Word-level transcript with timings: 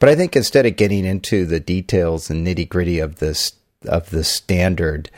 But 0.00 0.08
I 0.08 0.16
think 0.16 0.34
instead 0.34 0.66
of 0.66 0.76
getting 0.76 1.04
into 1.04 1.46
the 1.46 1.60
details 1.60 2.30
and 2.30 2.44
nitty 2.44 2.68
gritty 2.68 2.98
of 2.98 3.16
this 3.16 3.52
of 3.86 4.10
the 4.10 4.24
standard 4.24 5.10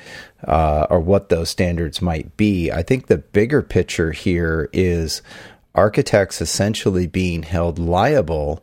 uh, 0.47 0.87
or 0.89 1.01
what 1.01 1.29
those 1.29 1.51
standards 1.51 2.03
might 2.03 2.37
be, 2.37 2.71
I 2.71 2.83
think 2.83 3.07
the 3.07 3.19
bigger 3.19 3.63
picture 3.63 4.13
here 4.13 4.69
is 4.73 5.23
architects 5.75 6.41
essentially 6.41 7.07
being 7.07 7.45
held 7.45 7.79
liable 7.79 8.63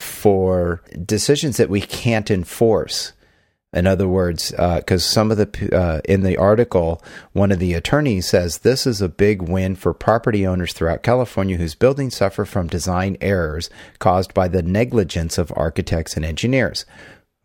for 0.00 0.82
decisions 1.04 1.56
that 1.58 1.70
we 1.70 1.80
can't 1.80 2.30
enforce. 2.30 3.12
In 3.72 3.86
other 3.86 4.08
words, 4.08 4.50
because 4.50 5.04
uh, 5.04 5.10
some 5.10 5.30
of 5.30 5.36
the 5.36 5.76
uh, 5.76 6.00
in 6.06 6.22
the 6.22 6.38
article, 6.38 7.02
one 7.32 7.52
of 7.52 7.58
the 7.58 7.74
attorneys 7.74 8.26
says 8.26 8.58
this 8.58 8.86
is 8.86 9.02
a 9.02 9.10
big 9.10 9.42
win 9.42 9.76
for 9.76 9.92
property 9.92 10.46
owners 10.46 10.72
throughout 10.72 11.02
California 11.02 11.58
whose 11.58 11.74
buildings 11.74 12.16
suffer 12.16 12.46
from 12.46 12.66
design 12.66 13.18
errors 13.20 13.68
caused 13.98 14.32
by 14.32 14.48
the 14.48 14.62
negligence 14.62 15.36
of 15.36 15.52
architects 15.54 16.16
and 16.16 16.24
engineers. 16.24 16.86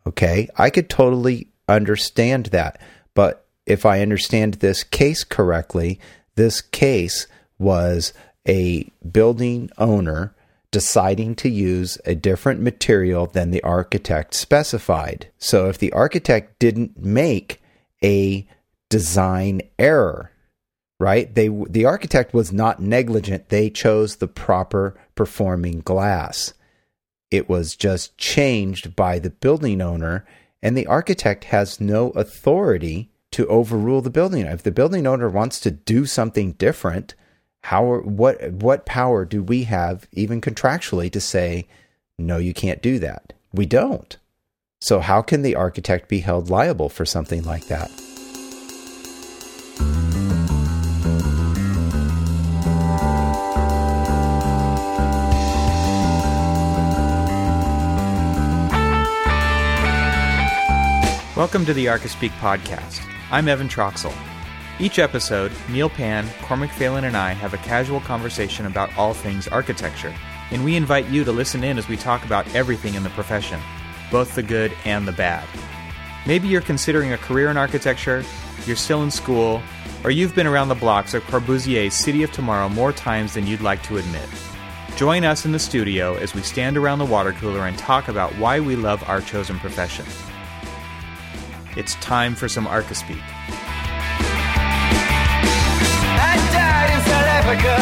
Okay, 0.06 0.48
I 0.56 0.70
could 0.70 0.88
totally 0.88 1.48
understand 1.68 2.46
that, 2.46 2.80
but 3.12 3.46
if 3.66 3.84
I 3.84 4.00
understand 4.00 4.54
this 4.54 4.82
case 4.82 5.24
correctly, 5.24 6.00
this 6.36 6.62
case 6.62 7.26
was 7.58 8.14
a 8.48 8.90
building 9.10 9.70
owner 9.76 10.33
deciding 10.74 11.36
to 11.36 11.48
use 11.48 11.98
a 12.04 12.16
different 12.16 12.60
material 12.60 13.26
than 13.26 13.52
the 13.52 13.62
architect 13.62 14.34
specified. 14.34 15.28
So 15.38 15.68
if 15.68 15.78
the 15.78 15.92
architect 15.92 16.58
didn't 16.58 16.98
make 16.98 17.62
a 18.02 18.44
design 18.90 19.62
error, 19.78 20.32
right? 20.98 21.32
They 21.32 21.46
the 21.46 21.84
architect 21.84 22.34
was 22.34 22.52
not 22.52 22.82
negligent. 22.82 23.50
They 23.50 23.70
chose 23.70 24.16
the 24.16 24.26
proper 24.26 24.98
performing 25.14 25.78
glass. 25.78 26.54
It 27.30 27.48
was 27.48 27.76
just 27.76 28.18
changed 28.18 28.96
by 28.96 29.20
the 29.20 29.30
building 29.30 29.80
owner 29.80 30.26
and 30.60 30.76
the 30.76 30.88
architect 30.88 31.44
has 31.44 31.80
no 31.80 32.10
authority 32.10 33.12
to 33.30 33.46
overrule 33.46 34.00
the 34.00 34.10
building. 34.10 34.44
If 34.44 34.64
the 34.64 34.72
building 34.72 35.06
owner 35.06 35.28
wants 35.28 35.60
to 35.60 35.70
do 35.70 36.04
something 36.04 36.54
different, 36.54 37.14
how 37.64 37.82
what 38.00 38.52
what 38.52 38.84
power 38.84 39.24
do 39.24 39.42
we 39.42 39.64
have 39.64 40.06
even 40.12 40.38
contractually 40.38 41.10
to 41.10 41.18
say 41.18 41.66
no 42.18 42.36
you 42.36 42.52
can't 42.52 42.82
do 42.82 42.98
that 42.98 43.32
we 43.54 43.64
don't 43.64 44.18
so 44.82 45.00
how 45.00 45.22
can 45.22 45.40
the 45.40 45.54
architect 45.54 46.06
be 46.06 46.20
held 46.20 46.50
liable 46.50 46.90
for 46.90 47.06
something 47.06 47.42
like 47.42 47.66
that 47.66 47.90
Welcome 61.34 61.66
to 61.66 61.74
the 61.74 61.86
Archispeak 61.86 62.30
podcast. 62.38 63.04
I'm 63.32 63.48
Evan 63.48 63.68
Troxel. 63.68 64.14
Each 64.80 64.98
episode, 64.98 65.52
Neil 65.68 65.88
Pan, 65.88 66.28
Cormac 66.42 66.70
Phelan, 66.70 67.04
and 67.04 67.16
I 67.16 67.32
have 67.32 67.54
a 67.54 67.58
casual 67.58 68.00
conversation 68.00 68.66
about 68.66 68.96
all 68.98 69.14
things 69.14 69.46
architecture, 69.46 70.12
and 70.50 70.64
we 70.64 70.74
invite 70.74 71.06
you 71.06 71.22
to 71.22 71.30
listen 71.30 71.62
in 71.62 71.78
as 71.78 71.86
we 71.86 71.96
talk 71.96 72.24
about 72.24 72.52
everything 72.56 72.94
in 72.94 73.04
the 73.04 73.10
profession, 73.10 73.60
both 74.10 74.34
the 74.34 74.42
good 74.42 74.72
and 74.84 75.06
the 75.06 75.12
bad. 75.12 75.46
Maybe 76.26 76.48
you're 76.48 76.60
considering 76.60 77.12
a 77.12 77.18
career 77.18 77.50
in 77.50 77.56
architecture, 77.56 78.24
you're 78.66 78.74
still 78.74 79.04
in 79.04 79.12
school, 79.12 79.62
or 80.02 80.10
you've 80.10 80.34
been 80.34 80.46
around 80.46 80.68
the 80.68 80.74
blocks 80.74 81.14
of 81.14 81.22
Corbusier's 81.22 81.94
City 81.94 82.24
of 82.24 82.32
Tomorrow 82.32 82.68
more 82.68 82.92
times 82.92 83.34
than 83.34 83.46
you'd 83.46 83.60
like 83.60 83.82
to 83.84 83.98
admit. 83.98 84.28
Join 84.96 85.24
us 85.24 85.44
in 85.44 85.52
the 85.52 85.58
studio 85.60 86.16
as 86.16 86.34
we 86.34 86.42
stand 86.42 86.76
around 86.76 86.98
the 86.98 87.04
water 87.04 87.32
cooler 87.34 87.68
and 87.68 87.78
talk 87.78 88.08
about 88.08 88.36
why 88.38 88.58
we 88.58 88.74
love 88.74 89.08
our 89.08 89.20
chosen 89.20 89.60
profession. 89.60 90.04
It's 91.76 91.94
time 91.96 92.34
for 92.34 92.48
some 92.48 92.66
Archispeak. 92.66 93.22
Africa. 97.54 97.76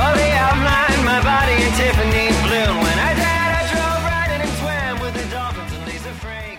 Oh, 0.00 0.14
they 0.16 0.32
outlined 0.32 1.04
my 1.04 1.22
body 1.22 1.52
in 1.52 1.70
Tiffany's 1.72 2.40
blue. 2.40 2.74
When 2.80 2.98
I 2.98 3.12
died, 3.14 3.52
I 3.54 3.62
drove 3.70 4.04
right 4.04 4.30
in 4.34 4.40
and 4.40 5.00
with 5.00 5.14
the 5.14 5.30
dolphins 5.30 5.72
and 5.74 5.86
Lisa 5.86 6.12
Frank. 6.14 6.58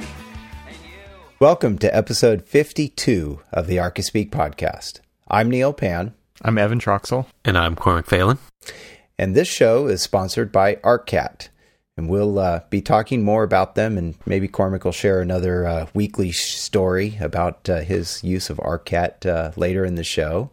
And 0.68 0.76
you. 0.86 1.00
Welcome 1.40 1.80
to 1.80 1.96
episode 1.96 2.46
52 2.46 3.40
of 3.52 3.66
the 3.66 3.78
Archispeak 3.78 4.30
podcast. 4.30 5.00
I'm 5.28 5.50
Neil 5.50 5.74
Pan. 5.74 6.14
I'm 6.44 6.60
Evan 6.60 6.80
Troxel. 6.80 7.26
And 7.44 7.58
I'm 7.58 7.76
Cormac 7.76 8.06
Phelan. 8.06 8.38
And 9.18 9.36
this 9.36 9.48
show 9.48 9.88
is 9.88 10.04
sponsored 10.04 10.52
by 10.52 10.76
ARCAT. 10.76 11.50
And 11.98 12.10
we'll 12.10 12.38
uh, 12.38 12.62
be 12.70 12.82
talking 12.82 13.24
more 13.24 13.42
about 13.42 13.74
them, 13.74 13.98
and 13.98 14.14
maybe 14.28 14.48
Cormac 14.48 14.86
will 14.86 14.92
share 14.92 15.20
another 15.20 15.66
uh, 15.66 15.88
weekly 15.96 16.32
story 16.32 17.18
about 17.20 17.68
uh, 17.68 17.80
his 17.80 18.24
use 18.24 18.52
of 18.52 18.58
ARCAT 18.60 19.26
uh, 19.26 19.52
later 19.56 19.84
in 19.84 19.96
the 19.96 20.04
show. 20.04 20.52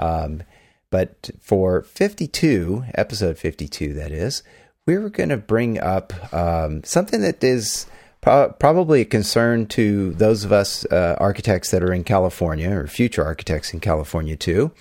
Um, 0.00 0.42
but 0.90 1.30
for 1.40 1.82
52, 1.82 2.84
episode 2.94 3.38
52, 3.38 3.92
that 3.94 4.12
is, 4.12 4.42
we 4.86 4.94
are 4.94 5.08
going 5.08 5.30
to 5.30 5.36
bring 5.36 5.78
up 5.78 6.12
um, 6.32 6.84
something 6.84 7.20
that 7.22 7.42
is 7.42 7.86
pro- 8.20 8.52
probably 8.52 9.02
a 9.02 9.04
concern 9.04 9.66
to 9.66 10.12
those 10.12 10.44
of 10.44 10.52
us 10.52 10.84
uh, 10.86 11.16
architects 11.18 11.70
that 11.70 11.82
are 11.82 11.92
in 11.92 12.04
California 12.04 12.70
or 12.70 12.86
future 12.86 13.24
architects 13.24 13.72
in 13.72 13.80
California 13.80 14.36
too. 14.36 14.72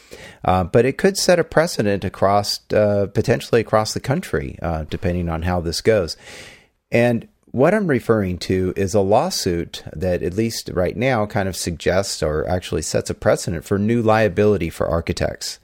Uh, 0.44 0.64
but 0.64 0.86
it 0.86 0.97
could 0.97 1.18
set 1.18 1.40
a 1.40 1.44
precedent 1.44 2.03
across, 2.03 2.59
uh, 2.74 3.08
potentially 3.14 3.62
across 3.62 3.94
the 3.94 4.00
country, 4.00 4.58
uh, 4.62 4.85
depending 4.90 5.30
on 5.30 5.44
how 5.44 5.59
this 5.59 5.81
goes. 5.81 6.18
And 6.91 7.28
what 7.53 7.74
I'm 7.74 7.88
referring 7.88 8.40
to 8.40 8.74
is 8.75 8.96
a 8.96 9.00
lawsuit 9.00 9.84
that, 9.94 10.24
at 10.24 10.34
least 10.34 10.72
right 10.74 10.97
now, 10.97 11.28
kind 11.28 11.47
of 11.47 11.56
suggests 11.56 12.24
or 12.24 12.47
actually 12.47 12.81
sets 12.81 13.12
a 13.12 13.14
precedent 13.14 13.64
for 13.64 13.78
new 13.78 14.02
liability 14.02 14.72
for 14.72 14.88
architects. 14.88 15.59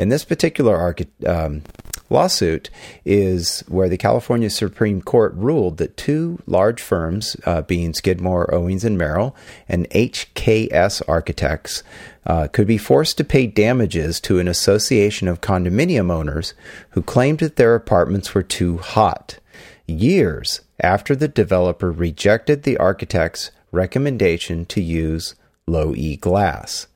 And 0.00 0.10
this 0.10 0.24
particular 0.24 0.96
um, 1.26 1.62
lawsuit 2.08 2.70
is 3.04 3.60
where 3.68 3.90
the 3.90 3.98
California 3.98 4.48
Supreme 4.48 5.02
Court 5.02 5.34
ruled 5.34 5.76
that 5.76 5.98
two 5.98 6.38
large 6.46 6.80
firms, 6.80 7.36
uh, 7.44 7.60
being 7.60 7.92
Skidmore, 7.92 8.52
Owings 8.54 8.82
and 8.82 8.96
Merrill, 8.96 9.36
and 9.68 9.86
HKS 9.90 11.02
Architects, 11.06 11.82
uh, 12.24 12.48
could 12.48 12.66
be 12.66 12.78
forced 12.78 13.18
to 13.18 13.24
pay 13.24 13.46
damages 13.46 14.20
to 14.20 14.38
an 14.38 14.48
association 14.48 15.28
of 15.28 15.42
condominium 15.42 16.10
owners 16.10 16.54
who 16.92 17.02
claimed 17.02 17.40
that 17.40 17.56
their 17.56 17.74
apartments 17.74 18.34
were 18.34 18.42
too 18.42 18.78
hot, 18.78 19.38
years 19.86 20.62
after 20.80 21.14
the 21.14 21.28
developer 21.28 21.92
rejected 21.92 22.62
the 22.62 22.78
architect's 22.78 23.50
recommendation 23.70 24.64
to 24.64 24.80
use 24.80 25.34
low 25.66 25.94
E 25.94 26.16
glass. 26.16 26.86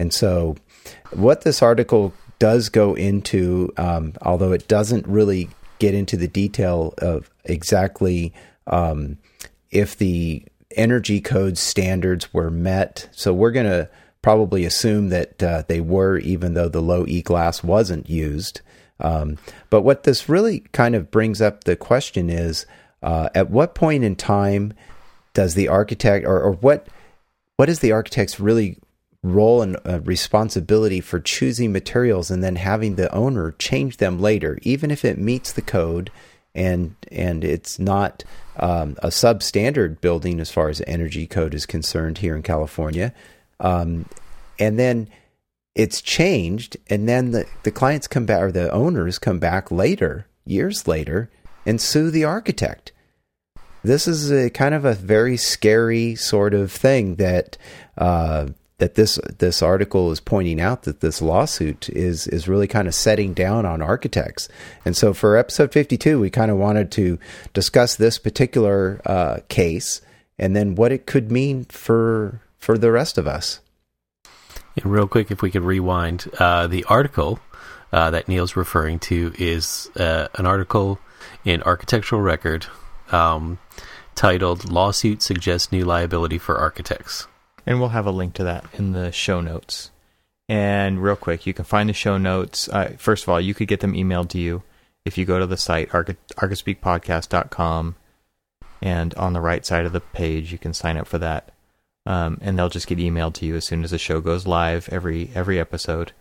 And 0.00 0.12
so, 0.12 0.56
what 1.12 1.42
this 1.42 1.62
article 1.62 2.12
does 2.42 2.70
go 2.70 2.94
into, 2.94 3.72
um, 3.76 4.14
although 4.20 4.50
it 4.50 4.66
doesn't 4.66 5.06
really 5.06 5.48
get 5.78 5.94
into 5.94 6.16
the 6.16 6.26
detail 6.26 6.92
of 6.98 7.30
exactly 7.44 8.34
um, 8.66 9.16
if 9.70 9.96
the 9.96 10.44
energy 10.74 11.20
code 11.20 11.56
standards 11.56 12.34
were 12.34 12.50
met. 12.50 13.08
So 13.12 13.32
we're 13.32 13.52
going 13.52 13.70
to 13.70 13.88
probably 14.22 14.64
assume 14.64 15.10
that 15.10 15.40
uh, 15.40 15.62
they 15.68 15.80
were, 15.80 16.18
even 16.18 16.54
though 16.54 16.68
the 16.68 16.82
low 16.82 17.04
E 17.06 17.22
glass 17.22 17.62
wasn't 17.62 18.10
used. 18.10 18.60
Um, 18.98 19.38
but 19.70 19.82
what 19.82 20.02
this 20.02 20.28
really 20.28 20.64
kind 20.72 20.96
of 20.96 21.12
brings 21.12 21.40
up 21.40 21.62
the 21.62 21.76
question 21.76 22.28
is 22.28 22.66
uh, 23.04 23.28
at 23.36 23.50
what 23.50 23.76
point 23.76 24.02
in 24.02 24.16
time 24.16 24.74
does 25.32 25.54
the 25.54 25.68
architect 25.68 26.26
or, 26.26 26.42
or 26.42 26.50
what 26.54 26.88
what 27.56 27.68
is 27.68 27.78
the 27.78 27.92
architect's 27.92 28.40
really 28.40 28.80
role 29.22 29.62
and 29.62 29.76
uh, 29.86 30.00
responsibility 30.00 31.00
for 31.00 31.20
choosing 31.20 31.72
materials 31.72 32.30
and 32.30 32.42
then 32.42 32.56
having 32.56 32.96
the 32.96 33.12
owner 33.14 33.52
change 33.52 33.98
them 33.98 34.20
later, 34.20 34.58
even 34.62 34.90
if 34.90 35.04
it 35.04 35.18
meets 35.18 35.52
the 35.52 35.62
code 35.62 36.10
and 36.54 36.94
and 37.10 37.44
it's 37.44 37.78
not 37.78 38.24
um, 38.56 38.96
a 38.98 39.08
substandard 39.08 40.00
building 40.00 40.40
as 40.40 40.50
far 40.50 40.68
as 40.68 40.82
energy 40.86 41.26
code 41.26 41.54
is 41.54 41.64
concerned 41.66 42.18
here 42.18 42.36
in 42.36 42.42
California. 42.42 43.14
Um, 43.60 44.06
and 44.58 44.78
then 44.78 45.08
it's 45.74 46.02
changed, 46.02 46.76
and 46.90 47.08
then 47.08 47.30
the, 47.30 47.46
the 47.62 47.70
clients 47.70 48.06
come 48.06 48.26
back 48.26 48.42
or 48.42 48.52
the 48.52 48.70
owners 48.70 49.18
come 49.18 49.38
back 49.38 49.70
later, 49.70 50.26
years 50.44 50.86
later, 50.86 51.30
and 51.64 51.80
sue 51.80 52.10
the 52.10 52.24
architect. 52.24 52.92
This 53.82 54.06
is 54.06 54.30
a 54.30 54.50
kind 54.50 54.74
of 54.74 54.84
a 54.84 54.94
very 54.94 55.36
scary 55.36 56.14
sort 56.14 56.52
of 56.52 56.70
thing 56.70 57.16
that 57.16 57.56
uh, 57.96 58.48
that 58.82 58.96
this 58.96 59.16
this 59.38 59.62
article 59.62 60.10
is 60.10 60.18
pointing 60.18 60.60
out 60.60 60.82
that 60.82 60.98
this 60.98 61.22
lawsuit 61.22 61.88
is 61.90 62.26
is 62.26 62.48
really 62.48 62.66
kind 62.66 62.88
of 62.88 62.94
setting 62.96 63.32
down 63.32 63.64
on 63.64 63.80
architects. 63.80 64.48
And 64.84 64.96
so 64.96 65.14
for 65.14 65.36
episode 65.36 65.70
52, 65.70 66.18
we 66.18 66.30
kind 66.30 66.50
of 66.50 66.56
wanted 66.56 66.90
to 66.92 67.16
discuss 67.52 67.94
this 67.94 68.18
particular 68.18 69.00
uh, 69.06 69.38
case 69.48 70.00
and 70.36 70.56
then 70.56 70.74
what 70.74 70.90
it 70.90 71.06
could 71.06 71.30
mean 71.30 71.64
for 71.66 72.42
for 72.58 72.76
the 72.76 72.90
rest 72.90 73.18
of 73.18 73.28
us. 73.28 73.60
And 74.74 74.86
real 74.86 75.06
quick, 75.06 75.30
if 75.30 75.42
we 75.42 75.52
could 75.52 75.62
rewind, 75.62 76.28
uh, 76.40 76.66
the 76.66 76.82
article 76.88 77.38
uh, 77.92 78.10
that 78.10 78.26
Neil's 78.26 78.56
referring 78.56 78.98
to 78.98 79.32
is 79.38 79.92
uh, 79.94 80.26
an 80.34 80.44
article 80.44 80.98
in 81.44 81.62
Architectural 81.62 82.20
Record 82.20 82.66
um, 83.12 83.60
titled 84.16 84.68
"Lawsuit 84.68 85.22
Suggests 85.22 85.70
New 85.70 85.84
Liability 85.84 86.38
for 86.38 86.58
Architects." 86.58 87.28
And 87.66 87.78
we'll 87.78 87.90
have 87.90 88.06
a 88.06 88.10
link 88.10 88.34
to 88.34 88.44
that 88.44 88.64
in 88.74 88.92
the 88.92 89.12
show 89.12 89.40
notes. 89.40 89.90
And 90.48 91.02
real 91.02 91.16
quick, 91.16 91.46
you 91.46 91.54
can 91.54 91.64
find 91.64 91.88
the 91.88 91.94
show 91.94 92.18
notes. 92.18 92.68
Uh, 92.68 92.94
first 92.98 93.22
of 93.22 93.28
all, 93.28 93.40
you 93.40 93.54
could 93.54 93.68
get 93.68 93.78
them 93.80 93.94
emailed 93.94 94.28
to 94.30 94.38
you 94.38 94.62
if 95.04 95.18
you 95.18 95.24
go 95.24 95.38
to 95.38 95.46
the 95.46 95.56
site, 95.56 95.90
archispeakpodcast.com, 95.90 97.94
and 98.80 99.14
on 99.14 99.32
the 99.32 99.40
right 99.40 99.64
side 99.64 99.86
of 99.86 99.92
the 99.92 100.00
page, 100.00 100.50
you 100.52 100.58
can 100.58 100.74
sign 100.74 100.96
up 100.96 101.06
for 101.06 101.18
that. 101.18 101.52
Um, 102.04 102.38
and 102.40 102.58
they'll 102.58 102.68
just 102.68 102.88
get 102.88 102.98
emailed 102.98 103.34
to 103.34 103.46
you 103.46 103.54
as 103.56 103.64
soon 103.64 103.84
as 103.84 103.92
the 103.92 103.98
show 103.98 104.20
goes 104.20 104.44
live 104.46 104.88
every 104.90 105.30
every 105.34 105.60
episode. 105.60 106.12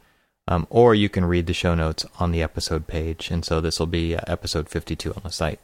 Um, 0.47 0.67
or 0.69 0.93
you 0.93 1.09
can 1.09 1.25
read 1.25 1.47
the 1.47 1.53
show 1.53 1.73
notes 1.75 2.05
on 2.19 2.31
the 2.31 2.43
episode 2.43 2.87
page. 2.87 3.31
And 3.31 3.43
so 3.43 3.61
this 3.61 3.79
will 3.79 3.87
be 3.87 4.15
uh, 4.15 4.21
episode 4.27 4.69
52 4.69 5.13
on 5.13 5.21
the 5.23 5.31
site. 5.31 5.59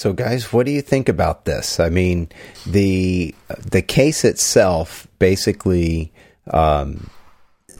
So, 0.00 0.14
guys, 0.14 0.50
what 0.50 0.64
do 0.64 0.72
you 0.72 0.80
think 0.80 1.10
about 1.10 1.44
this? 1.44 1.78
I 1.78 1.90
mean, 1.90 2.30
the 2.64 3.34
the 3.70 3.82
case 3.82 4.24
itself 4.24 5.06
basically 5.18 6.10
um, 6.50 7.10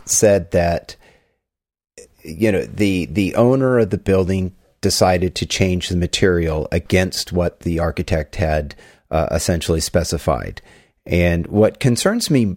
said 0.04 0.50
that 0.50 0.96
you 2.22 2.52
know 2.52 2.66
the 2.66 3.06
the 3.06 3.34
owner 3.36 3.78
of 3.78 3.88
the 3.88 3.96
building 3.96 4.54
decided 4.82 5.34
to 5.36 5.46
change 5.46 5.88
the 5.88 5.96
material 5.96 6.68
against 6.70 7.32
what 7.32 7.60
the 7.60 7.78
architect 7.78 8.36
had 8.36 8.74
uh, 9.10 9.28
essentially 9.30 9.80
specified. 9.80 10.60
And 11.06 11.46
what 11.46 11.80
concerns 11.80 12.30
me 12.30 12.54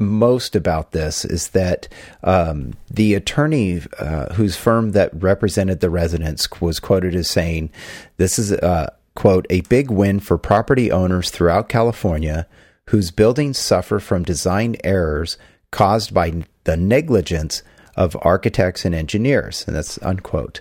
most 0.00 0.56
about 0.56 0.90
this 0.90 1.24
is 1.24 1.50
that 1.50 1.86
um, 2.24 2.74
the 2.90 3.14
attorney 3.14 3.80
uh, 3.96 4.34
whose 4.34 4.56
firm 4.56 4.90
that 4.90 5.12
represented 5.22 5.78
the 5.78 5.88
residents 5.88 6.50
was 6.60 6.80
quoted 6.80 7.14
as 7.14 7.30
saying, 7.30 7.70
"This 8.16 8.40
is 8.40 8.50
uh, 8.50 8.90
quote 9.14 9.46
a 9.50 9.60
big 9.62 9.90
win 9.90 10.20
for 10.20 10.38
property 10.38 10.90
owners 10.90 11.30
throughout 11.30 11.68
California 11.68 12.46
whose 12.90 13.10
buildings 13.10 13.58
suffer 13.58 13.98
from 13.98 14.22
design 14.22 14.76
errors 14.84 15.38
caused 15.70 16.12
by 16.12 16.44
the 16.64 16.76
negligence 16.76 17.62
of 17.96 18.16
architects 18.22 18.84
and 18.84 18.94
engineers," 18.94 19.64
and 19.66 19.74
that's 19.76 19.98
unquote. 20.02 20.60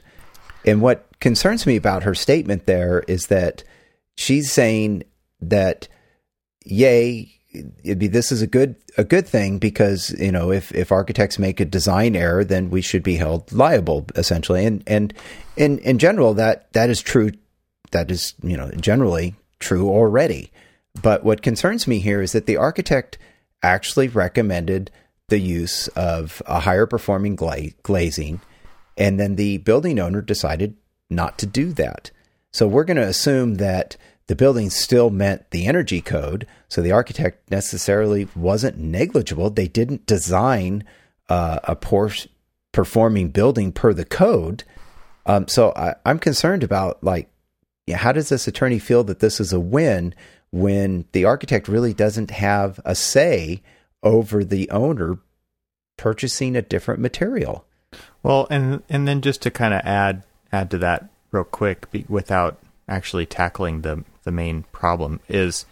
And 0.66 0.82
what 0.82 1.08
concerns 1.20 1.66
me 1.66 1.76
about 1.76 2.04
her 2.04 2.16
statement 2.16 2.66
there 2.66 3.04
is 3.08 3.28
that 3.28 3.64
she's 4.16 4.52
saying 4.52 5.04
that, 5.42 5.88
yay, 6.64 7.34
be, 7.84 8.08
this 8.08 8.32
is 8.32 8.42
a 8.42 8.48
good 8.48 8.76
a 8.98 9.04
good 9.04 9.28
thing 9.28 9.60
because 9.60 10.10
you 10.20 10.32
know 10.32 10.52
if 10.52 10.74
if 10.74 10.92
architects 10.92 11.38
make 11.38 11.60
a 11.60 11.66
design 11.66 12.16
error, 12.16 12.44
then 12.44 12.70
we 12.70 12.82
should 12.82 13.04
be 13.04 13.16
held 13.16 13.52
liable 13.52 14.06
essentially. 14.16 14.66
And 14.66 14.84
and 14.88 15.14
in 15.56 15.80
in 15.80 16.00
general, 16.00 16.34
that 16.36 16.72
that 16.74 16.90
is 16.90 17.02
true. 17.02 17.32
That 17.94 18.12
is 18.12 18.36
you 18.44 18.58
know 18.58 18.70
generally 18.72 19.36
true 19.60 19.90
already. 19.90 20.52
But 21.02 21.24
what 21.24 21.42
concerns 21.42 21.88
me 21.88 22.00
here 22.00 22.22
is 22.22 22.34
that 22.34 22.46
the 22.46 22.58
architect 22.58 23.18
actually 23.64 24.10
recommended 24.10 24.92
the 25.30 25.40
use 25.40 25.88
of 25.90 26.42
a 26.46 26.60
higher 26.60 26.86
performing 26.86 27.36
gla- 27.36 27.72
glazing, 27.82 28.42
and 28.98 29.20
then 29.20 29.36
the 29.36 29.58
building 29.60 29.98
owner 30.00 30.22
decided 30.22 30.76
not 31.10 31.38
to 31.40 31.46
do 31.46 31.72
that. 31.74 32.12
So 32.52 32.68
we're 32.68 32.84
going 32.84 32.98
to 32.98 33.08
assume 33.08 33.56
that 33.56 33.98
the 34.28 34.36
building 34.36 34.70
still 34.70 35.10
met 35.10 35.50
the 35.52 35.66
energy 35.66 36.02
code. 36.02 36.48
So 36.70 36.82
the 36.82 36.92
architect 36.92 37.50
necessarily 37.50 38.28
wasn't 38.36 38.78
negligible. 38.78 39.50
They 39.50 39.68
didn't 39.68 40.06
design 40.06 40.84
uh, 41.30 41.60
a 41.64 41.76
poor 41.76 42.12
performing 42.72 43.30
building 43.30 43.72
per 43.72 43.94
the 43.94 44.06
code. 44.06 44.64
Um, 45.26 45.48
so 45.48 45.74
I, 45.76 45.96
am 46.06 46.20
concerned 46.20 46.64
about 46.64 47.04
like, 47.04 47.30
how 47.92 48.12
does 48.12 48.30
this 48.30 48.48
attorney 48.48 48.80
feel 48.80 49.04
that 49.06 49.20
this 49.20 49.40
is 49.40 49.52
a 49.52 49.60
win 49.60 50.14
when 50.52 51.06
the 51.12 51.26
architect 51.26 51.68
really 51.68 51.94
doesn't 51.94 52.32
have 52.32 52.80
a 52.86 52.96
say 52.96 53.62
over 54.02 54.44
the 54.44 54.70
owner 54.70 55.18
purchasing 55.98 56.56
a 56.56 56.62
different 56.62 57.02
material? 57.02 57.66
Well, 58.22 58.48
and 58.50 58.84
and 58.90 59.08
then 59.08 59.22
just 59.22 59.42
to 59.44 59.52
kind 59.52 59.74
of 59.74 59.82
add 59.84 60.24
add 60.52 60.72
to 60.72 60.78
that 60.80 61.10
real 61.32 61.44
quick, 61.44 61.92
be, 61.92 62.06
without 62.08 62.58
actually 62.88 63.26
tackling 63.26 63.82
the 63.82 64.04
the 64.24 64.32
main 64.32 64.64
problem 64.72 65.20
is 65.28 65.66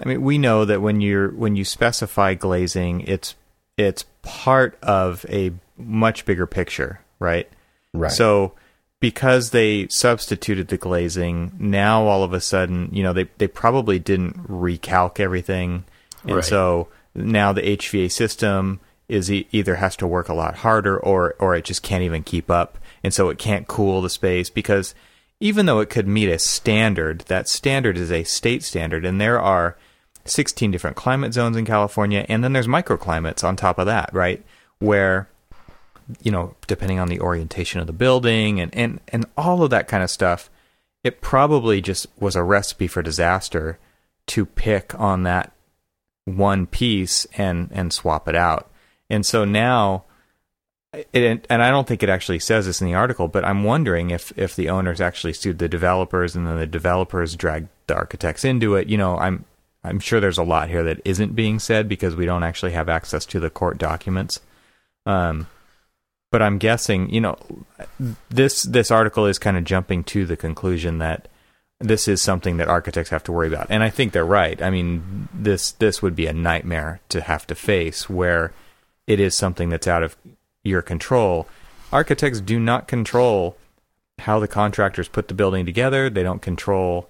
I 0.00 0.08
mean 0.08 0.22
we 0.22 0.38
know 0.38 0.64
that 0.64 0.80
when 0.80 1.00
you're 1.00 1.30
when 1.30 1.56
you 1.56 1.64
specify 1.64 2.34
glazing 2.34 3.00
it's 3.02 3.34
it's 3.76 4.04
part 4.22 4.78
of 4.82 5.24
a 5.28 5.52
much 5.76 6.24
bigger 6.24 6.46
picture, 6.46 7.00
right? 7.18 7.48
Right. 7.92 8.12
So 8.12 8.52
because 9.00 9.50
they 9.50 9.88
substituted 9.88 10.68
the 10.68 10.76
glazing, 10.76 11.52
now 11.58 12.06
all 12.06 12.22
of 12.22 12.32
a 12.32 12.40
sudden, 12.40 12.90
you 12.92 13.02
know, 13.02 13.12
they 13.12 13.28
they 13.38 13.48
probably 13.48 13.98
didn't 13.98 14.48
recalc 14.48 15.18
everything. 15.18 15.84
And 16.24 16.36
right. 16.36 16.44
so 16.44 16.88
now 17.14 17.52
the 17.52 17.62
HVA 17.62 18.12
system 18.12 18.80
is 19.08 19.32
e- 19.32 19.48
either 19.50 19.76
has 19.76 19.96
to 19.96 20.06
work 20.06 20.28
a 20.28 20.34
lot 20.34 20.56
harder 20.56 20.98
or 20.98 21.34
or 21.38 21.54
it 21.54 21.64
just 21.64 21.82
can't 21.82 22.04
even 22.04 22.22
keep 22.22 22.50
up 22.50 22.78
and 23.02 23.12
so 23.12 23.28
it 23.28 23.38
can't 23.38 23.66
cool 23.66 24.02
the 24.02 24.10
space 24.10 24.50
because 24.50 24.94
even 25.40 25.66
though 25.66 25.80
it 25.80 25.88
could 25.88 26.06
meet 26.06 26.28
a 26.28 26.38
standard, 26.38 27.20
that 27.22 27.48
standard 27.48 27.96
is 27.96 28.12
a 28.12 28.24
state 28.24 28.62
standard, 28.62 29.06
and 29.06 29.20
there 29.20 29.40
are 29.40 29.76
16 30.26 30.70
different 30.70 30.96
climate 30.96 31.32
zones 31.32 31.56
in 31.56 31.64
California, 31.64 32.26
and 32.28 32.44
then 32.44 32.52
there's 32.52 32.66
microclimates 32.66 33.42
on 33.42 33.56
top 33.56 33.78
of 33.78 33.86
that, 33.86 34.10
right? 34.12 34.44
Where, 34.78 35.30
you 36.22 36.30
know, 36.30 36.54
depending 36.66 36.98
on 36.98 37.08
the 37.08 37.20
orientation 37.20 37.80
of 37.80 37.86
the 37.86 37.92
building 37.92 38.60
and, 38.60 38.74
and, 38.74 39.00
and 39.08 39.26
all 39.36 39.62
of 39.62 39.70
that 39.70 39.88
kind 39.88 40.02
of 40.02 40.10
stuff, 40.10 40.50
it 41.02 41.20
probably 41.20 41.80
just 41.80 42.06
was 42.18 42.36
a 42.36 42.42
recipe 42.42 42.86
for 42.86 43.02
disaster 43.02 43.78
to 44.26 44.44
pick 44.44 44.98
on 44.98 45.22
that 45.24 45.52
one 46.24 46.66
piece 46.66 47.26
and, 47.36 47.68
and 47.72 47.92
swap 47.92 48.28
it 48.28 48.36
out. 48.36 48.70
And 49.08 49.24
so 49.26 49.44
now 49.44 50.04
it, 50.92 51.46
and 51.48 51.62
I 51.62 51.70
don't 51.70 51.86
think 51.86 52.02
it 52.02 52.08
actually 52.08 52.40
says 52.40 52.66
this 52.66 52.80
in 52.80 52.86
the 52.86 52.94
article, 52.94 53.28
but 53.28 53.44
I'm 53.44 53.62
wondering 53.62 54.10
if 54.10 54.36
if 54.36 54.56
the 54.56 54.70
owners 54.70 55.00
actually 55.00 55.34
sued 55.34 55.58
the 55.58 55.68
developers 55.68 56.34
and 56.34 56.46
then 56.46 56.58
the 56.58 56.66
developers 56.66 57.36
dragged 57.36 57.68
the 57.86 57.94
architects 57.94 58.44
into 58.44 58.74
it. 58.74 58.88
You 58.88 58.98
know, 58.98 59.16
I'm 59.16 59.44
I'm 59.84 60.00
sure 60.00 60.18
there's 60.18 60.38
a 60.38 60.42
lot 60.42 60.68
here 60.68 60.82
that 60.82 61.00
isn't 61.04 61.36
being 61.36 61.60
said 61.60 61.88
because 61.88 62.16
we 62.16 62.26
don't 62.26 62.42
actually 62.42 62.72
have 62.72 62.88
access 62.88 63.24
to 63.26 63.40
the 63.40 63.50
court 63.50 63.78
documents. 63.78 64.40
Um, 65.06 65.46
but 66.30 66.42
I'm 66.42 66.58
guessing, 66.58 67.12
you 67.12 67.20
know, 67.20 67.36
this 68.30 68.62
this 68.62 68.90
article 68.90 69.26
is 69.26 69.38
kind 69.38 69.56
of 69.56 69.64
jumping 69.64 70.04
to 70.04 70.26
the 70.26 70.36
conclusion 70.36 70.98
that 70.98 71.28
this 71.78 72.06
is 72.08 72.20
something 72.20 72.58
that 72.58 72.68
architects 72.68 73.10
have 73.10 73.24
to 73.24 73.32
worry 73.32 73.48
about, 73.48 73.66
and 73.70 73.82
I 73.82 73.90
think 73.90 74.12
they're 74.12 74.24
right. 74.24 74.60
I 74.62 74.70
mean, 74.70 75.28
this 75.34 75.72
this 75.72 76.02
would 76.02 76.14
be 76.14 76.26
a 76.26 76.32
nightmare 76.32 77.00
to 77.08 77.20
have 77.20 77.46
to 77.48 77.54
face 77.54 78.08
where 78.08 78.52
it 79.06 79.18
is 79.18 79.36
something 79.36 79.70
that's 79.70 79.88
out 79.88 80.02
of 80.02 80.16
your 80.62 80.82
control. 80.82 81.48
Architects 81.92 82.40
do 82.40 82.60
not 82.60 82.86
control 82.86 83.56
how 84.20 84.38
the 84.38 84.46
contractors 84.46 85.08
put 85.08 85.28
the 85.28 85.34
building 85.34 85.66
together. 85.66 86.10
They 86.10 86.22
don't 86.22 86.42
control 86.42 87.08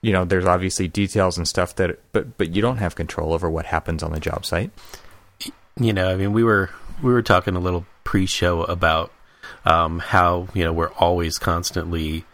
you 0.00 0.12
know, 0.12 0.24
there's 0.24 0.44
obviously 0.44 0.88
details 0.88 1.36
and 1.36 1.46
stuff 1.46 1.74
that 1.76 1.98
but 2.12 2.38
but 2.38 2.54
you 2.54 2.62
don't 2.62 2.78
have 2.78 2.94
control 2.94 3.32
over 3.32 3.50
what 3.50 3.66
happens 3.66 4.02
on 4.02 4.12
the 4.12 4.20
job 4.20 4.46
site. 4.46 4.70
You 5.78 5.92
know, 5.92 6.10
I 6.10 6.16
mean 6.16 6.32
we 6.32 6.44
were 6.44 6.70
we 7.02 7.12
were 7.12 7.22
talking 7.22 7.56
a 7.56 7.60
little 7.60 7.86
pre-show 8.08 8.62
about 8.62 9.12
um, 9.66 9.98
how, 9.98 10.48
you 10.54 10.64
know, 10.64 10.72
we're 10.72 10.92
always 10.94 11.36
constantly 11.36 12.24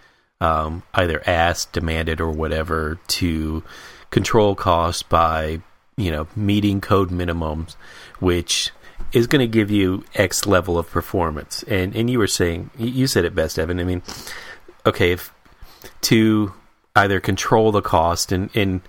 um, 0.40 0.84
either 0.94 1.20
asked, 1.28 1.72
demanded 1.72 2.20
or 2.20 2.30
whatever 2.30 3.00
to 3.08 3.64
control 4.10 4.54
costs 4.54 5.02
by, 5.02 5.60
you 5.96 6.12
know, 6.12 6.28
meeting 6.36 6.80
code 6.80 7.10
minimums, 7.10 7.74
which 8.20 8.70
is 9.12 9.26
going 9.26 9.40
to 9.40 9.50
give 9.50 9.68
you 9.68 10.04
X 10.14 10.46
level 10.46 10.78
of 10.78 10.88
performance. 10.88 11.64
And 11.64 11.96
and 11.96 12.08
you 12.08 12.20
were 12.20 12.28
saying 12.28 12.70
you 12.78 13.08
said 13.08 13.24
it 13.24 13.34
best, 13.34 13.58
Evan. 13.58 13.80
I 13.80 13.84
mean, 13.84 14.02
okay, 14.86 15.10
if 15.10 15.34
to 16.02 16.52
either 16.94 17.18
control 17.18 17.72
the 17.72 17.82
cost 17.82 18.30
and 18.30 18.48
and 18.54 18.80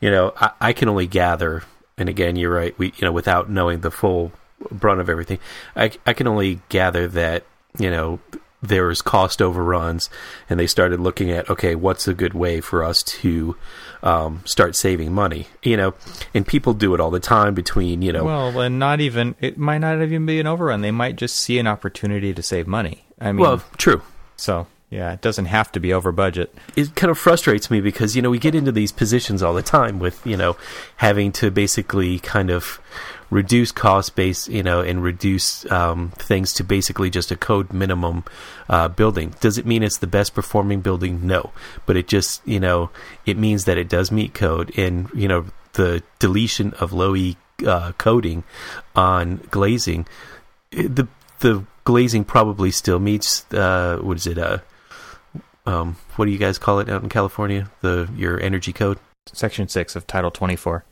you 0.00 0.10
know 0.10 0.32
I, 0.36 0.50
I 0.60 0.72
can 0.72 0.88
only 0.88 1.06
gather. 1.06 1.62
And 1.96 2.08
again, 2.08 2.34
you're 2.34 2.52
right. 2.52 2.76
We 2.80 2.86
you 2.96 3.04
know 3.04 3.12
without 3.12 3.48
knowing 3.48 3.82
the 3.82 3.92
full 3.92 4.32
brunt 4.70 5.00
of 5.00 5.08
everything, 5.08 5.38
I 5.76 5.92
I 6.06 6.12
can 6.12 6.26
only 6.26 6.60
gather 6.68 7.08
that 7.08 7.44
you 7.78 7.90
know 7.90 8.20
there 8.62 8.86
was 8.86 9.02
cost 9.02 9.42
overruns, 9.42 10.08
and 10.48 10.58
they 10.58 10.66
started 10.66 11.00
looking 11.00 11.30
at 11.30 11.50
okay, 11.50 11.74
what's 11.74 12.06
a 12.06 12.14
good 12.14 12.34
way 12.34 12.60
for 12.60 12.84
us 12.84 13.02
to 13.02 13.56
um, 14.02 14.42
start 14.44 14.76
saving 14.76 15.12
money? 15.12 15.48
You 15.62 15.76
know, 15.76 15.94
and 16.32 16.46
people 16.46 16.72
do 16.72 16.94
it 16.94 17.00
all 17.00 17.10
the 17.10 17.20
time 17.20 17.54
between 17.54 18.02
you 18.02 18.12
know. 18.12 18.24
Well, 18.24 18.60
and 18.60 18.78
not 18.78 19.00
even 19.00 19.34
it 19.40 19.58
might 19.58 19.78
not 19.78 20.00
even 20.00 20.26
be 20.26 20.38
an 20.40 20.46
overrun. 20.46 20.80
They 20.80 20.92
might 20.92 21.16
just 21.16 21.36
see 21.36 21.58
an 21.58 21.66
opportunity 21.66 22.32
to 22.32 22.42
save 22.42 22.66
money. 22.66 23.04
I 23.20 23.32
mean, 23.32 23.40
well, 23.40 23.62
true. 23.76 24.02
So 24.36 24.66
yeah, 24.92 25.12
it 25.12 25.22
doesn't 25.22 25.46
have 25.46 25.72
to 25.72 25.80
be 25.80 25.92
over 25.92 26.12
budget. 26.12 26.54
It 26.76 26.94
kind 26.94 27.10
of 27.10 27.18
frustrates 27.18 27.70
me 27.70 27.80
because 27.80 28.14
you 28.14 28.20
know 28.20 28.28
we 28.28 28.38
get 28.38 28.54
into 28.54 28.70
these 28.70 28.92
positions 28.92 29.42
all 29.42 29.54
the 29.54 29.62
time 29.62 29.98
with 29.98 30.24
you 30.26 30.36
know 30.36 30.56
having 30.96 31.32
to 31.32 31.50
basically 31.50 32.18
kind 32.18 32.50
of 32.50 32.78
reduce 33.32 33.72
cost 33.72 34.14
base, 34.14 34.46
you 34.46 34.62
know, 34.62 34.82
and 34.82 35.02
reduce 35.02 35.68
um, 35.72 36.10
things 36.10 36.52
to 36.52 36.62
basically 36.62 37.08
just 37.08 37.30
a 37.30 37.36
code 37.36 37.72
minimum 37.72 38.24
uh, 38.68 38.88
building. 38.88 39.34
Does 39.40 39.56
it 39.56 39.64
mean 39.64 39.82
it's 39.82 39.98
the 39.98 40.06
best 40.06 40.34
performing 40.34 40.82
building? 40.82 41.26
No, 41.26 41.50
but 41.86 41.96
it 41.96 42.06
just 42.06 42.46
you 42.46 42.60
know 42.60 42.90
it 43.24 43.38
means 43.38 43.64
that 43.64 43.78
it 43.78 43.88
does 43.88 44.12
meet 44.12 44.34
code, 44.34 44.76
and 44.78 45.08
you 45.14 45.26
know 45.26 45.46
the 45.72 46.02
deletion 46.18 46.74
of 46.74 46.92
low 46.92 47.16
E 47.16 47.36
uh, 47.66 47.92
coding 47.92 48.44
on 48.94 49.38
glazing, 49.50 50.06
the 50.70 51.08
the 51.40 51.64
glazing 51.84 52.24
probably 52.24 52.70
still 52.70 52.98
meets 52.98 53.50
uh, 53.54 53.98
what 54.02 54.18
is 54.18 54.26
it? 54.26 54.36
Uh, 54.36 54.58
um, 55.64 55.96
what 56.16 56.26
do 56.26 56.30
you 56.30 56.38
guys 56.38 56.58
call 56.58 56.80
it 56.80 56.90
out 56.90 57.02
in 57.02 57.08
California? 57.08 57.70
The 57.80 58.08
your 58.14 58.38
energy 58.40 58.74
code. 58.74 58.98
Section 59.32 59.68
six 59.68 59.96
of 59.96 60.06
Title 60.06 60.30
twenty 60.30 60.56
four. 60.56 60.84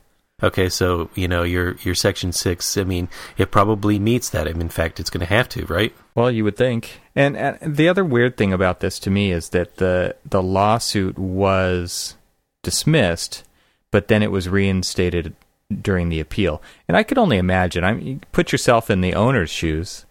Okay, 0.43 0.69
so 0.69 1.09
you 1.15 1.27
know 1.27 1.43
your 1.43 1.75
your 1.83 1.95
section 1.95 2.31
six. 2.31 2.77
I 2.77 2.83
mean, 2.83 3.09
it 3.37 3.51
probably 3.51 3.99
meets 3.99 4.29
that. 4.29 4.47
I 4.47 4.53
mean, 4.53 4.61
in 4.61 4.69
fact, 4.69 4.99
it's 4.99 5.09
going 5.09 5.25
to 5.25 5.33
have 5.33 5.47
to, 5.49 5.65
right? 5.65 5.93
Well, 6.15 6.31
you 6.31 6.43
would 6.43 6.57
think. 6.57 7.01
And, 7.15 7.57
the 7.61 7.87
other 7.87 8.03
weird 8.03 8.37
thing 8.37 8.51
about 8.53 8.79
this 8.79 8.99
to 8.99 9.09
me 9.09 9.31
is 9.31 9.49
that 9.49 9.77
the 9.77 10.15
the 10.25 10.41
lawsuit 10.41 11.17
was 11.17 12.15
dismissed, 12.63 13.43
but 13.91 14.07
then 14.07 14.23
it 14.23 14.31
was 14.31 14.49
reinstated 14.49 15.35
during 15.81 16.09
the 16.09 16.19
appeal. 16.19 16.61
And 16.87 16.97
I 16.97 17.03
could 17.03 17.17
only 17.17 17.37
imagine. 17.37 17.83
I 17.83 17.93
mean, 17.93 18.23
put 18.31 18.51
yourself 18.51 18.89
in 18.89 19.01
the 19.01 19.13
owner's 19.13 19.49
shoes, 19.49 20.05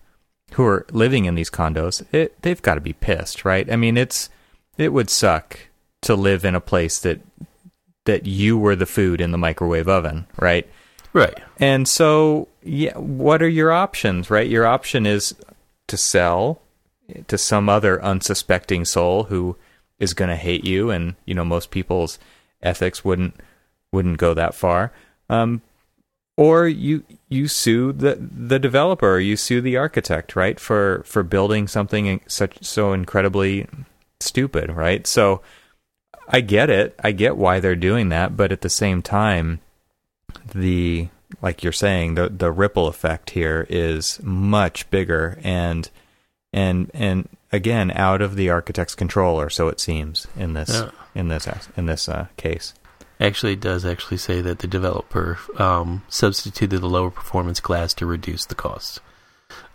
who 0.52 0.64
are 0.64 0.87
living 0.90 1.25
in 1.25 1.34
these 1.34 1.50
condos. 1.50 2.04
It, 2.12 2.40
they've 2.42 2.62
got 2.62 2.75
to 2.76 2.80
be 2.80 2.92
pissed, 2.92 3.44
right? 3.44 3.70
I 3.70 3.76
mean, 3.76 3.96
it's 3.96 4.30
it 4.78 4.92
would 4.92 5.10
suck 5.10 5.58
to 6.02 6.14
live 6.14 6.44
in 6.44 6.54
a 6.54 6.60
place 6.60 6.99
that 7.00 7.20
that 8.11 8.26
you 8.26 8.59
were 8.59 8.75
the 8.75 8.87
food 8.87 9.21
in 9.21 9.31
the 9.31 9.38
microwave 9.38 9.87
oven, 9.87 10.26
right? 10.40 10.69
Right. 11.12 11.38
And 11.59 11.87
so, 11.87 12.49
yeah, 12.62 12.99
what 12.99 13.40
are 13.40 13.49
your 13.49 13.71
options, 13.71 14.31
right? 14.31 14.49
Your 14.49 14.67
option 14.67 15.07
is 15.07 15.35
to 15.87 15.97
sell 15.97 16.61
to 17.29 17.38
some 17.38 17.69
other 17.69 18.02
unsuspecting 18.02 18.85
soul 18.85 19.25
who 19.25 19.57
is 20.00 20.12
going 20.12 20.29
to 20.29 20.37
hate 20.37 20.64
you 20.64 20.90
and, 20.90 21.14
you 21.25 21.35
know, 21.35 21.45
most 21.45 21.71
people's 21.71 22.19
ethics 22.62 23.05
wouldn't 23.05 23.35
wouldn't 23.93 24.19
go 24.19 24.35
that 24.35 24.55
far. 24.55 24.93
Um, 25.29 25.62
or 26.37 26.67
you 26.67 27.05
you 27.29 27.47
sue 27.47 27.93
the 27.93 28.17
the 28.19 28.59
developer, 28.59 29.14
or 29.14 29.21
you 29.21 29.37
sue 29.37 29.61
the 29.61 29.76
architect, 29.76 30.35
right, 30.35 30.59
for 30.59 31.02
for 31.05 31.23
building 31.23 31.69
something 31.69 32.21
such 32.26 32.62
so 32.64 32.93
incredibly 32.93 33.69
stupid, 34.21 34.71
right? 34.71 35.07
So 35.07 35.43
I 36.30 36.40
get 36.40 36.70
it. 36.70 36.94
I 37.02 37.12
get 37.12 37.37
why 37.37 37.58
they're 37.58 37.75
doing 37.75 38.08
that, 38.10 38.37
but 38.37 38.52
at 38.52 38.60
the 38.60 38.70
same 38.70 39.02
time, 39.02 39.60
the 40.54 41.08
like 41.42 41.62
you're 41.62 41.72
saying, 41.72 42.14
the 42.14 42.28
the 42.28 42.52
ripple 42.52 42.87
effect 42.87 43.30
here 43.30 43.66
is 43.68 44.20
much 44.22 44.88
bigger 44.90 45.38
and 45.42 45.90
and 46.52 46.90
and 46.94 47.28
again 47.52 47.90
out 47.92 48.22
of 48.22 48.37
the 48.37 48.49
architect's 48.49 48.94
control, 48.94 49.40
or 49.40 49.50
so 49.50 49.68
it 49.68 49.80
seems 49.80 50.28
in 50.37 50.54
this 50.54 50.70
yeah. 50.70 50.90
in 51.14 51.28
this 51.28 51.49
in 51.76 51.87
this 51.87 52.08
uh, 52.08 52.26
case. 52.37 52.75
Actually, 53.18 53.52
it 53.52 53.60
does 53.60 53.84
actually 53.84 54.16
say 54.16 54.40
that 54.40 54.60
the 54.60 54.66
developer 54.66 55.38
um, 55.58 56.02
substituted 56.08 56.80
the 56.80 56.88
lower 56.88 57.10
performance 57.10 57.60
glass 57.60 57.92
to 57.94 58.06
reduce 58.06 58.46
the 58.46 58.54
cost, 58.54 59.00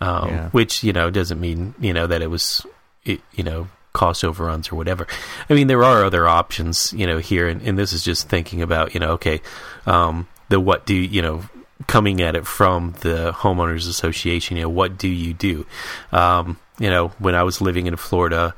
um, 0.02 0.30
yeah. 0.30 0.50
which 0.50 0.84
you 0.84 0.94
know 0.94 1.10
doesn't 1.10 1.40
mean 1.40 1.76
you 1.80 1.94
know 1.94 2.08
that 2.08 2.22
it 2.22 2.30
was 2.30 2.66
it, 3.04 3.22
you 3.34 3.44
know 3.44 3.68
cost 3.96 4.24
overruns 4.24 4.72
or 4.72 4.76
whatever. 4.76 5.08
I 5.50 5.54
mean, 5.56 5.68
there 5.68 5.84
are 5.84 6.04
other 6.04 6.28
options, 6.28 6.94
you 6.94 7.08
know, 7.08 7.18
here, 7.18 7.48
and, 7.48 7.62
and 7.64 7.80
this 7.80 7.94
is 7.94 8.04
just 8.04 8.30
thinking 8.30 8.62
about, 8.62 8.94
you 8.94 9.00
know, 9.00 9.14
okay, 9.14 9.42
um, 9.88 10.28
the 10.50 10.60
what 10.60 10.86
do 10.86 10.94
you 10.94 11.22
know, 11.22 11.44
coming 11.88 12.22
at 12.22 12.36
it 12.36 12.46
from 12.46 12.94
the 13.02 13.32
homeowners 13.32 13.90
association, 13.90 14.58
you 14.58 14.64
know, 14.64 14.70
what 14.70 14.98
do 14.98 15.08
you 15.08 15.34
do? 15.34 15.66
Um, 16.12 16.60
you 16.78 16.90
know, 16.90 17.08
when 17.20 17.34
I 17.34 17.44
was 17.44 17.62
living 17.62 17.88
in 17.88 17.96
Florida, 17.96 18.54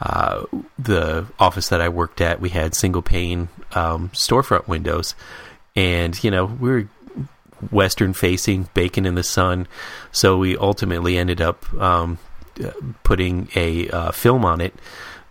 uh, 0.00 0.44
the 0.78 1.26
office 1.38 1.68
that 1.68 1.80
I 1.80 1.88
worked 1.88 2.20
at, 2.20 2.40
we 2.40 2.48
had 2.50 2.74
single 2.74 3.02
pane 3.02 3.48
um, 3.74 4.10
storefront 4.10 4.66
windows, 4.66 5.14
and 5.76 6.22
you 6.22 6.30
know, 6.30 6.46
we 6.46 6.70
were 6.70 6.88
western 7.70 8.12
facing, 8.12 8.68
baking 8.74 9.06
in 9.06 9.14
the 9.14 9.22
sun, 9.22 9.68
so 10.10 10.36
we 10.36 10.56
ultimately 10.56 11.16
ended 11.16 11.40
up 11.40 11.72
um, 11.74 12.18
putting 13.04 13.48
a 13.54 13.88
uh, 13.88 14.10
film 14.12 14.44
on 14.44 14.60
it 14.60 14.74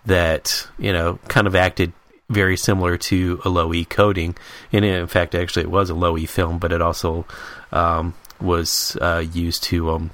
that 0.05 0.67
you 0.77 0.93
know 0.93 1.19
kind 1.27 1.48
of 1.48 1.55
acted 1.55 1.93
very 2.29 2.55
similar 2.55 2.95
to 2.95 3.41
a 3.43 3.50
low 3.50 3.74
E 3.74 3.86
coating, 3.86 4.36
and 4.71 4.86
in 4.86 5.07
fact, 5.07 5.33
actually, 5.33 5.63
it 5.63 5.71
was 5.71 5.89
a 5.89 5.95
low 5.95 6.17
E 6.17 6.25
film, 6.25 6.59
but 6.59 6.71
it 6.71 6.81
also 6.81 7.25
um, 7.71 8.13
was 8.39 8.98
uh, 9.01 9.24
used 9.33 9.63
to. 9.63 9.89
Um, 9.91 10.12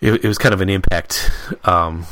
it, 0.00 0.24
it, 0.24 0.28
was 0.28 0.38
kind 0.38 0.54
of 0.54 0.60
an 0.60 0.68
impact 0.68 1.30
um, 1.64 2.06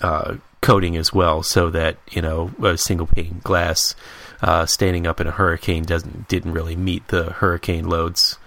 uh, 0.00 0.36
coating 0.60 0.96
as 0.96 1.12
well, 1.12 1.42
so 1.42 1.70
that 1.70 1.98
you 2.10 2.20
know 2.20 2.50
a 2.62 2.76
single 2.76 3.06
pane 3.06 3.40
glass 3.44 3.94
uh, 4.42 4.66
standing 4.66 5.06
up 5.06 5.20
in 5.20 5.26
a 5.26 5.32
hurricane 5.32 5.84
doesn't 5.84 6.28
didn't 6.28 6.52
really 6.52 6.76
meet 6.76 7.06
the 7.08 7.32
hurricane 7.32 7.88
loads. 7.88 8.38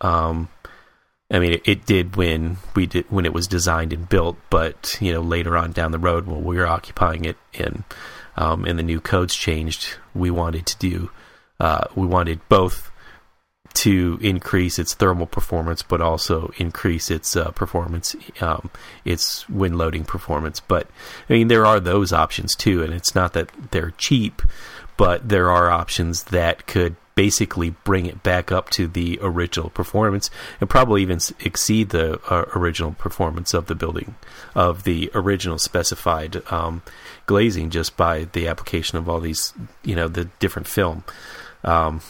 Um, 0.00 0.48
I 1.30 1.38
mean, 1.38 1.52
it, 1.52 1.62
it, 1.64 1.86
did 1.86 2.16
when 2.16 2.56
we 2.74 2.86
did 2.86 3.10
when 3.10 3.24
it 3.24 3.32
was 3.32 3.46
designed 3.46 3.92
and 3.92 4.08
built, 4.08 4.36
but 4.50 4.96
you 5.00 5.12
know 5.12 5.20
later 5.20 5.56
on 5.56 5.72
down 5.72 5.92
the 5.92 5.98
road 5.98 6.26
when 6.26 6.44
we 6.44 6.56
were 6.56 6.66
occupying 6.66 7.24
it 7.24 7.36
and 7.54 7.84
um, 8.36 8.64
and 8.64 8.78
the 8.78 8.82
new 8.82 9.00
codes 9.00 9.34
changed, 9.34 9.96
we 10.14 10.30
wanted 10.30 10.66
to 10.66 10.78
do 10.78 11.10
uh, 11.60 11.86
we 11.94 12.06
wanted 12.06 12.40
both 12.48 12.90
to 13.72 14.18
increase 14.20 14.78
its 14.78 14.94
thermal 14.94 15.26
performance, 15.26 15.82
but 15.82 16.00
also 16.00 16.52
increase 16.58 17.10
its 17.10 17.36
uh, 17.36 17.50
performance, 17.52 18.16
um, 18.40 18.70
its 19.04 19.48
wind 19.48 19.78
loading 19.78 20.04
performance. 20.04 20.58
But 20.58 20.88
I 21.28 21.34
mean, 21.34 21.48
there 21.48 21.66
are 21.66 21.78
those 21.78 22.12
options 22.12 22.56
too, 22.56 22.82
and 22.82 22.92
it's 22.92 23.14
not 23.14 23.34
that 23.34 23.50
they're 23.70 23.92
cheap, 23.92 24.42
but 24.96 25.28
there 25.28 25.50
are 25.50 25.70
options 25.70 26.24
that 26.24 26.66
could 26.66 26.96
basically 27.20 27.68
bring 27.84 28.06
it 28.06 28.22
back 28.22 28.50
up 28.50 28.70
to 28.70 28.86
the 28.86 29.18
original 29.20 29.68
performance 29.68 30.30
and 30.58 30.70
probably 30.70 31.02
even 31.02 31.20
exceed 31.40 31.90
the 31.90 32.18
uh, 32.32 32.46
original 32.54 32.92
performance 32.92 33.52
of 33.52 33.66
the 33.66 33.74
building 33.74 34.14
of 34.54 34.84
the 34.84 35.10
original 35.12 35.58
specified 35.58 36.40
um, 36.50 36.80
glazing 37.26 37.68
just 37.68 37.94
by 37.94 38.24
the 38.32 38.48
application 38.48 38.96
of 38.96 39.06
all 39.06 39.20
these 39.20 39.52
you 39.84 39.94
know 39.94 40.08
the 40.08 40.30
different 40.38 40.66
film. 40.66 41.04
Um, 41.62 42.00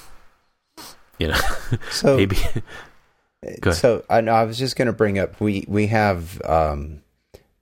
you 1.18 1.26
know 1.26 1.40
so 1.90 2.16
maybe 2.16 2.38
so 3.72 4.04
I, 4.08 4.18
I 4.18 4.44
was 4.44 4.58
just 4.58 4.76
going 4.76 4.86
to 4.86 4.92
bring 4.92 5.18
up 5.18 5.40
we 5.40 5.64
we 5.66 5.88
have 5.88 6.40
um, 6.44 7.02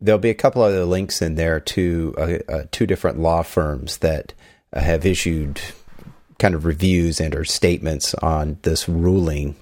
there'll 0.02 0.18
be 0.18 0.28
a 0.28 0.34
couple 0.34 0.60
other 0.60 0.84
links 0.84 1.22
in 1.22 1.36
there 1.36 1.60
to 1.60 2.14
uh, 2.18 2.52
uh, 2.52 2.64
two 2.70 2.86
different 2.86 3.18
law 3.18 3.40
firms 3.40 3.96
that 3.98 4.34
have 4.74 5.06
issued 5.06 5.62
kind 6.38 6.54
of 6.54 6.64
reviews 6.64 7.21
and 7.21 7.35
or 7.35 7.45
statements 7.45 8.14
on 8.14 8.59
this 8.62 8.88
ruling 8.88 9.57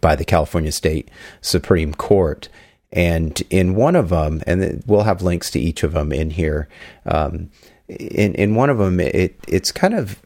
by 0.00 0.16
the 0.16 0.24
California 0.24 0.72
State 0.72 1.10
Supreme 1.40 1.94
Court. 1.94 2.48
And 2.92 3.40
in 3.50 3.74
one 3.74 3.94
of 3.96 4.08
them, 4.08 4.42
and 4.46 4.82
we'll 4.86 5.04
have 5.04 5.22
links 5.22 5.50
to 5.52 5.60
each 5.60 5.82
of 5.82 5.92
them 5.92 6.12
in 6.12 6.30
here. 6.30 6.68
Um, 7.06 7.50
in 7.88 8.34
in 8.34 8.54
one 8.54 8.70
of 8.70 8.78
them, 8.78 8.98
it 8.98 9.38
it's 9.46 9.70
kind 9.70 9.94
of 9.94 10.20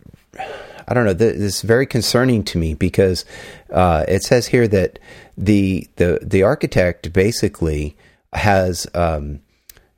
I 0.86 0.94
don't 0.94 1.04
know. 1.04 1.12
This 1.12 1.36
is 1.36 1.62
very 1.62 1.86
concerning 1.86 2.44
to 2.44 2.58
me 2.58 2.74
because 2.74 3.24
uh, 3.70 4.04
it 4.08 4.22
says 4.22 4.46
here 4.46 4.68
that 4.68 4.98
the 5.36 5.88
the 5.96 6.18
the 6.22 6.42
architect 6.42 7.12
basically 7.12 7.96
has 8.32 8.86
um, 8.94 9.40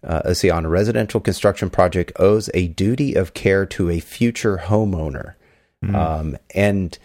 uh, 0.05 0.23
let's 0.25 0.41
see 0.41 0.51
on 0.51 0.65
a 0.65 0.69
residential 0.69 1.21
construction 1.21 1.71
project 1.71 2.13
owes 2.17 2.49
a 2.55 2.69
duty 2.69 3.15
of 3.15 3.35
care 3.35 3.67
to 3.67 3.91
a 3.91 4.01
future 4.01 4.63
homeowner. 4.67 5.35
Mm. 5.85 5.95
Um, 5.95 6.37
and 6.55 6.99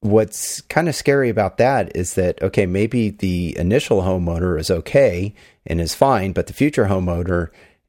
what's 0.00 0.60
kind 0.62 0.88
of 0.88 0.94
scary 0.94 1.28
about 1.28 1.58
that 1.58 1.94
is 1.96 2.14
that, 2.14 2.42
okay, 2.42 2.66
maybe 2.66 3.10
the 3.10 3.56
initial 3.58 4.02
homeowner 4.02 4.58
is 4.58 4.70
okay 4.70 5.34
and 5.66 5.80
is 5.80 5.94
fine, 5.94 6.32
but 6.32 6.48
the 6.48 6.52
future 6.52 6.86
homeowner 6.86 7.48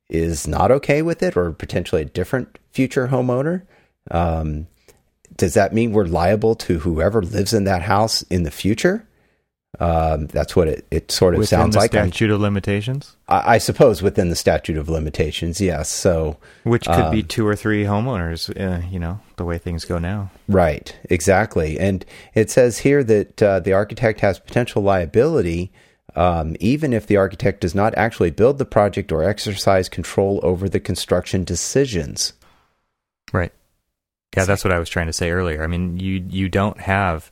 is 0.09 0.47
not 0.47 0.71
okay 0.71 1.01
with 1.01 1.23
it 1.23 1.35
or 1.35 1.51
potentially 1.51 2.03
a 2.03 2.05
different 2.05 2.59
future 2.71 3.07
homeowner. 3.07 3.63
Um, 4.11 4.67
does 5.35 5.55
that 5.55 5.73
mean 5.73 5.91
we're 5.91 6.05
liable 6.05 6.55
to 6.55 6.79
whoever 6.79 7.21
lives 7.21 7.53
in 7.53 7.63
that 7.63 7.81
house 7.81 8.21
in 8.23 8.43
the 8.43 8.51
future? 8.51 9.07
Um, 9.79 10.27
that's 10.27 10.55
what 10.55 10.67
it, 10.67 10.85
it 10.91 11.11
sort 11.11 11.33
of 11.33 11.39
within 11.39 11.59
sounds 11.59 11.73
the 11.73 11.79
like. 11.79 11.91
Statute 11.91 12.29
of 12.29 12.39
limitations. 12.39 13.15
I, 13.27 13.55
I, 13.55 13.57
suppose 13.57 14.03
within 14.03 14.29
the 14.29 14.35
statute 14.35 14.77
of 14.77 14.87
limitations, 14.87 15.59
yes. 15.59 15.89
So, 15.89 16.37
which 16.63 16.85
could 16.85 17.05
um, 17.05 17.11
be 17.11 17.23
two 17.23 17.45
or 17.47 17.55
three 17.55 17.83
homeowners. 17.83 18.49
Uh, 18.55 18.85
you 18.87 18.99
know 18.99 19.19
the 19.37 19.45
way 19.45 19.57
things 19.57 19.83
go 19.83 19.97
now. 19.97 20.29
Right. 20.47 20.95
Exactly. 21.09 21.79
And 21.79 22.05
it 22.35 22.51
says 22.51 22.79
here 22.79 23.03
that 23.03 23.41
uh, 23.41 23.59
the 23.61 23.73
architect 23.73 24.19
has 24.19 24.39
potential 24.39 24.83
liability. 24.83 25.71
Um, 26.15 26.55
even 26.59 26.93
if 26.93 27.07
the 27.07 27.17
architect 27.17 27.61
does 27.61 27.73
not 27.73 27.95
actually 27.95 28.29
build 28.29 28.59
the 28.59 28.65
project 28.65 29.11
or 29.11 29.23
exercise 29.23 29.89
control 29.89 30.39
over 30.43 30.69
the 30.69 30.79
construction 30.79 31.43
decisions. 31.43 32.33
Right. 33.31 33.51
Yeah, 34.37 34.45
that's 34.45 34.63
what 34.63 34.73
I 34.73 34.77
was 34.77 34.89
trying 34.89 35.07
to 35.07 35.13
say 35.13 35.31
earlier. 35.31 35.63
I 35.63 35.67
mean, 35.67 35.97
you 35.97 36.23
you 36.29 36.49
don't 36.49 36.79
have 36.79 37.31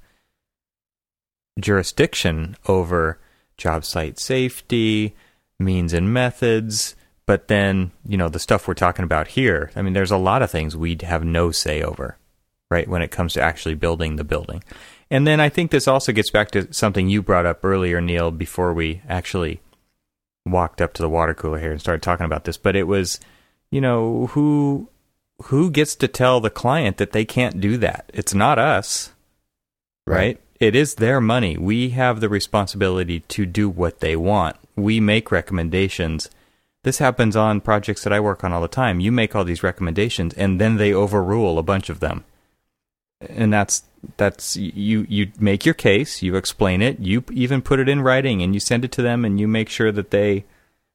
jurisdiction 1.60 2.56
over 2.68 3.20
job 3.58 3.86
site 3.86 4.20
safety, 4.20 5.16
means 5.60 5.94
and 5.94 6.14
methods, 6.14 6.96
but 7.26 7.48
then, 7.48 7.92
you 8.06 8.18
know, 8.18 8.30
the 8.30 8.40
stuff 8.40 8.68
we're 8.68 8.74
talking 8.74 9.06
about 9.06 9.30
here, 9.30 9.72
I 9.76 9.82
mean, 9.82 9.94
there's 9.94 10.12
a 10.12 10.18
lot 10.18 10.42
of 10.42 10.52
things 10.52 10.76
we'd 10.76 11.04
have 11.04 11.24
no 11.24 11.52
say 11.52 11.82
over, 11.82 12.18
right, 12.70 12.88
when 12.88 13.02
it 13.02 13.12
comes 13.12 13.34
to 13.34 13.42
actually 13.42 13.76
building 13.76 14.16
the 14.16 14.24
building. 14.24 14.64
And 15.10 15.28
then 15.28 15.40
I 15.40 15.50
think 15.50 15.72
this 15.72 15.88
also 15.88 16.12
gets 16.12 16.32
back 16.32 16.52
to 16.52 16.74
something 16.74 17.10
you 17.10 17.22
brought 17.22 17.46
up 17.46 17.64
earlier, 17.64 18.02
Neil, 18.02 18.32
before 18.32 18.74
we 18.74 19.02
actually 19.08 19.62
walked 20.46 20.82
up 20.82 20.94
to 20.94 21.02
the 21.02 21.10
water 21.10 21.34
cooler 21.34 21.60
here 21.60 21.72
and 21.72 21.80
started 21.80 22.02
talking 22.02 22.26
about 22.26 22.46
this. 22.46 22.58
But 22.58 22.76
it 22.76 22.84
was, 22.84 23.20
you 23.70 23.82
know, 23.82 24.28
who 24.28 24.90
who 25.46 25.72
gets 25.72 25.96
to 25.96 26.08
tell 26.08 26.40
the 26.40 26.50
client 26.50 26.98
that 26.98 27.12
they 27.12 27.26
can't 27.26 27.60
do 27.60 27.78
that? 27.78 28.10
It's 28.14 28.34
not 28.34 28.60
us, 28.60 29.12
right? 30.06 30.16
right? 30.16 30.42
It 30.62 30.76
is 30.76 30.96
their 30.96 31.20
money. 31.20 31.58
We 31.58 31.90
have 31.90 32.20
the 32.20 32.30
responsibility 32.30 33.22
to 33.22 33.48
do 33.48 33.68
what 33.68 34.00
they 34.00 34.16
want. 34.16 34.58
We 34.76 35.00
make 35.00 35.32
recommendations. 35.32 36.30
This 36.84 37.00
happens 37.00 37.36
on 37.36 37.62
projects 37.62 38.04
that 38.04 38.14
I 38.14 38.20
work 38.20 38.44
on 38.44 38.54
all 38.54 38.62
the 38.62 38.68
time. 38.68 39.00
You 39.00 39.12
make 39.12 39.36
all 39.36 39.44
these 39.44 39.64
recommendations 39.64 40.36
and 40.36 40.62
then 40.62 40.78
they 40.78 40.94
overrule 40.94 41.58
a 41.58 41.64
bunch 41.64 41.90
of 41.90 42.00
them. 42.00 42.26
And 43.22 43.52
that's 43.52 43.86
that's 44.18 44.56
you 44.56 45.08
you 45.10 45.32
make 45.40 45.66
your 45.66 45.74
case, 45.74 46.22
you 46.22 46.36
explain 46.36 46.84
it, 46.84 47.00
you 47.00 47.24
even 47.32 47.64
put 47.64 47.80
it 47.80 47.90
in 47.90 48.02
writing 48.02 48.44
and 48.44 48.54
you 48.54 48.60
send 48.60 48.86
it 48.86 48.92
to 48.94 49.02
them 49.02 49.26
and 49.26 49.40
you 49.40 49.48
make 49.48 49.70
sure 49.70 49.92
that 49.92 50.12
they 50.12 50.46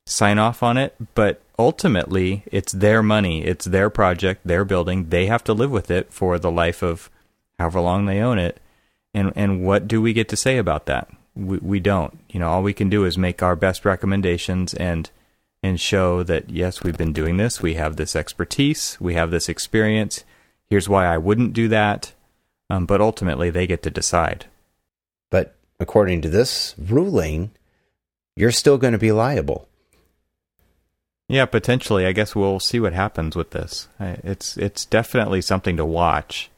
sign 0.06 0.38
off 0.38 0.62
on 0.62 0.76
it, 0.76 0.94
but 1.16 1.42
ultimately 1.58 2.44
it's 2.52 2.72
their 2.72 3.02
money, 3.02 3.44
it's 3.44 3.64
their 3.64 3.90
project, 3.90 4.46
their 4.46 4.64
building. 4.64 5.08
They 5.08 5.26
have 5.26 5.42
to 5.44 5.52
live 5.52 5.72
with 5.72 5.90
it 5.90 6.12
for 6.12 6.38
the 6.38 6.52
life 6.52 6.82
of 6.84 7.10
however 7.58 7.80
long 7.80 8.06
they 8.06 8.20
own 8.20 8.38
it. 8.38 8.60
And 9.16 9.32
and 9.34 9.64
what 9.64 9.88
do 9.88 10.02
we 10.02 10.12
get 10.12 10.28
to 10.28 10.36
say 10.36 10.58
about 10.58 10.84
that? 10.86 11.08
We 11.34 11.56
we 11.56 11.80
don't. 11.80 12.18
You 12.28 12.38
know, 12.38 12.50
all 12.50 12.62
we 12.62 12.74
can 12.74 12.90
do 12.90 13.06
is 13.06 13.16
make 13.16 13.42
our 13.42 13.56
best 13.56 13.86
recommendations 13.86 14.74
and 14.74 15.10
and 15.62 15.80
show 15.80 16.22
that 16.24 16.50
yes, 16.50 16.82
we've 16.82 16.98
been 16.98 17.14
doing 17.14 17.38
this, 17.38 17.62
we 17.62 17.74
have 17.74 17.96
this 17.96 18.14
expertise, 18.14 18.98
we 19.00 19.14
have 19.14 19.30
this 19.30 19.48
experience. 19.48 20.22
Here's 20.68 20.88
why 20.88 21.06
I 21.06 21.16
wouldn't 21.16 21.54
do 21.54 21.66
that. 21.68 22.12
Um, 22.68 22.84
but 22.84 23.00
ultimately, 23.00 23.48
they 23.48 23.66
get 23.66 23.82
to 23.84 23.90
decide. 23.90 24.46
But 25.30 25.54
according 25.80 26.20
to 26.22 26.28
this 26.28 26.74
ruling, 26.76 27.52
you're 28.34 28.50
still 28.50 28.76
going 28.76 28.92
to 28.92 28.98
be 28.98 29.12
liable. 29.12 29.66
Yeah, 31.26 31.46
potentially. 31.46 32.04
I 32.04 32.12
guess 32.12 32.36
we'll 32.36 32.60
see 32.60 32.80
what 32.80 32.92
happens 32.92 33.34
with 33.34 33.52
this. 33.52 33.88
It's 33.98 34.58
it's 34.58 34.84
definitely 34.84 35.40
something 35.40 35.78
to 35.78 35.86
watch 35.86 36.50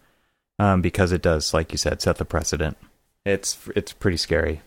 um, 0.59 0.83
because 0.83 1.13
it 1.13 1.23
does, 1.23 1.55
like 1.55 1.73
you 1.73 1.79
said, 1.79 2.03
set 2.03 2.17
the 2.17 2.25
precedent. 2.25 2.77
It's 3.25 3.59
it's 3.77 3.93
pretty 3.93 4.17
scary. 4.17 4.63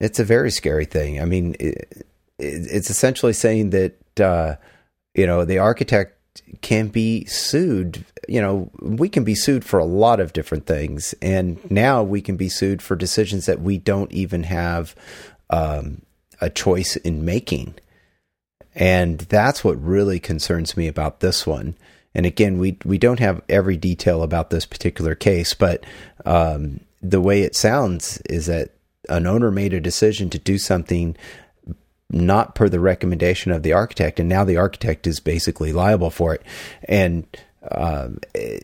It's 0.00 0.18
a 0.18 0.24
very 0.24 0.50
scary 0.50 0.84
thing. 0.84 1.20
I 1.20 1.24
mean, 1.24 1.56
it, 1.58 2.06
it's 2.38 2.90
essentially 2.90 3.32
saying 3.32 3.70
that 3.70 4.20
uh, 4.20 4.56
you 5.14 5.26
know 5.26 5.44
the 5.44 5.58
architect 5.58 6.16
can 6.60 6.88
be 6.88 7.24
sued. 7.26 8.04
You 8.28 8.40
know, 8.40 8.70
we 8.80 9.08
can 9.08 9.24
be 9.24 9.34
sued 9.34 9.64
for 9.64 9.78
a 9.78 9.84
lot 9.84 10.20
of 10.20 10.32
different 10.32 10.66
things, 10.66 11.14
and 11.22 11.58
now 11.70 12.02
we 12.02 12.20
can 12.20 12.36
be 12.36 12.48
sued 12.48 12.82
for 12.82 12.96
decisions 12.96 13.46
that 13.46 13.60
we 13.60 13.78
don't 13.78 14.12
even 14.12 14.42
have 14.44 14.94
um, 15.50 16.02
a 16.40 16.50
choice 16.50 16.96
in 16.96 17.24
making. 17.24 17.74
And 18.74 19.20
that's 19.20 19.64
what 19.64 19.82
really 19.82 20.20
concerns 20.20 20.76
me 20.76 20.86
about 20.86 21.20
this 21.20 21.46
one. 21.46 21.76
And 22.16 22.24
again, 22.24 22.56
we 22.56 22.78
we 22.84 22.96
don't 22.96 23.20
have 23.20 23.42
every 23.46 23.76
detail 23.76 24.22
about 24.22 24.48
this 24.48 24.64
particular 24.64 25.14
case, 25.14 25.52
but 25.52 25.84
um, 26.24 26.80
the 27.02 27.20
way 27.20 27.42
it 27.42 27.54
sounds 27.54 28.22
is 28.22 28.46
that 28.46 28.70
an 29.10 29.26
owner 29.26 29.50
made 29.50 29.74
a 29.74 29.80
decision 29.80 30.30
to 30.30 30.38
do 30.38 30.56
something 30.56 31.14
not 32.08 32.54
per 32.54 32.70
the 32.70 32.80
recommendation 32.80 33.52
of 33.52 33.62
the 33.62 33.74
architect, 33.74 34.18
and 34.18 34.30
now 34.30 34.44
the 34.44 34.56
architect 34.56 35.06
is 35.06 35.20
basically 35.20 35.74
liable 35.74 36.08
for 36.08 36.34
it. 36.34 36.42
And 36.88 37.26
um, 37.70 38.18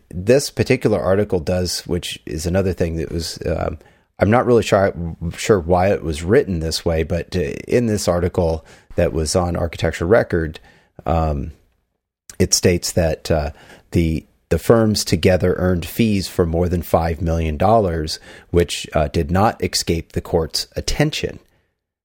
this 0.09 0.49
particular 0.49 0.99
article 0.99 1.39
does, 1.39 1.87
which 1.87 2.19
is 2.25 2.47
another 2.47 2.73
thing 2.73 2.97
that 2.97 3.13
was. 3.13 3.39
Um, 3.47 3.79
I'm 4.19 4.31
not 4.31 4.47
really 4.47 4.63
sure 4.63 4.95
sure 5.37 5.61
why 5.61 5.93
it 5.93 6.03
was 6.03 6.23
written 6.23 6.61
this 6.61 6.87
way, 6.87 7.03
but 7.03 7.37
uh, 7.37 7.41
in 7.69 7.85
this 7.85 8.09
article, 8.09 8.65
that 8.97 9.13
was 9.13 9.37
on 9.37 9.57
Architecture 9.57 10.07
Record, 10.07 10.59
um, 11.05 11.53
it 12.43 12.53
states 12.53 12.93
that 12.93 13.31
uh, 13.31 13.53
the 13.93 14.27
the 14.49 14.59
firms 14.59 15.05
together 15.05 15.55
earned 15.57 15.87
fees 15.87 16.29
for 16.29 16.45
more 16.45 16.69
than 16.69 16.83
five 16.83 17.23
million 17.23 17.57
dollars, 17.57 18.19
which 18.51 18.87
uh, 18.95 19.09
did 19.09 19.31
not 19.31 19.63
escape 19.63 20.13
the 20.13 20.21
court's 20.21 20.67
attention. 20.77 21.39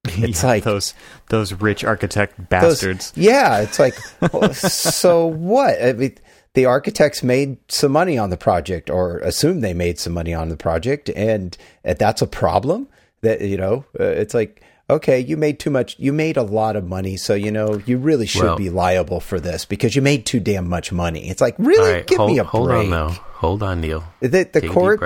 It's 0.10 0.44
yeah, 0.44 0.50
like 0.50 0.64
those 0.64 0.94
those 1.30 1.52
rich 1.52 1.84
architect 1.84 2.50
bastards. 2.50 3.12
Those, 3.12 3.26
yeah, 3.26 3.60
it's 3.60 3.80
like 3.80 3.96
so 4.54 5.26
what? 5.26 5.84
I 5.84 5.94
mean, 5.94 6.16
the 6.54 6.66
architects 6.66 7.24
made 7.24 7.58
some 7.68 7.92
money 7.92 8.18
on 8.18 8.30
the 8.30 8.38
project, 8.38 8.90
or 8.90 9.18
assume 9.18 9.60
they 9.60 9.74
made 9.74 10.00
some 10.00 10.14
money 10.14 10.34
on 10.34 10.48
the 10.48 10.56
project, 10.56 11.10
and 11.10 11.58
that's 11.84 12.22
a 12.22 12.28
problem. 12.28 12.88
That 13.22 13.42
you 13.42 13.58
know, 13.58 13.84
uh, 14.00 14.04
it's 14.04 14.34
like 14.34 14.64
okay, 14.90 15.20
you 15.20 15.38
made 15.38 15.60
too 15.60 15.70
much, 15.70 15.98
you 16.00 16.14
made 16.14 16.38
a 16.38 16.44
lot 16.44 16.76
of 16.76 16.86
money, 16.88 17.18
so 17.18 17.34
you 17.34 17.52
know 17.52 17.82
you 17.86 17.98
really 17.98 18.26
should 18.26 18.44
well, 18.44 18.58
be 18.58 18.70
liable 18.70 19.20
for 19.20 19.40
this 19.40 19.66
because 19.66 19.96
you 19.96 20.02
made 20.02 20.26
too 20.26 20.40
damn 20.40 20.68
much 20.68 20.92
money. 20.92 21.30
It's 21.30 21.42
like 21.42 21.56
really, 21.58 21.92
right, 21.92 22.08
give 22.08 22.18
hold, 22.18 22.32
me 22.32 22.40
a 22.40 22.44
hold 22.44 22.70
break. 22.70 22.86
on 22.86 22.90
now, 22.90 23.10
hold 23.10 23.64
on, 23.64 23.82
Neil. 23.82 24.04
The, 24.20 24.28
the 24.28 24.62
Take 24.62 24.72
court, 24.72 25.00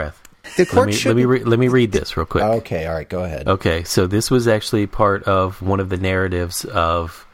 the 0.58 0.66
court 0.66 0.76
let 0.76 0.88
me, 0.88 0.94
should 0.94 1.10
let 1.10 1.16
me 1.16 1.26
re- 1.26 1.44
let 1.44 1.60
me 1.60 1.68
read 1.68 1.92
this 1.92 2.16
real 2.16 2.26
quick. 2.26 2.44
Okay, 2.44 2.86
all 2.86 2.96
right, 2.96 3.10
go 3.10 3.24
ahead. 3.24 3.48
Okay, 3.48 3.84
so 3.84 4.08
this 4.08 4.30
was 4.30 4.48
actually 4.48 4.88
part 4.88 5.24
of 5.24 5.62
one 5.62 5.80
of 5.80 5.90
the 5.90 5.98
narratives 5.98 6.66
of 6.66 7.26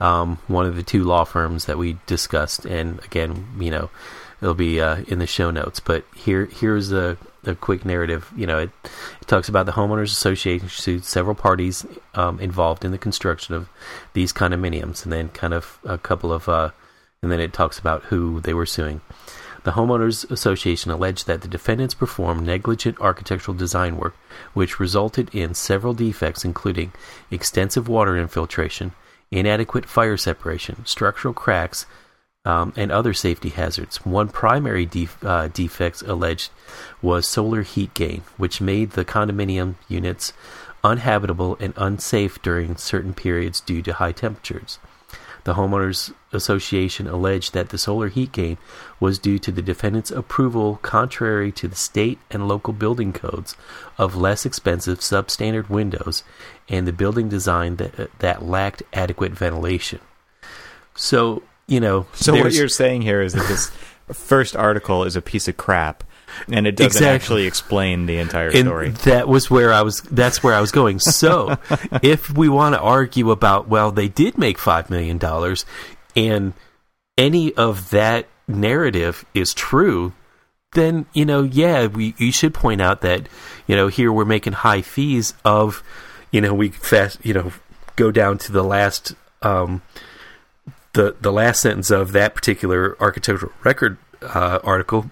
um, 0.00 0.38
one 0.48 0.66
of 0.66 0.76
the 0.76 0.82
two 0.82 1.04
law 1.04 1.24
firms 1.24 1.66
that 1.66 1.78
we 1.78 1.98
discussed, 2.06 2.64
and 2.64 2.98
again, 3.04 3.46
you 3.58 3.70
know, 3.70 3.90
it'll 4.40 4.54
be 4.54 4.80
uh, 4.80 5.02
in 5.08 5.18
the 5.18 5.26
show 5.26 5.50
notes. 5.50 5.80
But 5.80 6.04
here 6.14 6.46
here's 6.46 6.92
a 6.92 7.16
a 7.44 7.54
quick 7.54 7.84
narrative. 7.84 8.32
You 8.36 8.46
know, 8.46 8.58
it, 8.58 8.70
it 9.20 9.26
talks 9.26 9.48
about 9.48 9.66
the 9.66 9.72
homeowners 9.72 10.12
association 10.12 10.68
sued 10.68 11.04
several 11.04 11.34
parties 11.34 11.86
um, 12.14 12.38
involved 12.40 12.84
in 12.84 12.92
the 12.92 12.98
construction 12.98 13.54
of 13.54 13.68
these 14.12 14.32
condominiums, 14.32 15.04
and 15.04 15.12
then 15.12 15.28
kind 15.30 15.54
of 15.54 15.78
a 15.84 15.98
couple 15.98 16.32
of, 16.32 16.48
uh, 16.48 16.70
and 17.22 17.32
then 17.32 17.40
it 17.40 17.52
talks 17.52 17.78
about 17.78 18.04
who 18.04 18.40
they 18.40 18.54
were 18.54 18.66
suing. 18.66 19.00
The 19.62 19.72
homeowners 19.72 20.30
association 20.30 20.90
alleged 20.90 21.26
that 21.26 21.42
the 21.42 21.48
defendants 21.48 21.92
performed 21.92 22.46
negligent 22.46 22.98
architectural 22.98 23.56
design 23.56 23.98
work, 23.98 24.16
which 24.54 24.80
resulted 24.80 25.34
in 25.34 25.52
several 25.52 25.92
defects, 25.92 26.46
including 26.46 26.92
extensive 27.30 27.86
water 27.86 28.16
infiltration, 28.16 28.92
inadequate 29.30 29.86
fire 29.86 30.16
separation, 30.16 30.86
structural 30.86 31.34
cracks, 31.34 31.84
um, 32.44 32.72
and 32.76 32.90
other 32.90 33.12
safety 33.12 33.50
hazards. 33.50 34.04
One 34.04 34.28
primary 34.28 34.88
uh, 35.22 35.48
defect 35.48 36.02
alleged 36.02 36.50
was 37.02 37.26
solar 37.26 37.62
heat 37.62 37.94
gain, 37.94 38.22
which 38.36 38.60
made 38.60 38.92
the 38.92 39.04
condominium 39.04 39.74
units 39.88 40.32
uninhabitable 40.82 41.56
and 41.60 41.74
unsafe 41.76 42.40
during 42.40 42.76
certain 42.76 43.12
periods 43.12 43.60
due 43.60 43.82
to 43.82 43.92
high 43.92 44.12
temperatures. 44.12 44.78
The 45.44 45.54
Homeowners 45.54 46.12
Association 46.32 47.06
alleged 47.06 47.54
that 47.54 47.70
the 47.70 47.78
solar 47.78 48.08
heat 48.08 48.32
gain 48.32 48.58
was 48.98 49.18
due 49.18 49.38
to 49.38 49.50
the 49.50 49.62
defendant's 49.62 50.10
approval, 50.10 50.78
contrary 50.82 51.50
to 51.52 51.66
the 51.66 51.76
state 51.76 52.18
and 52.30 52.46
local 52.46 52.74
building 52.74 53.12
codes, 53.12 53.56
of 53.96 54.16
less 54.16 54.44
expensive 54.44 55.00
substandard 55.00 55.70
windows 55.70 56.24
and 56.68 56.86
the 56.86 56.92
building 56.92 57.28
design 57.28 57.76
that, 57.76 58.18
that 58.18 58.42
lacked 58.42 58.82
adequate 58.92 59.32
ventilation. 59.32 60.00
So, 60.94 61.42
you 61.70 61.80
know. 61.80 62.06
So 62.12 62.34
what 62.34 62.52
you're 62.52 62.68
saying 62.68 63.02
here 63.02 63.22
is 63.22 63.32
that 63.32 63.48
this 63.48 63.70
first 64.12 64.56
article 64.56 65.04
is 65.04 65.16
a 65.16 65.22
piece 65.22 65.48
of 65.48 65.56
crap, 65.56 66.04
and 66.48 66.66
it 66.66 66.76
doesn't 66.76 66.88
exactly. 66.88 67.14
actually 67.14 67.46
explain 67.46 68.06
the 68.06 68.18
entire 68.18 68.48
and 68.48 68.66
story. 68.66 68.90
That 69.04 69.28
was 69.28 69.50
where 69.50 69.72
I 69.72 69.82
was. 69.82 70.00
That's 70.02 70.42
where 70.42 70.52
I 70.52 70.60
was 70.60 70.72
going. 70.72 70.98
So, 71.20 71.56
if 72.02 72.30
we 72.30 72.48
want 72.48 72.74
to 72.74 72.80
argue 72.80 73.30
about, 73.30 73.68
well, 73.68 73.92
they 73.92 74.08
did 74.08 74.36
make 74.36 74.58
five 74.58 74.90
million 74.90 75.16
dollars, 75.16 75.64
and 76.16 76.52
any 77.16 77.54
of 77.54 77.90
that 77.90 78.26
narrative 78.48 79.24
is 79.32 79.54
true, 79.54 80.12
then 80.72 81.06
you 81.12 81.24
know, 81.24 81.42
yeah, 81.42 81.86
we 81.86 82.14
you 82.18 82.32
should 82.32 82.52
point 82.52 82.80
out 82.80 83.02
that 83.02 83.28
you 83.66 83.76
know 83.76 83.86
here 83.88 84.12
we're 84.12 84.24
making 84.24 84.54
high 84.54 84.82
fees 84.82 85.34
of, 85.44 85.84
you 86.32 86.40
know, 86.40 86.52
we 86.52 86.70
fast, 86.70 87.24
you 87.24 87.32
know, 87.32 87.52
go 87.94 88.10
down 88.10 88.38
to 88.38 88.52
the 88.52 88.64
last. 88.64 89.14
Um, 89.42 89.82
the 90.92 91.16
the 91.20 91.32
last 91.32 91.60
sentence 91.60 91.90
of 91.90 92.12
that 92.12 92.34
particular 92.34 92.96
architectural 93.00 93.52
record 93.64 93.98
uh, 94.22 94.58
article 94.64 95.10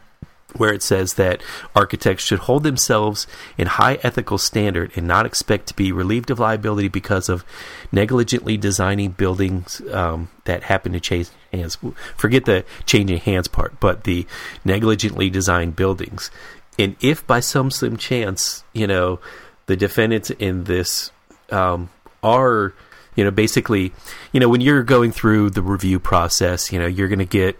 where 0.56 0.72
it 0.72 0.82
says 0.82 1.14
that 1.14 1.42
architects 1.76 2.24
should 2.24 2.38
hold 2.40 2.62
themselves 2.62 3.26
in 3.58 3.66
high 3.66 3.98
ethical 4.02 4.38
standard 4.38 4.90
and 4.96 5.06
not 5.06 5.26
expect 5.26 5.66
to 5.66 5.74
be 5.74 5.92
relieved 5.92 6.30
of 6.30 6.38
liability 6.38 6.88
because 6.88 7.28
of 7.28 7.44
negligently 7.92 8.56
designing 8.56 9.10
buildings 9.10 9.82
um, 9.92 10.30
that 10.44 10.62
happen 10.64 10.92
to 10.92 11.00
change 11.00 11.28
hands. 11.52 11.76
Forget 12.16 12.46
the 12.46 12.64
changing 12.86 13.18
hands 13.18 13.46
part, 13.46 13.78
but 13.78 14.04
the 14.04 14.26
negligently 14.64 15.28
designed 15.28 15.76
buildings. 15.76 16.30
and 16.78 16.96
if 17.00 17.26
by 17.26 17.40
some 17.40 17.70
slim 17.70 17.96
chance, 17.96 18.64
you 18.72 18.86
know, 18.86 19.20
the 19.66 19.76
defendants 19.76 20.30
in 20.30 20.64
this 20.64 21.10
um, 21.50 21.90
are, 22.22 22.72
you 23.18 23.24
know, 23.24 23.32
basically, 23.32 23.92
you 24.32 24.38
know, 24.38 24.48
when 24.48 24.60
you're 24.60 24.84
going 24.84 25.10
through 25.10 25.50
the 25.50 25.60
review 25.60 25.98
process, 25.98 26.70
you 26.70 26.78
know, 26.78 26.86
you're 26.86 27.08
going 27.08 27.18
to 27.18 27.24
get, 27.24 27.58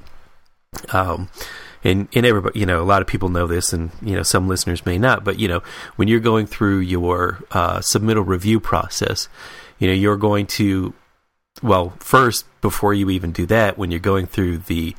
um, 0.90 1.29
and 1.83 2.07
and 2.14 2.25
everybody, 2.25 2.61
you 2.61 2.64
know, 2.64 2.81
a 2.81 2.87
lot 2.87 3.03
of 3.03 3.09
people 3.09 3.29
know 3.29 3.49
this, 3.49 3.73
and 3.73 3.90
you 4.01 4.14
know, 4.14 4.23
some 4.23 4.47
listeners 4.47 4.87
may 4.87 4.99
not, 4.99 5.25
but 5.25 5.40
you 5.40 5.49
know, 5.49 5.64
when 5.97 6.07
you're 6.07 6.21
going 6.21 6.47
through 6.47 6.79
your 6.79 7.42
uh, 7.51 7.79
submittal 7.79 8.25
review 8.25 8.61
process, 8.61 9.29
you 9.81 9.88
know, 9.88 9.94
you're 9.94 10.16
going 10.16 10.47
to, 10.47 10.94
well, 11.61 11.92
first 11.99 12.44
before 12.61 12.94
you 12.94 13.11
even 13.11 13.33
do 13.33 13.44
that, 13.47 13.77
when 13.77 13.90
you're 13.90 13.99
going 13.99 14.29
through 14.29 14.59
the 14.59 14.94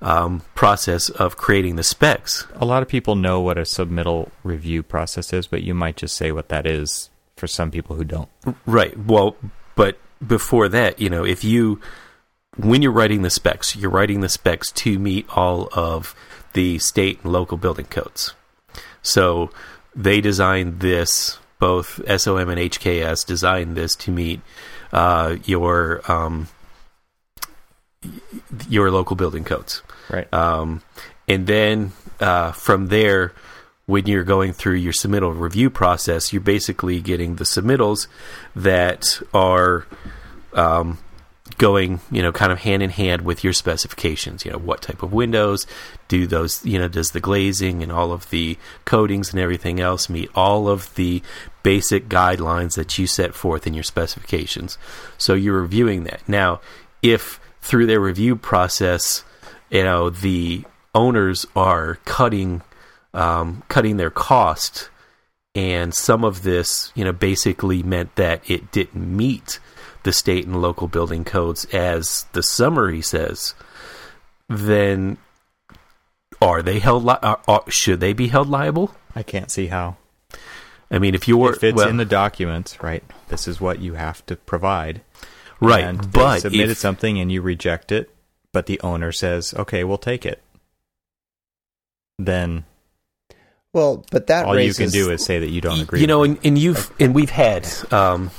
um, 0.00 0.42
process 0.54 1.08
of 1.08 1.36
creating 1.36 1.74
the 1.74 1.82
specs. 1.82 2.46
A 2.54 2.64
lot 2.64 2.80
of 2.80 2.88
people 2.88 3.16
know 3.16 3.40
what 3.40 3.58
a 3.58 3.62
submittal 3.62 4.30
review 4.44 4.84
process 4.84 5.32
is, 5.32 5.48
but 5.48 5.64
you 5.64 5.74
might 5.74 5.96
just 5.96 6.16
say 6.16 6.30
what 6.30 6.48
that 6.50 6.64
is 6.64 7.10
for 7.36 7.48
some 7.48 7.72
people 7.72 7.96
who 7.96 8.04
don't. 8.04 8.28
Right. 8.66 8.96
Well, 8.96 9.34
but 9.76 9.98
before 10.26 10.68
that, 10.68 10.98
you 10.98 11.08
know, 11.08 11.24
if 11.24 11.44
you 11.44 11.80
when 12.56 12.82
you're 12.82 12.92
writing 12.92 13.22
the 13.22 13.30
specs, 13.30 13.76
you're 13.76 13.90
writing 13.90 14.20
the 14.20 14.28
specs 14.28 14.72
to 14.72 14.98
meet 14.98 15.28
all 15.36 15.68
of 15.72 16.14
the 16.54 16.78
state 16.78 17.20
and 17.22 17.32
local 17.32 17.58
building 17.58 17.84
codes. 17.84 18.34
So 19.02 19.50
they 19.94 20.20
designed 20.20 20.80
this, 20.80 21.38
both 21.58 22.00
SOM 22.20 22.48
and 22.48 22.60
HKS 22.60 23.24
designed 23.26 23.76
this 23.76 23.94
to 23.96 24.10
meet 24.10 24.40
uh, 24.92 25.36
your 25.44 26.00
um, 26.10 26.48
your 28.68 28.90
local 28.90 29.16
building 29.16 29.44
codes. 29.44 29.82
Right. 30.10 30.32
Um, 30.32 30.82
and 31.28 31.46
then 31.46 31.92
uh, 32.20 32.52
from 32.52 32.88
there, 32.88 33.32
when 33.86 34.06
you're 34.06 34.24
going 34.24 34.52
through 34.52 34.74
your 34.74 34.92
submittal 34.92 35.38
review 35.38 35.70
process, 35.70 36.32
you're 36.32 36.42
basically 36.42 37.00
getting 37.00 37.36
the 37.36 37.44
submittals 37.44 38.08
that 38.56 39.22
are 39.32 39.86
um, 40.54 40.98
going, 41.56 42.00
you 42.10 42.20
know, 42.20 42.32
kind 42.32 42.50
of 42.50 42.58
hand 42.58 42.82
in 42.82 42.90
hand 42.90 43.22
with 43.22 43.44
your 43.44 43.52
specifications. 43.52 44.44
You 44.44 44.50
know, 44.50 44.58
what 44.58 44.82
type 44.82 45.04
of 45.04 45.12
windows 45.12 45.68
do 46.08 46.26
those, 46.26 46.64
you 46.66 46.80
know, 46.80 46.88
does 46.88 47.12
the 47.12 47.20
glazing 47.20 47.80
and 47.80 47.92
all 47.92 48.10
of 48.10 48.28
the 48.30 48.58
coatings 48.84 49.30
and 49.30 49.38
everything 49.40 49.78
else 49.78 50.08
meet 50.10 50.30
all 50.34 50.68
of 50.68 50.92
the 50.96 51.22
basic 51.62 52.08
guidelines 52.08 52.74
that 52.74 52.98
you 52.98 53.06
set 53.06 53.34
forth 53.34 53.68
in 53.68 53.74
your 53.74 53.84
specifications? 53.84 54.78
So 55.16 55.34
you're 55.34 55.60
reviewing 55.60 56.04
that. 56.04 56.28
Now, 56.28 56.60
if 57.02 57.38
through 57.60 57.86
their 57.86 58.00
review 58.00 58.34
process, 58.34 59.24
you 59.70 59.84
know, 59.84 60.10
the 60.10 60.64
owners 60.92 61.46
are 61.54 61.98
cutting 62.04 62.62
um, 63.16 63.62
cutting 63.68 63.96
their 63.96 64.10
cost, 64.10 64.90
and 65.54 65.94
some 65.94 66.22
of 66.22 66.42
this, 66.42 66.92
you 66.94 67.02
know, 67.02 67.12
basically 67.12 67.82
meant 67.82 68.14
that 68.16 68.48
it 68.48 68.70
didn't 68.70 69.16
meet 69.16 69.58
the 70.02 70.12
state 70.12 70.46
and 70.46 70.60
local 70.60 70.86
building 70.86 71.24
codes 71.24 71.64
as 71.66 72.26
the 72.32 72.42
summary 72.42 73.00
says. 73.02 73.54
Then, 74.48 75.16
are 76.40 76.62
they 76.62 76.78
held? 76.78 77.04
Li- 77.04 77.16
are, 77.22 77.40
are, 77.48 77.64
should 77.68 78.00
they 78.00 78.12
be 78.12 78.28
held 78.28 78.48
liable? 78.48 78.94
I 79.14 79.22
can't 79.22 79.50
see 79.50 79.68
how. 79.68 79.96
I 80.90 80.98
mean, 80.98 81.14
if 81.14 81.26
you're 81.26 81.54
If 81.54 81.64
it's 81.64 81.76
well, 81.76 81.88
in 81.88 81.96
the 81.96 82.04
documents, 82.04 82.80
right? 82.82 83.02
This 83.28 83.48
is 83.48 83.60
what 83.60 83.80
you 83.80 83.94
have 83.94 84.24
to 84.26 84.36
provide. 84.36 85.00
right, 85.58 85.82
And 85.82 86.00
they 86.00 86.20
but 86.20 86.40
submitted 86.40 86.72
if, 86.72 86.78
something 86.78 87.18
and 87.18 87.32
you 87.32 87.42
reject 87.42 87.90
it, 87.90 88.10
but 88.52 88.66
the 88.66 88.78
owner 88.82 89.10
says, 89.10 89.54
"Okay, 89.54 89.82
we'll 89.82 89.98
take 89.98 90.24
it." 90.26 90.42
Then 92.18 92.64
Well, 93.76 94.06
but 94.10 94.28
that 94.28 94.46
all 94.46 94.54
raises, 94.54 94.94
you 94.94 95.02
can 95.02 95.08
do 95.08 95.12
is 95.12 95.22
say 95.22 95.38
that 95.38 95.50
you 95.50 95.60
don't 95.60 95.82
agree. 95.82 96.00
You 96.00 96.06
know, 96.06 96.22
and, 96.22 96.38
and 96.42 96.56
you've 96.56 96.90
and 96.98 97.14
we've 97.14 97.28
had. 97.28 97.68
Um, 97.92 98.30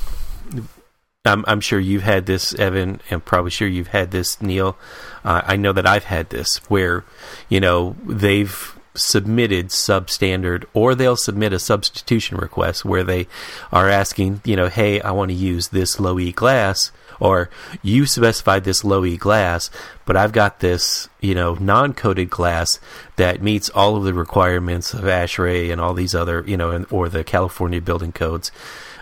I'm, 1.26 1.46
I'm 1.48 1.62
sure 1.62 1.80
you've 1.80 2.02
had 2.02 2.26
this, 2.26 2.56
Evan, 2.56 3.02
and 3.12 3.24
probably 3.24 3.52
sure 3.52 3.68
you've 3.68 3.90
had 3.90 4.10
this, 4.10 4.42
Neil. 4.42 4.78
Uh, 5.24 5.44
I 5.46 5.56
know 5.56 5.74
that 5.74 5.86
I've 5.86 6.06
had 6.06 6.32
this 6.32 6.58
where, 6.70 7.04
you 7.50 7.60
know, 7.60 7.96
they've 8.04 8.76
submitted 8.96 9.68
substandard 9.68 10.66
or 10.74 10.96
they'll 10.96 11.18
submit 11.18 11.54
a 11.54 11.60
substitution 11.60 12.38
request 12.38 12.84
where 12.84 13.04
they 13.04 13.28
are 13.72 13.90
asking, 13.90 14.42
you 14.44 14.56
know, 14.56 14.70
hey, 14.70 15.02
I 15.02 15.12
want 15.12 15.30
to 15.30 15.36
use 15.36 15.68
this 15.68 16.00
low 16.00 16.18
E 16.18 16.32
glass 16.32 16.92
or 17.20 17.50
you 17.82 18.06
specified 18.06 18.64
this 18.64 18.84
low 18.84 19.06
E 19.06 19.18
glass, 19.18 19.70
but 20.06 20.16
I've 20.16 20.32
got 20.32 20.60
this, 20.60 21.10
you 21.22 21.36
know, 21.36 21.56
non-coated 21.56 22.30
glass 22.30 22.80
that 23.16 23.42
meets 23.42 23.70
all 23.70 23.96
of 23.96 24.04
the 24.04 24.14
requirements 24.14 24.94
of 24.94 25.02
ASHRAE 25.02 25.72
and 25.72 25.82
all 25.82 25.94
these 25.94 26.16
other, 26.16 26.44
you 26.48 26.58
know, 26.58 26.72
and, 26.72 26.86
or 26.92 27.10
the 27.10 27.24
California 27.24 27.82
building 27.82 28.12
codes. 28.12 28.52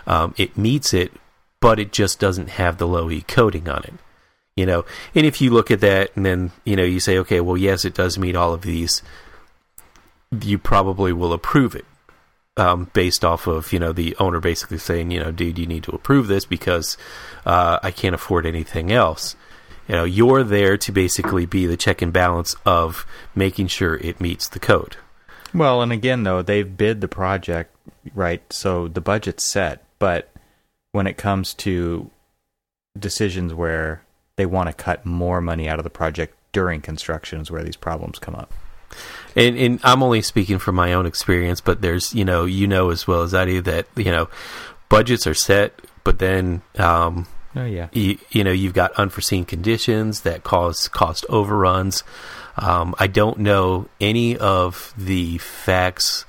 Um, 0.06 0.34
it 0.36 0.56
meets 0.56 0.94
it, 0.94 1.12
but 1.60 1.78
it 1.78 1.92
just 1.92 2.20
doesn't 2.20 2.50
have 2.50 2.78
the 2.78 2.86
low 2.86 3.10
E 3.10 3.22
coating 3.22 3.68
on 3.68 3.84
it. 3.84 3.94
You 4.56 4.64
know, 4.64 4.86
and 5.14 5.26
if 5.26 5.40
you 5.42 5.50
look 5.50 5.70
at 5.70 5.80
that 5.80 6.16
and 6.16 6.24
then, 6.24 6.50
you 6.64 6.76
know, 6.76 6.84
you 6.84 6.98
say, 6.98 7.18
okay, 7.18 7.40
well, 7.40 7.58
yes, 7.58 7.84
it 7.84 7.92
does 7.92 8.18
meet 8.18 8.34
all 8.34 8.54
of 8.54 8.62
these, 8.62 9.02
you 10.40 10.56
probably 10.58 11.12
will 11.12 11.34
approve 11.34 11.74
it 11.74 11.84
um, 12.56 12.90
based 12.92 13.24
off 13.24 13.46
of 13.46 13.72
you 13.72 13.78
know 13.78 13.92
the 13.92 14.16
owner 14.16 14.40
basically 14.40 14.78
saying 14.78 15.10
you 15.10 15.20
know 15.20 15.30
dude 15.30 15.58
you 15.58 15.66
need 15.66 15.84
to 15.84 15.92
approve 15.92 16.26
this 16.26 16.44
because 16.44 16.96
uh, 17.44 17.78
I 17.82 17.90
can't 17.90 18.14
afford 18.14 18.46
anything 18.46 18.92
else. 18.92 19.36
You 19.88 19.96
know 19.96 20.04
you're 20.04 20.42
there 20.42 20.76
to 20.76 20.92
basically 20.92 21.46
be 21.46 21.66
the 21.66 21.76
check 21.76 22.02
and 22.02 22.12
balance 22.12 22.56
of 22.64 23.06
making 23.34 23.68
sure 23.68 23.96
it 23.96 24.20
meets 24.20 24.48
the 24.48 24.58
code. 24.58 24.96
Well, 25.54 25.80
and 25.80 25.92
again, 25.92 26.24
though, 26.24 26.42
they've 26.42 26.76
bid 26.76 27.00
the 27.00 27.08
project, 27.08 27.74
right? 28.14 28.42
So 28.52 28.88
the 28.88 29.00
budget's 29.00 29.44
set. 29.44 29.82
But 29.98 30.30
when 30.92 31.06
it 31.06 31.16
comes 31.16 31.54
to 31.54 32.10
decisions 32.98 33.54
where 33.54 34.02
they 34.36 34.46
want 34.46 34.68
to 34.68 34.74
cut 34.74 35.06
more 35.06 35.40
money 35.40 35.68
out 35.68 35.78
of 35.78 35.84
the 35.84 35.90
project 35.90 36.34
during 36.52 36.80
construction 36.80 37.40
is 37.40 37.50
where 37.50 37.62
these 37.62 37.76
problems 37.76 38.18
come 38.18 38.34
up. 38.34 38.52
And, 39.34 39.56
and 39.58 39.80
I'm 39.84 40.02
only 40.02 40.22
speaking 40.22 40.58
from 40.58 40.76
my 40.76 40.94
own 40.94 41.04
experience, 41.06 41.60
but 41.60 41.82
there's 41.82 42.14
you 42.14 42.24
know 42.24 42.44
you 42.44 42.66
know 42.66 42.90
as 42.90 43.06
well 43.06 43.22
as 43.22 43.34
I 43.34 43.44
do 43.44 43.60
that 43.62 43.86
you 43.96 44.10
know 44.10 44.28
budgets 44.88 45.26
are 45.26 45.34
set, 45.34 45.80
but 46.04 46.18
then 46.18 46.62
um, 46.78 47.26
Oh, 47.54 47.64
yeah. 47.64 47.88
you, 47.92 48.18
you 48.30 48.44
know 48.44 48.52
you've 48.52 48.74
got 48.74 48.92
unforeseen 48.92 49.44
conditions 49.44 50.22
that 50.22 50.44
cause 50.44 50.88
cost 50.88 51.24
overruns. 51.28 52.04
Um, 52.56 52.94
I 52.98 53.06
don't 53.06 53.38
know 53.38 53.88
any 54.00 54.36
of 54.36 54.94
the 54.96 55.38
facts 55.38 56.24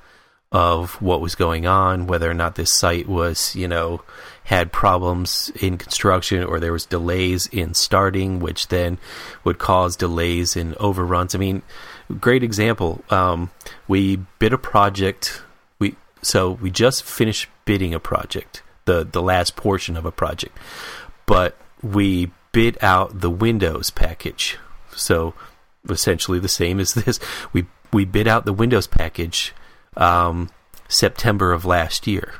of 0.51 1.01
what 1.01 1.19
was 1.21 1.35
going 1.35 1.67
on, 1.67 2.07
whether 2.07 2.29
or 2.29 2.33
not 2.33 2.55
this 2.55 2.73
site 2.73 3.07
was 3.07 3.55
you 3.55 3.67
know 3.67 4.01
had 4.45 4.71
problems 4.71 5.51
in 5.59 5.77
construction 5.77 6.41
or 6.41 6.59
there 6.59 6.71
was 6.71 6.85
delays 6.85 7.47
in 7.47 7.73
starting, 7.73 8.39
which 8.39 8.69
then 8.69 8.97
would 9.43 9.59
cause 9.59 9.97
delays 9.97 10.55
in 10.55 10.73
overruns. 10.79 11.35
I 11.35 11.37
mean, 11.37 11.61
great 12.13 12.43
example. 12.43 13.03
Um, 13.09 13.51
we 13.87 14.17
bid 14.39 14.53
a 14.53 14.57
project. 14.57 15.41
We 15.79 15.95
so 16.21 16.51
we 16.51 16.71
just 16.71 17.03
finished 17.03 17.49
bidding 17.65 17.93
a 17.93 17.99
project, 17.99 18.63
the 18.85 19.03
the 19.03 19.21
last 19.21 19.55
portion 19.55 19.97
of 19.97 20.05
a 20.05 20.11
project 20.11 20.57
but 21.27 21.55
we 21.83 22.31
bid 22.51 22.79
out 22.81 23.19
the 23.19 23.29
Windows 23.29 23.91
package. 23.91 24.57
So 24.95 25.35
essentially 25.87 26.39
the 26.39 26.47
same 26.47 26.79
as 26.79 26.93
this. 26.95 27.19
We 27.53 27.67
we 27.93 28.03
bid 28.03 28.27
out 28.27 28.45
the 28.45 28.53
Windows 28.53 28.87
package 28.87 29.53
um, 29.95 30.49
September 30.87 31.53
of 31.53 31.65
last 31.65 32.07
year, 32.07 32.33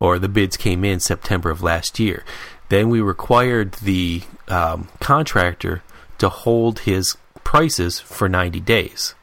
or 0.00 0.20
the 0.20 0.28
bids 0.28 0.56
came 0.56 0.84
in 0.84 1.00
September 1.00 1.50
of 1.50 1.62
last 1.62 1.98
year. 1.98 2.24
Then 2.68 2.88
we 2.90 3.00
required 3.00 3.72
the 3.74 4.22
um, 4.46 4.88
contractor 5.00 5.82
to 6.18 6.28
hold 6.28 6.80
his 6.80 7.16
prices 7.48 7.98
for 7.98 8.28
90 8.28 8.60
days. 8.60 9.14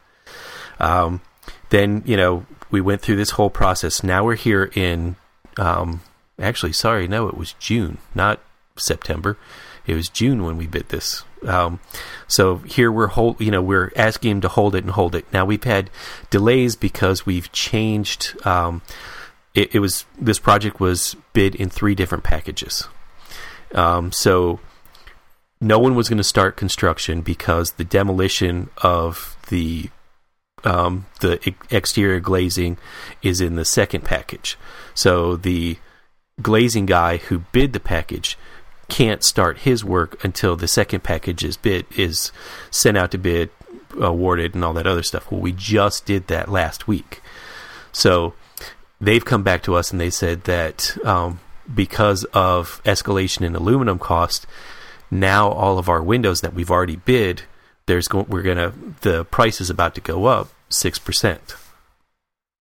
Um, 0.80 1.22
then 1.70 2.02
you 2.08 2.18
know 2.18 2.48
we 2.72 2.82
went 2.82 3.02
through 3.04 3.18
this 3.18 3.30
whole 3.30 3.52
process. 3.52 4.04
Now 4.04 4.24
we're 4.26 4.34
here 4.34 4.72
in 4.74 5.16
um, 5.58 6.02
actually 6.40 6.74
sorry 6.74 7.08
no 7.08 7.28
it 7.28 7.38
was 7.38 7.54
June 7.60 8.00
not 8.16 8.40
September. 8.78 9.38
It 9.86 9.94
was 9.94 10.10
June 10.10 10.44
when 10.44 10.58
we 10.58 10.66
bid 10.66 10.90
this. 10.90 11.24
Um, 11.46 11.80
so 12.28 12.58
here 12.58 12.92
we're 12.92 13.06
hold, 13.14 13.40
you 13.40 13.52
know, 13.52 13.62
we're 13.62 13.92
asking 13.96 14.32
him 14.32 14.42
to 14.42 14.48
hold 14.48 14.74
it 14.74 14.84
and 14.84 14.94
hold 14.94 15.14
it. 15.14 15.32
Now 15.32 15.46
we've 15.46 15.64
had 15.64 15.92
delays 16.32 16.76
because 16.76 17.28
we've 17.28 17.52
changed. 17.52 18.36
Um, 18.44 18.82
it, 19.54 19.76
it, 19.76 19.80
was 19.80 20.06
this 20.20 20.40
project 20.40 20.80
was 20.80 21.16
bid 21.34 21.54
in 21.54 21.70
three 21.70 21.94
different 21.94 22.24
packages. 22.24 22.88
Um, 23.76 24.12
so 24.12 24.60
no 25.62 25.80
one 25.80 25.96
was 25.96 26.10
going 26.10 26.18
to 26.18 26.24
start 26.24 26.58
construction 26.58 27.22
because 27.22 27.74
the 27.74 27.84
demolition 27.84 28.70
of 28.78 29.38
the 29.50 29.90
um, 30.64 31.06
the 31.22 31.54
exterior 31.70 32.20
glazing 32.20 32.78
is 33.22 33.40
in 33.40 33.56
the 33.56 33.66
second 33.66 34.04
package. 34.04 34.58
So 34.96 35.36
the 35.36 35.78
glazing 36.42 36.88
guy 36.88 37.18
who 37.18 37.40
bid 37.52 37.74
the 37.74 37.80
package 37.80 38.38
can't 38.88 39.24
start 39.24 39.60
his 39.60 39.84
work 39.84 40.24
until 40.24 40.56
the 40.56 40.68
second 40.68 41.04
package 41.04 41.44
is 41.44 41.58
bid 41.58 41.86
is 41.98 42.32
sent 42.72 42.98
out 42.98 43.12
to 43.12 43.18
bid, 43.18 43.50
awarded, 44.00 44.56
and 44.56 44.64
all 44.64 44.74
that 44.74 44.88
other 44.88 45.04
stuff. 45.04 45.32
Well, 45.32 45.42
we 45.42 45.52
just 45.52 46.06
did 46.06 46.28
that 46.28 46.50
last 46.50 46.88
week. 46.88 47.22
So 47.92 48.34
they've 49.00 49.24
come 49.24 49.44
back 49.44 49.64
to 49.64 49.76
us 49.76 49.92
and 49.92 50.02
they 50.02 50.10
said 50.10 50.44
that 50.44 50.98
um, 51.06 51.40
because 51.74 52.24
of 52.26 52.82
escalation 52.84 53.42
in 53.42 53.56
aluminum 53.56 54.00
cost, 54.00 54.46
now 55.12 55.50
all 55.50 55.78
of 55.78 55.90
our 55.90 56.02
windows 56.02 56.42
that 56.42 56.54
we've 56.54 56.72
already 56.72 56.96
bid, 56.98 57.44
there's 57.86 58.08
go- 58.08 58.26
we're 58.28 58.42
gonna 58.42 58.74
the 59.02 59.26
price 59.26 59.62
is 59.62 59.70
about 59.70 59.96
to 59.96 60.02
go 60.02 60.26
up 60.26 60.50
six 60.70 61.00
percent. 61.00 61.56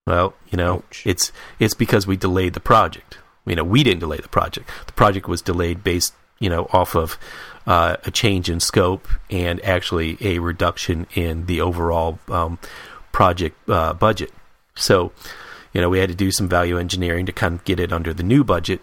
Well, 0.06 0.34
you 0.50 0.58
know, 0.58 0.76
Ouch. 0.76 1.02
it's 1.06 1.32
it's 1.58 1.74
because 1.74 2.06
we 2.06 2.16
delayed 2.16 2.54
the 2.54 2.60
project. 2.60 3.18
You 3.46 3.56
know, 3.56 3.64
we 3.64 3.82
didn't 3.82 4.00
delay 4.00 4.18
the 4.18 4.28
project. 4.28 4.70
The 4.86 4.92
project 4.92 5.28
was 5.28 5.42
delayed 5.42 5.84
based, 5.84 6.14
you 6.38 6.48
know, 6.50 6.68
off 6.72 6.94
of 6.94 7.18
uh, 7.66 7.96
a 8.04 8.10
change 8.10 8.50
in 8.50 8.60
scope 8.60 9.08
and 9.30 9.62
actually 9.64 10.18
a 10.20 10.38
reduction 10.38 11.06
in 11.14 11.46
the 11.46 11.60
overall 11.60 12.18
um, 12.28 12.58
project 13.12 13.56
uh, 13.68 13.92
budget. 13.94 14.32
So, 14.74 15.12
you 15.72 15.80
know, 15.80 15.88
we 15.88 15.98
had 15.98 16.08
to 16.08 16.14
do 16.14 16.30
some 16.30 16.48
value 16.48 16.78
engineering 16.78 17.26
to 17.26 17.32
kind 17.32 17.54
of 17.54 17.64
get 17.64 17.80
it 17.80 17.92
under 17.92 18.12
the 18.12 18.22
new 18.22 18.44
budget. 18.44 18.80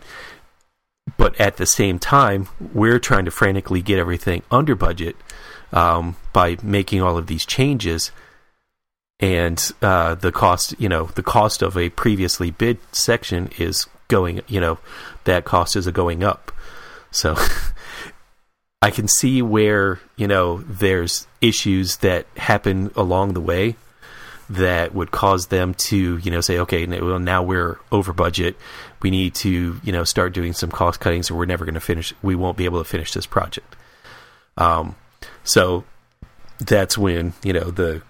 But 1.21 1.39
at 1.39 1.57
the 1.57 1.67
same 1.67 1.99
time, 1.99 2.49
we're 2.73 2.97
trying 2.97 3.25
to 3.25 3.31
frantically 3.31 3.83
get 3.83 3.99
everything 3.99 4.41
under 4.49 4.73
budget 4.73 5.15
um, 5.71 6.15
by 6.33 6.57
making 6.63 7.03
all 7.03 7.15
of 7.15 7.27
these 7.27 7.45
changes. 7.45 8.11
And 9.19 9.71
uh, 9.83 10.15
the 10.15 10.31
cost 10.31 10.73
you 10.79 10.89
know 10.89 11.11
the 11.13 11.21
cost 11.21 11.61
of 11.61 11.77
a 11.77 11.89
previously 11.89 12.49
bid 12.49 12.79
section 12.91 13.51
is 13.59 13.85
going 14.07 14.41
you 14.47 14.59
know 14.59 14.79
that 15.25 15.45
cost 15.45 15.75
is 15.75 15.87
going 15.89 16.23
up. 16.23 16.51
So 17.11 17.37
i 18.81 18.89
can 18.89 19.07
see 19.07 19.43
where 19.43 19.99
you 20.15 20.27
know 20.27 20.57
there's 20.61 21.27
issues 21.39 21.97
that 21.97 22.25
happen 22.35 22.89
along 22.95 23.33
the 23.33 23.41
way 23.41 23.75
that 24.49 24.95
would 24.95 25.11
cause 25.11 25.47
them 25.47 25.75
to 25.75 26.17
you 26.17 26.31
know 26.31 26.41
say 26.41 26.57
okay 26.57 26.87
well 26.99 27.19
now 27.19 27.43
we're 27.43 27.77
over 27.91 28.11
budget 28.11 28.57
we 29.01 29.09
need 29.09 29.33
to 29.35 29.79
you 29.83 29.91
know 29.91 30.03
start 30.03 30.33
doing 30.33 30.53
some 30.53 30.69
cost 30.69 30.99
cutting 30.99 31.23
so 31.23 31.35
we're 31.35 31.45
never 31.45 31.65
going 31.65 31.75
to 31.75 31.79
finish 31.79 32.13
we 32.21 32.35
won't 32.35 32.57
be 32.57 32.65
able 32.65 32.79
to 32.79 32.87
finish 32.87 33.11
this 33.13 33.25
project 33.25 33.75
um 34.57 34.95
so 35.43 35.83
that's 36.59 36.97
when 36.97 37.33
you 37.43 37.53
know 37.53 37.71
the 37.71 38.01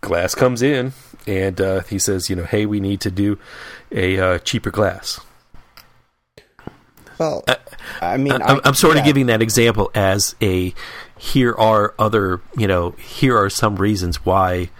glass 0.00 0.34
comes 0.34 0.62
in 0.62 0.92
and 1.26 1.60
uh, 1.60 1.80
he 1.82 1.98
says, 1.98 2.28
you 2.28 2.36
know, 2.36 2.44
hey, 2.44 2.66
we 2.66 2.80
need 2.80 3.00
to 3.00 3.10
do 3.10 3.38
a 3.90 4.18
uh, 4.18 4.38
cheaper 4.38 4.70
glass. 4.70 5.20
Well, 7.18 7.44
I 8.00 8.16
mean, 8.16 8.32
I'm, 8.32 8.60
I'm 8.64 8.74
sort 8.74 8.96
of 8.96 9.04
giving 9.04 9.26
that 9.26 9.40
example 9.40 9.90
as 9.94 10.34
a 10.42 10.74
here 11.16 11.54
are 11.54 11.94
other, 11.98 12.40
you 12.56 12.66
know, 12.66 12.90
here 12.92 13.36
are 13.38 13.48
some 13.48 13.76
reasons 13.76 14.24
why 14.24 14.70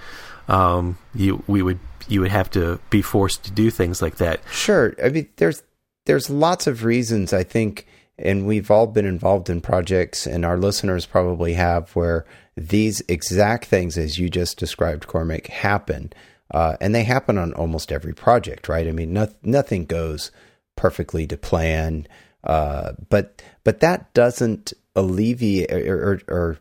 um, 0.49 0.99
you 1.15 1.45
we 1.47 1.63
would 1.63 1.79
you 2.09 2.21
would 2.21 2.31
have 2.31 2.51
to 2.51 2.81
be 2.91 3.03
forced 3.03 3.45
to 3.45 3.51
do 3.53 3.71
things 3.71 4.03
like 4.03 4.17
that. 4.17 4.41
Sure. 4.51 4.95
I 5.03 5.09
mean, 5.09 5.29
there's 5.37 5.63
there's 6.07 6.31
lots 6.31 6.67
of 6.67 6.85
reasons 6.85 7.33
I 7.33 7.43
think, 7.43 7.87
and 8.19 8.47
we've 8.47 8.71
all 8.71 8.87
been 8.87 9.07
involved 9.07 9.49
in 9.49 9.61
projects, 9.61 10.27
and 10.27 10.45
our 10.45 10.59
listeners 10.59 11.07
probably 11.07 11.55
have, 11.55 11.95
where 11.97 12.27
these 12.57 13.03
exact 13.09 13.65
things, 13.65 13.99
as 13.99 14.19
you 14.19 14.29
just 14.29 14.59
described, 14.59 15.07
Cormac, 15.07 15.47
happen, 15.49 16.13
uh, 16.53 16.77
and 16.81 16.95
they 16.95 17.05
happen 17.05 17.39
on 17.39 17.53
almost 17.55 17.91
every 17.91 18.13
project, 18.13 18.69
right? 18.69 18.87
I 18.87 18.93
mean, 18.93 19.13
no, 19.13 19.29
nothing 19.43 19.87
goes 19.87 20.31
perfectly 20.77 21.27
to 21.27 21.37
plan, 21.37 22.07
uh, 22.45 22.93
but 23.09 23.43
but 23.65 23.81
that 23.81 24.13
doesn't 24.15 24.73
alleviate 24.95 25.73
or, 25.73 26.21
or, 26.29 26.35
or 26.35 26.59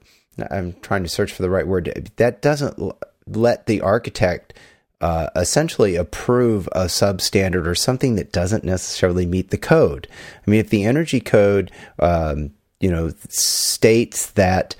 I'm 0.49 0.73
trying 0.81 1.03
to 1.03 1.09
search 1.09 1.31
for 1.31 1.43
the 1.43 1.49
right 1.49 1.67
word. 1.67 2.11
That 2.15 2.41
doesn't 2.41 2.79
let 3.27 3.67
the 3.67 3.81
architect 3.81 4.53
uh, 5.03 5.29
essentially 5.35 5.97
approve 5.97 6.69
a 6.71 6.85
substandard 6.85 7.67
or 7.67 7.75
something 7.75 8.15
that 8.15 8.31
doesn't 8.31 8.63
necessarily 8.63 9.25
meet 9.25 9.49
the 9.49 9.57
code. 9.57 10.07
I 10.47 10.49
mean, 10.49 10.61
if 10.61 10.69
the 10.69 10.85
energy 10.85 11.19
code, 11.19 11.71
um, 11.99 12.51
you 12.79 12.89
know, 12.89 13.11
states 13.27 14.27
that 14.31 14.77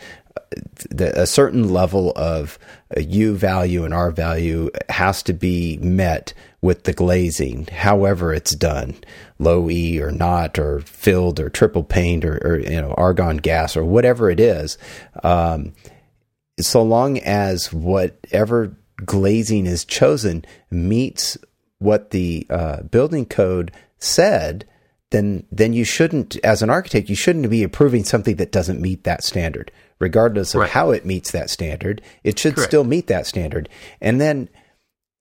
the, 0.90 1.12
a 1.22 1.28
certain 1.28 1.74
level 1.74 2.14
of 2.16 2.58
uh, 2.96 3.02
U 3.02 3.36
value 3.36 3.84
and 3.84 3.94
R 3.94 4.12
value 4.12 4.70
has 4.88 5.22
to 5.24 5.34
be 5.34 5.78
met 5.80 6.34
with 6.62 6.86
the 6.86 6.94
glazing, 6.94 7.66
however 7.66 8.34
it's 8.34 8.56
done, 8.56 8.96
low 9.40 9.70
E 9.70 10.00
or 10.00 10.12
not, 10.12 10.58
or 10.58 10.80
filled 10.80 11.38
or 11.42 11.50
triple 11.50 11.84
paint 11.84 12.24
or, 12.24 12.38
or 12.48 12.60
you 12.60 12.80
know 12.80 12.94
argon 12.94 13.38
gas 13.38 13.76
or 13.76 13.84
whatever 13.84 14.30
it 14.30 14.40
is. 14.40 14.78
Um, 15.22 15.74
so 16.62 16.82
long 16.82 17.18
as 17.20 17.74
whatever 17.74 18.78
glazing 19.06 19.66
is 19.66 19.86
chosen 19.86 20.46
meets 20.72 21.38
what 21.80 22.12
the 22.12 22.46
uh, 22.50 22.84
building 22.84 23.26
code 23.26 23.72
said, 23.98 24.66
then 25.12 25.46
then 25.52 25.74
you 25.74 25.84
shouldn't, 25.84 26.38
as 26.44 26.62
an 26.62 26.70
architect, 26.70 27.10
you 27.10 27.16
shouldn't 27.16 27.50
be 27.50 27.64
approving 27.64 28.04
something 28.04 28.36
that 28.38 28.52
doesn't 28.52 28.82
meet 28.82 29.04
that 29.04 29.24
standard, 29.24 29.72
regardless 30.00 30.56
of 30.56 30.62
Right. 30.62 30.70
how 30.70 30.92
it 30.92 31.06
meets 31.06 31.32
that 31.32 31.50
standard. 31.50 32.02
It 32.24 32.40
should 32.40 32.56
Correct. 32.56 32.70
still 32.70 32.84
meet 32.84 33.08
that 33.08 33.28
standard. 33.28 33.70
And 34.02 34.20
then, 34.20 34.50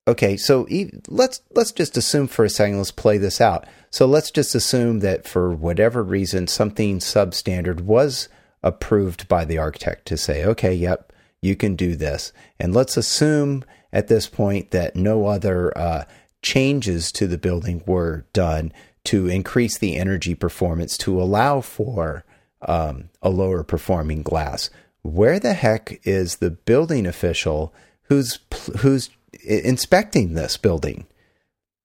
okay, 0.08 0.36
so 0.36 0.66
let's 1.08 1.42
let's 1.54 1.72
just 1.72 1.96
assume 1.96 2.28
for 2.28 2.44
a 2.44 2.50
second. 2.50 2.78
Let's 2.78 2.90
play 2.90 3.18
this 3.18 3.40
out. 3.40 3.66
So 3.90 4.06
let's 4.06 4.30
just 4.30 4.54
assume 4.54 5.00
that 5.00 5.28
for 5.28 5.50
whatever 5.52 6.02
reason, 6.02 6.46
something 6.46 6.98
substandard 6.98 7.82
was 7.82 8.28
approved 8.62 9.28
by 9.28 9.44
the 9.44 9.58
architect 9.58 10.06
to 10.06 10.16
say, 10.16 10.44
okay, 10.44 10.72
yep, 10.72 11.12
you 11.42 11.56
can 11.56 11.76
do 11.76 11.96
this. 11.96 12.32
And 12.58 12.72
let's 12.72 12.96
assume 12.96 13.64
at 13.92 14.08
this 14.08 14.28
point 14.28 14.70
that 14.70 14.96
no 14.96 15.26
other 15.26 15.76
uh, 15.76 16.04
changes 16.40 17.12
to 17.12 17.26
the 17.26 17.36
building 17.36 17.82
were 17.86 18.24
done 18.32 18.72
to 19.04 19.26
increase 19.26 19.76
the 19.76 19.96
energy 19.96 20.34
performance 20.34 20.96
to 20.96 21.20
allow 21.20 21.60
for 21.60 22.24
um, 22.66 23.10
a 23.20 23.28
lower 23.28 23.64
performing 23.64 24.22
glass. 24.22 24.70
Where 25.02 25.40
the 25.40 25.54
heck 25.54 26.00
is 26.04 26.36
the 26.36 26.50
building 26.50 27.06
official 27.06 27.74
who's 28.02 28.38
who's 28.78 29.10
inspecting 29.44 30.34
this 30.34 30.56
building? 30.56 31.06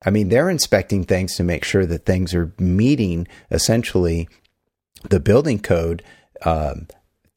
I 0.05 0.11
mean, 0.11 0.29
they're 0.29 0.49
inspecting 0.49 1.03
things 1.03 1.35
to 1.35 1.43
make 1.43 1.63
sure 1.63 1.87
that 1.87 2.05
things 2.05 2.35
are 2.35 2.53
meeting 2.59 3.27
essentially 3.49 4.29
the 5.09 5.19
building 5.19 5.59
code 5.59 6.03
um, 6.45 6.87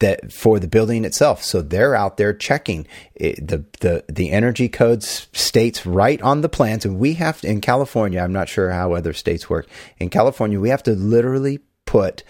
that 0.01 0.33
for 0.33 0.59
the 0.59 0.67
building 0.67 1.05
itself. 1.05 1.43
So 1.43 1.61
they're 1.61 1.95
out 1.95 2.17
there 2.17 2.33
checking 2.33 2.85
it, 3.15 3.47
the 3.47 3.63
the 3.79 4.03
the 4.09 4.31
energy 4.31 4.67
code 4.67 5.03
states 5.03 5.85
right 5.85 6.21
on 6.21 6.41
the 6.41 6.49
plans, 6.49 6.85
and 6.85 6.99
we 6.99 7.13
have 7.13 7.41
to 7.41 7.47
in 7.47 7.61
California. 7.61 8.19
I'm 8.19 8.33
not 8.33 8.49
sure 8.49 8.71
how 8.71 8.93
other 8.93 9.13
states 9.13 9.49
work. 9.49 9.67
In 9.97 10.09
California, 10.09 10.59
we 10.59 10.69
have 10.69 10.83
to 10.83 10.91
literally 10.91 11.59
put 11.85 12.23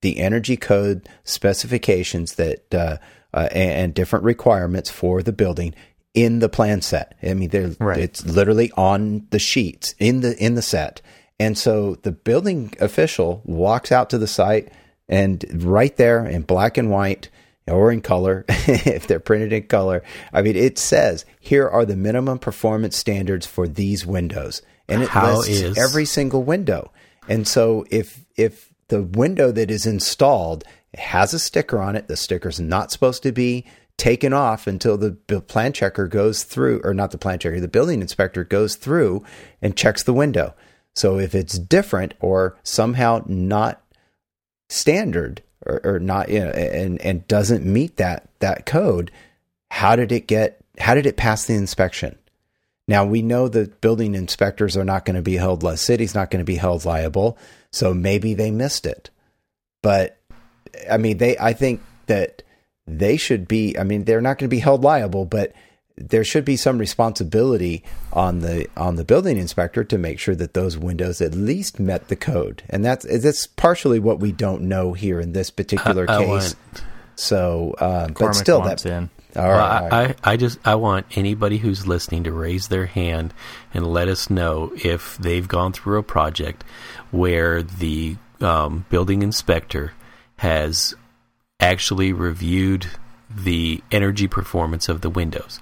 the 0.00 0.18
energy 0.18 0.56
code 0.56 1.08
specifications 1.24 2.34
that 2.34 2.74
uh, 2.74 2.96
uh, 3.32 3.48
and, 3.52 3.94
different 3.94 4.24
requirements 4.24 4.90
for 4.90 5.22
the 5.22 5.32
building 5.32 5.74
in 6.14 6.38
the 6.38 6.48
plan 6.48 6.80
set. 6.80 7.16
I 7.22 7.34
mean, 7.34 7.50
they're 7.50 7.74
Right. 7.78 7.98
it's 7.98 8.24
literally 8.24 8.72
on 8.76 9.26
the 9.30 9.38
sheets 9.38 9.94
in 9.98 10.20
the 10.20 10.36
in 10.42 10.54
the 10.54 10.62
set. 10.62 11.02
And 11.40 11.56
so 11.56 11.96
the 12.02 12.10
building 12.12 12.74
official 12.80 13.42
walks 13.44 13.92
out 13.92 14.10
to 14.10 14.18
the 14.18 14.26
site 14.26 14.72
and 15.08 15.44
right 15.64 15.96
there 15.96 16.26
in 16.26 16.42
black 16.42 16.76
and 16.76 16.90
white 16.90 17.30
or 17.66 17.92
in 17.92 18.00
color, 18.00 18.44
if 18.48 19.06
they're 19.06 19.20
printed 19.20 19.52
in 19.52 19.64
color, 19.64 20.02
I 20.32 20.42
mean, 20.42 20.56
it 20.56 20.78
says 20.78 21.24
here 21.40 21.68
are 21.68 21.84
the 21.84 21.96
minimum 21.96 22.38
performance 22.38 22.96
standards 22.96 23.46
for 23.46 23.68
these 23.68 24.06
windows, 24.06 24.62
and 24.88 25.02
it 25.02 25.08
How 25.10 25.38
lists 25.38 25.48
is- 25.48 25.78
every 25.78 26.04
single 26.04 26.42
window. 26.42 26.90
And 27.28 27.46
so 27.46 27.84
if 27.90 28.24
if 28.36 28.72
the 28.88 29.02
window 29.02 29.52
that 29.52 29.70
is 29.70 29.84
installed 29.84 30.64
has 30.94 31.34
a 31.34 31.38
sticker 31.38 31.78
on 31.78 31.94
it, 31.94 32.08
the 32.08 32.16
sticker's 32.16 32.58
not 32.58 32.90
supposed 32.90 33.22
to 33.24 33.32
be 33.32 33.66
taken 33.98 34.32
off 34.32 34.66
until 34.66 34.96
the 34.96 35.10
plan 35.42 35.72
checker 35.72 36.06
goes 36.06 36.44
through, 36.44 36.80
or 36.84 36.94
not 36.94 37.10
the 37.10 37.18
plan 37.18 37.38
checker, 37.38 37.60
the 37.60 37.68
building 37.68 38.00
inspector 38.00 38.44
goes 38.44 38.76
through 38.76 39.22
and 39.60 39.76
checks 39.76 40.04
the 40.04 40.14
window. 40.14 40.54
So 40.94 41.18
if 41.18 41.34
it's 41.34 41.58
different 41.58 42.14
or 42.20 42.56
somehow 42.62 43.24
not 43.26 43.82
standard 44.68 45.42
or, 45.64 45.80
or 45.84 45.98
not, 45.98 46.28
you 46.28 46.40
know, 46.40 46.50
and 46.50 47.00
and 47.00 47.26
doesn't 47.28 47.64
meet 47.64 47.96
that 47.96 48.28
that 48.40 48.66
code, 48.66 49.10
how 49.70 49.96
did 49.96 50.12
it 50.12 50.26
get? 50.26 50.60
How 50.78 50.94
did 50.94 51.06
it 51.06 51.16
pass 51.16 51.46
the 51.46 51.54
inspection? 51.54 52.18
Now 52.86 53.04
we 53.04 53.20
know 53.20 53.48
that 53.48 53.80
building 53.80 54.14
inspectors 54.14 54.76
are 54.76 54.84
not 54.84 55.04
going 55.04 55.16
to 55.16 55.22
be 55.22 55.36
held. 55.36 55.60
The 55.60 55.76
city's 55.76 56.14
not 56.14 56.30
going 56.30 56.40
to 56.40 56.44
be 56.44 56.56
held 56.56 56.84
liable, 56.84 57.36
so 57.70 57.92
maybe 57.92 58.34
they 58.34 58.50
missed 58.50 58.86
it. 58.86 59.10
But 59.82 60.18
I 60.90 60.96
mean, 60.96 61.18
they. 61.18 61.36
I 61.38 61.52
think 61.52 61.82
that 62.06 62.42
they 62.86 63.16
should 63.16 63.46
be. 63.46 63.78
I 63.78 63.84
mean, 63.84 64.04
they're 64.04 64.20
not 64.20 64.38
going 64.38 64.48
to 64.48 64.54
be 64.54 64.60
held 64.60 64.82
liable, 64.82 65.24
but 65.24 65.52
there 66.00 66.24
should 66.24 66.44
be 66.44 66.56
some 66.56 66.78
responsibility 66.78 67.82
on 68.12 68.40
the 68.40 68.66
on 68.76 68.96
the 68.96 69.04
building 69.04 69.36
inspector 69.38 69.84
to 69.84 69.98
make 69.98 70.18
sure 70.18 70.34
that 70.36 70.54
those 70.54 70.76
windows 70.78 71.20
at 71.20 71.34
least 71.34 71.78
met 71.80 72.08
the 72.08 72.16
code, 72.16 72.62
and 72.70 72.84
that's 72.84 73.04
that's 73.04 73.46
partially 73.46 73.98
what 73.98 74.20
we 74.20 74.32
don't 74.32 74.62
know 74.62 74.92
here 74.92 75.20
in 75.20 75.32
this 75.32 75.50
particular 75.50 76.06
I- 76.08 76.14
I 76.16 76.18
case. 76.24 76.28
want- 76.54 76.84
So, 77.16 77.74
uh, 77.78 78.08
but 78.16 78.32
still, 78.34 78.60
that's 78.62 78.86
in. 78.86 79.10
All 79.36 79.46
Well. 79.48 79.60
I, 79.60 79.88
I, 80.04 80.14
I 80.24 80.36
just 80.36 80.58
I 80.64 80.76
want 80.76 81.06
anybody 81.16 81.58
who's 81.58 81.86
listening 81.86 82.24
to 82.24 82.32
raise 82.32 82.68
their 82.68 82.86
hand 82.86 83.34
and 83.74 83.86
let 83.86 84.08
us 84.08 84.30
know 84.30 84.72
if 84.84 85.18
they've 85.18 85.46
gone 85.46 85.72
through 85.72 85.98
a 85.98 86.02
project 86.02 86.64
where 87.10 87.62
the 87.62 88.16
um, 88.40 88.86
building 88.88 89.22
inspector 89.22 89.92
has 90.36 90.94
actually 91.60 92.12
reviewed 92.12 92.86
the 93.34 93.82
energy 93.92 94.28
performance 94.28 94.88
of 94.88 95.00
the 95.00 95.10
windows. 95.10 95.60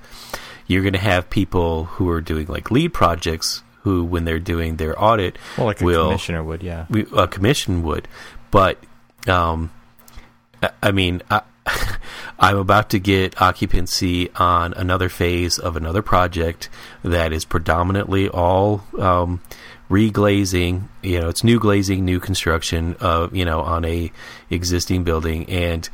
You're 0.67 0.83
going 0.83 0.93
to 0.95 0.99
have 0.99 1.31
people 1.31 1.85
who 1.85 2.09
are 2.11 2.21
doing 2.21 2.47
like 2.47 2.71
LEED 2.71 2.93
projects 2.93 3.63
who, 3.83 4.05
when 4.05 4.25
they're 4.25 4.39
doing 4.41 4.77
their 4.77 5.01
audit, 5.03 5.39
Well, 5.57 5.67
like 5.67 5.81
a 5.81 5.85
will 5.85 6.07
commissioner 6.09 6.43
would, 6.43 6.63
yeah. 6.63 6.87
we, 6.91 7.07
a 7.17 7.29
commission 7.29 7.83
would, 7.85 8.09
but 8.51 8.79
um, 9.29 9.71
I- 10.63 10.71
I 10.83 10.91
mean, 10.93 11.23
I, 11.31 11.43
I'm 12.39 12.57
about 12.59 12.91
to 12.91 12.99
get 12.99 13.41
occupancy 13.41 14.31
on 14.35 14.73
another 14.75 15.09
phase 15.09 15.59
of 15.59 15.77
another 15.77 16.03
project 16.03 16.69
that 17.05 17.33
is 17.33 17.45
predominantly 17.45 18.29
all 18.29 18.85
um, 18.99 19.41
reglazing. 19.91 20.89
You 21.03 21.21
know, 21.21 21.29
it's 21.29 21.43
new 21.45 21.59
glazing, 21.59 22.05
new 22.05 22.21
construction. 22.21 22.97
Uh, 23.01 23.29
you 23.33 23.45
know, 23.45 23.61
on 23.63 23.85
a 23.85 24.13
existing 24.51 25.05
building, 25.05 25.49
and 25.49 25.89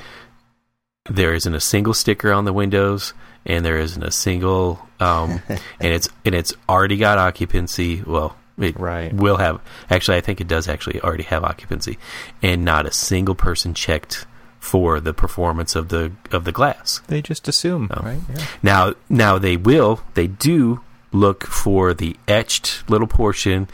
there 1.10 1.34
isn't 1.34 1.54
a 1.54 1.60
single 1.60 1.94
sticker 1.94 2.32
on 2.32 2.44
the 2.44 2.52
windows, 2.52 3.12
and 3.44 3.64
there 3.64 3.78
isn't 3.78 4.02
a 4.02 4.10
single, 4.10 4.86
um, 5.00 5.42
and 5.48 5.60
it's 5.92 6.08
and 6.24 6.34
it's 6.34 6.54
already 6.68 6.96
got 6.96 7.18
occupancy. 7.18 8.02
Well, 8.06 8.36
it 8.58 8.78
Right. 8.78 9.12
will 9.12 9.36
have. 9.38 9.60
Actually, 9.90 10.18
I 10.18 10.20
think 10.20 10.40
it 10.40 10.46
does 10.48 10.68
actually 10.68 11.00
already 11.00 11.24
have 11.24 11.42
occupancy, 11.44 11.98
and 12.42 12.64
not 12.64 12.86
a 12.86 12.92
single 12.92 13.34
person 13.34 13.74
checked 13.74 14.26
for 14.60 15.00
the 15.00 15.12
performance 15.12 15.74
of 15.74 15.88
the 15.88 16.12
of 16.30 16.44
the 16.44 16.52
glass. 16.52 17.00
They 17.08 17.20
just 17.20 17.48
assume, 17.48 17.88
Oh. 17.92 18.02
right? 18.02 18.20
Yeah. 18.32 18.44
Now, 18.62 18.94
now 19.08 19.38
they 19.38 19.56
will, 19.56 20.00
they 20.14 20.28
do 20.28 20.80
look 21.10 21.44
for 21.44 21.92
the 21.92 22.16
etched 22.28 22.88
little 22.88 23.08
portion 23.08 23.68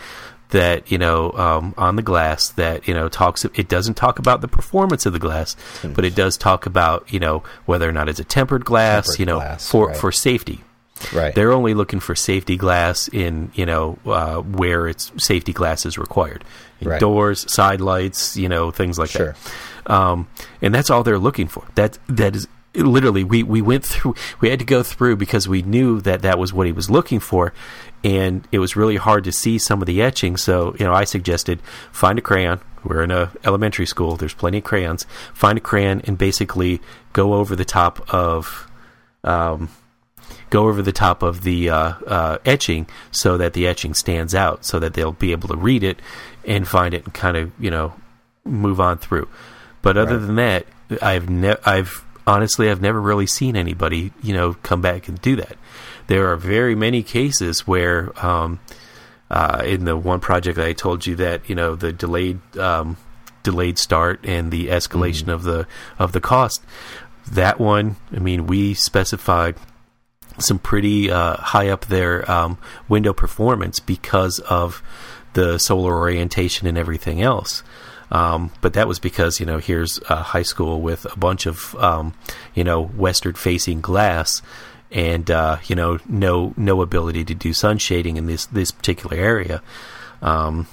that 0.50 0.90
you 0.90 0.98
know 0.98 1.32
um, 1.32 1.74
on 1.76 1.96
the 1.96 2.02
glass 2.02 2.48
that 2.50 2.88
you 2.88 2.94
know 2.94 3.08
talks. 3.08 3.44
It 3.44 3.68
doesn't 3.68 3.94
talk 3.94 4.18
about 4.18 4.40
the 4.40 4.48
performance 4.48 5.06
of 5.06 5.12
the 5.12 5.18
glass, 5.18 5.56
but 5.82 6.04
it 6.04 6.14
does 6.14 6.36
talk 6.36 6.66
about 6.66 7.12
you 7.12 7.20
know 7.20 7.42
whether 7.66 7.88
or 7.88 7.92
not 7.92 8.08
it's 8.08 8.20
a 8.20 8.24
tempered 8.24 8.64
glass. 8.64 9.06
Tempered 9.06 9.18
you 9.20 9.26
know, 9.26 9.36
glass, 9.38 9.68
for 9.70 9.88
right. 9.88 9.96
for 9.96 10.10
safety. 10.12 10.62
right. 11.14 11.34
They're 11.34 11.52
only 11.52 11.74
looking 11.74 12.00
for 12.00 12.14
safety 12.14 12.56
glass 12.56 13.08
in 13.08 13.50
you 13.54 13.66
know 13.66 13.98
uh, 14.06 14.38
where 14.40 14.88
it's 14.88 15.12
safety 15.16 15.52
glass 15.52 15.84
is 15.86 15.96
required, 15.98 16.44
Right. 16.82 17.00
doors, 17.00 17.50
side 17.52 17.80
lights, 17.80 18.36
you 18.36 18.48
know 18.48 18.70
things 18.70 18.98
like 18.98 19.10
Sure. 19.10 19.34
that. 19.86 19.92
Um, 19.92 20.28
and 20.60 20.74
that's 20.74 20.90
all 20.90 21.02
they're 21.02 21.18
looking 21.18 21.46
for. 21.48 21.64
That 21.74 21.98
that 22.08 22.34
is 22.36 22.46
literally 22.74 23.24
we 23.24 23.42
we 23.42 23.62
went 23.62 23.84
through. 23.84 24.14
We 24.40 24.50
had 24.50 24.58
to 24.58 24.64
go 24.64 24.82
through 24.82 25.16
because 25.16 25.48
we 25.48 25.62
knew 25.62 26.00
that 26.02 26.22
that 26.22 26.38
was 26.38 26.52
what 26.52 26.66
he 26.66 26.72
was 26.72 26.90
looking 26.90 27.20
for, 27.20 27.52
and 28.04 28.46
it 28.52 28.58
was 28.58 28.76
really 28.76 28.96
hard 28.96 29.24
to 29.24 29.32
see 29.32 29.58
some 29.58 29.80
of 29.82 29.86
the 29.86 30.00
etching. 30.02 30.36
So 30.36 30.74
you 30.78 30.84
know, 30.86 30.92
I 30.92 31.04
suggested 31.04 31.60
find 31.92 32.18
a 32.18 32.22
crayon. 32.22 32.60
We're 32.84 33.02
in 33.02 33.10
a 33.10 33.32
elementary 33.44 33.86
school. 33.86 34.16
There's 34.16 34.34
plenty 34.34 34.58
of 34.58 34.64
crayons. 34.64 35.04
Find 35.34 35.58
a 35.58 35.60
crayon 35.60 36.00
and 36.06 36.16
basically 36.16 36.80
go 37.12 37.34
over 37.34 37.56
the 37.56 37.64
top 37.64 38.12
of. 38.12 38.70
Um, 39.24 39.68
go 40.50 40.68
over 40.68 40.80
the 40.82 40.92
top 40.92 41.22
of 41.22 41.42
the 41.42 41.68
uh, 41.70 41.92
uh, 42.06 42.38
etching 42.46 42.86
so 43.10 43.36
that 43.36 43.52
the 43.52 43.66
etching 43.66 43.94
stands 43.94 44.34
out, 44.34 44.64
so 44.64 44.78
that 44.78 44.94
they'll 44.94 45.12
be 45.12 45.32
able 45.32 45.48
to 45.48 45.56
read 45.56 45.82
it 45.82 46.00
and 46.46 46.66
find 46.68 46.94
it 46.94 47.04
and 47.04 47.12
kind 47.12 47.36
of 47.36 47.50
you 47.58 47.70
know 47.70 47.94
move 48.44 48.80
on 48.80 48.96
through. 48.98 49.28
But 49.82 49.96
other 49.98 50.16
Right. 50.18 50.26
than 50.26 50.36
that, 50.36 50.66
I've 51.02 51.28
ne- 51.28 51.56
I've 51.64 52.04
honestly 52.26 52.70
I've 52.70 52.80
never 52.80 53.00
really 53.00 53.26
seen 53.26 53.56
anybody 53.56 54.12
you 54.22 54.32
know 54.34 54.54
come 54.62 54.80
back 54.80 55.08
and 55.08 55.20
do 55.20 55.36
that. 55.36 55.56
There 56.08 56.30
are 56.30 56.36
very 56.36 56.74
many 56.74 57.02
cases 57.02 57.66
where. 57.66 58.12
Um, 58.24 58.60
uh, 59.30 59.62
in 59.62 59.84
the 59.84 59.94
one 59.94 60.20
project 60.20 60.56
that 60.56 60.66
I 60.66 60.72
told 60.72 61.06
you 61.06 61.14
that 61.16 61.50
you 61.50 61.54
know 61.54 61.74
the 61.74 61.92
delayed 61.92 62.40
um, 62.56 62.96
delayed 63.42 63.78
start 63.78 64.20
and 64.24 64.50
the 64.50 64.68
escalation 64.68 65.28
of 65.28 65.42
the 65.42 65.66
of 65.98 66.12
the 66.12 66.20
cost. 66.20 66.62
That 67.32 67.60
one, 67.60 67.96
I 68.14 68.20
mean, 68.20 68.46
we 68.46 68.74
specified 68.74 69.56
some 70.38 70.58
pretty 70.58 71.10
uh, 71.10 71.36
high 71.36 71.68
up 71.68 71.86
there 71.86 72.30
um, 72.30 72.58
window 72.88 73.12
performance 73.12 73.80
because 73.80 74.38
of 74.40 74.82
the 75.34 75.58
solar 75.58 75.94
orientation 75.94 76.66
and 76.66 76.78
everything 76.78 77.20
else. 77.20 77.62
Um, 78.10 78.52
but 78.62 78.72
that 78.72 78.88
was 78.88 78.98
because 78.98 79.40
you 79.40 79.46
know 79.46 79.58
here's 79.58 80.00
a 80.08 80.16
high 80.16 80.42
school 80.42 80.80
with 80.80 81.04
a 81.12 81.18
bunch 81.18 81.44
of 81.46 81.74
um, 81.76 82.14
you 82.54 82.64
know 82.64 82.80
westward 82.80 83.36
facing 83.36 83.80
glass 83.80 84.40
and 84.90 85.30
uh, 85.30 85.58
you 85.66 85.74
know 85.74 85.98
no 86.08 86.54
no 86.56 86.82
ability 86.82 87.24
to 87.24 87.34
do 87.34 87.52
sun 87.52 87.78
shading 87.78 88.16
in 88.16 88.26
this 88.26 88.46
this 88.46 88.70
particular 88.70 89.16
area. 89.16 89.62
Um, 90.22 90.66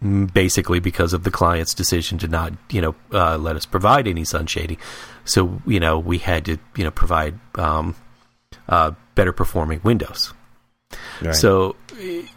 basically 0.00 0.78
because 0.78 1.12
of 1.12 1.24
the 1.24 1.30
client's 1.30 1.74
decision 1.74 2.18
to 2.18 2.28
not 2.28 2.52
you 2.70 2.80
know 2.80 2.94
uh, 3.12 3.36
let 3.36 3.56
us 3.56 3.66
provide 3.66 4.06
any 4.06 4.24
sun 4.24 4.46
shading. 4.46 4.78
So 5.24 5.60
you 5.66 5.80
know 5.80 5.98
we 5.98 6.18
had 6.18 6.44
to 6.46 6.58
you 6.76 6.84
know 6.84 6.90
provide 6.90 7.38
um, 7.56 7.96
uh, 8.68 8.92
better 9.14 9.32
performing 9.32 9.80
windows. 9.82 10.32
Right. 11.20 11.34
So, 11.34 11.76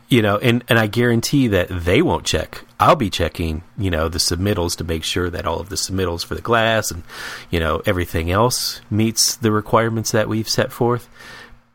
you 0.09 0.21
know, 0.21 0.37
and, 0.37 0.63
and 0.67 0.77
I 0.79 0.87
guarantee 0.87 1.47
that 1.49 1.67
they 1.69 2.01
won't 2.01 2.25
check. 2.25 2.65
I'll 2.79 2.95
be 2.95 3.09
checking, 3.09 3.63
you 3.77 3.91
know, 3.91 4.09
the 4.09 4.17
submittals 4.17 4.77
to 4.77 4.83
make 4.83 5.03
sure 5.03 5.29
that 5.29 5.45
all 5.45 5.59
of 5.59 5.69
the 5.69 5.75
submittals 5.75 6.25
for 6.25 6.35
the 6.35 6.41
glass 6.41 6.91
and, 6.91 7.03
you 7.49 7.59
know, 7.59 7.81
everything 7.85 8.31
else 8.31 8.81
meets 8.89 9.35
the 9.35 9.51
requirements 9.51 10.11
that 10.11 10.27
we've 10.27 10.49
set 10.49 10.71
forth. 10.71 11.07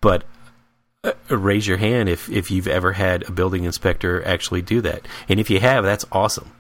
But 0.01 0.25
uh, 1.05 1.13
raise 1.31 1.67
your 1.67 1.77
hand 1.77 2.09
if, 2.09 2.29
if 2.29 2.51
you've 2.51 2.69
ever 2.69 2.93
had 2.93 3.23
a 3.29 3.33
building 3.33 3.65
inspector 3.65 4.25
actually 4.25 4.63
do 4.63 4.81
that. 4.83 5.07
And 5.29 5.39
if 5.39 5.49
you 5.49 5.61
have, 5.61 5.85
that's 5.85 6.05
awesome. 6.11 6.53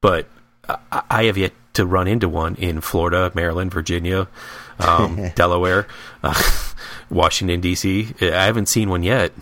But 0.00 0.26
I, 0.68 1.02
I 1.08 1.24
have 1.24 1.38
yet 1.38 1.52
to 1.74 1.86
run 1.86 2.08
into 2.08 2.28
one 2.28 2.56
in 2.56 2.80
Florida, 2.80 3.30
Maryland, 3.34 3.70
Virginia, 3.72 4.28
um, 4.80 5.30
Delaware, 5.34 5.86
uh, 6.22 6.34
Washington, 7.10 7.60
D.C. 7.60 8.14
I 8.20 8.44
haven't 8.44 8.68
seen 8.68 8.88
one 8.88 9.02
yet. 9.02 9.32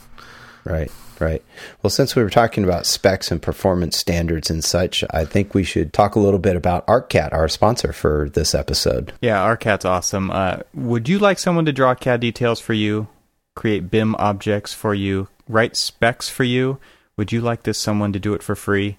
Right, 0.64 0.90
right. 1.20 1.42
Well, 1.82 1.90
since 1.90 2.14
we 2.14 2.22
were 2.22 2.30
talking 2.30 2.64
about 2.64 2.86
specs 2.86 3.30
and 3.30 3.40
performance 3.40 3.96
standards 3.96 4.50
and 4.50 4.64
such, 4.64 5.04
I 5.10 5.24
think 5.24 5.54
we 5.54 5.64
should 5.64 5.92
talk 5.92 6.14
a 6.14 6.20
little 6.20 6.38
bit 6.38 6.56
about 6.56 6.86
ARCAT, 6.86 7.32
our 7.32 7.48
sponsor 7.48 7.92
for 7.92 8.28
this 8.28 8.54
episode. 8.54 9.12
Yeah, 9.20 9.42
ARCAT's 9.42 9.84
awesome. 9.84 10.30
Uh, 10.30 10.58
would 10.74 11.08
you 11.08 11.18
like 11.18 11.38
someone 11.38 11.64
to 11.66 11.72
draw 11.72 11.94
CAD 11.94 12.20
details 12.20 12.60
for 12.60 12.74
you, 12.74 13.08
create 13.54 13.90
BIM 13.90 14.14
objects 14.16 14.74
for 14.74 14.94
you, 14.94 15.28
write 15.48 15.76
specs 15.76 16.28
for 16.28 16.44
you? 16.44 16.78
Would 17.16 17.32
you 17.32 17.40
like 17.40 17.64
this 17.64 17.78
someone 17.78 18.12
to 18.12 18.20
do 18.20 18.34
it 18.34 18.42
for 18.42 18.54
free? 18.54 18.98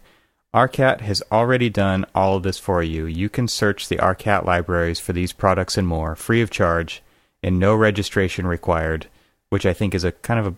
ARCAT 0.53 1.01
has 1.01 1.21
already 1.32 1.69
done 1.69 2.05
all 2.15 2.36
of 2.36 2.43
this 2.43 2.58
for 2.58 2.82
you. 2.82 3.05
You 3.05 3.29
can 3.29 3.47
search 3.47 3.88
the 3.88 3.97
ARCAT 3.97 4.45
libraries 4.45 4.99
for 4.99 5.13
these 5.13 5.32
products 5.32 5.77
and 5.77 5.88
more, 5.88 6.15
free 6.15 6.41
of 6.41 6.49
charge, 6.49 7.03
and 7.43 7.60
no 7.60 7.75
registration 7.75 8.47
required, 8.47 9.08
which 9.49 9.65
I 9.65 9.73
think 9.73 9.93
is 9.95 10.04
a 10.04 10.12
kind 10.12 10.39
of 10.39 10.47
a 10.47 10.56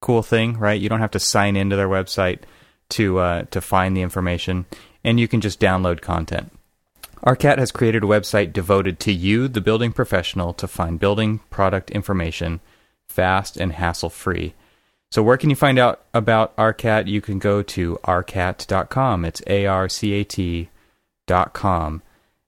cool 0.00 0.22
thing, 0.22 0.58
right? 0.58 0.80
You 0.80 0.88
don't 0.88 1.00
have 1.00 1.10
to 1.12 1.18
sign 1.18 1.56
into 1.56 1.76
their 1.76 1.88
website 1.88 2.40
to 2.90 3.18
uh, 3.18 3.42
to 3.50 3.60
find 3.60 3.96
the 3.96 4.02
information, 4.02 4.66
and 5.02 5.18
you 5.18 5.28
can 5.28 5.40
just 5.40 5.60
download 5.60 6.00
content. 6.00 6.52
ARCAT 7.24 7.58
has 7.58 7.70
created 7.70 8.02
a 8.02 8.08
website 8.08 8.52
devoted 8.52 8.98
to 9.00 9.12
you, 9.12 9.46
the 9.46 9.60
building 9.60 9.92
professional, 9.92 10.52
to 10.54 10.66
find 10.66 10.98
building 10.98 11.38
product 11.50 11.90
information 11.90 12.60
fast 13.08 13.56
and 13.56 13.72
hassle 13.72 14.10
free. 14.10 14.54
So, 15.10 15.22
where 15.22 15.36
can 15.36 15.50
you 15.50 15.56
find 15.56 15.78
out 15.78 16.04
about 16.12 16.56
ARCAT? 16.56 17.06
You 17.06 17.20
can 17.20 17.38
go 17.38 17.62
to 17.62 17.98
arcat.com. 18.02 19.24
It's 19.24 19.42
A 19.46 19.66
R 19.66 19.88
C 19.88 20.14
A 20.14 20.24
T.com. 20.24 22.02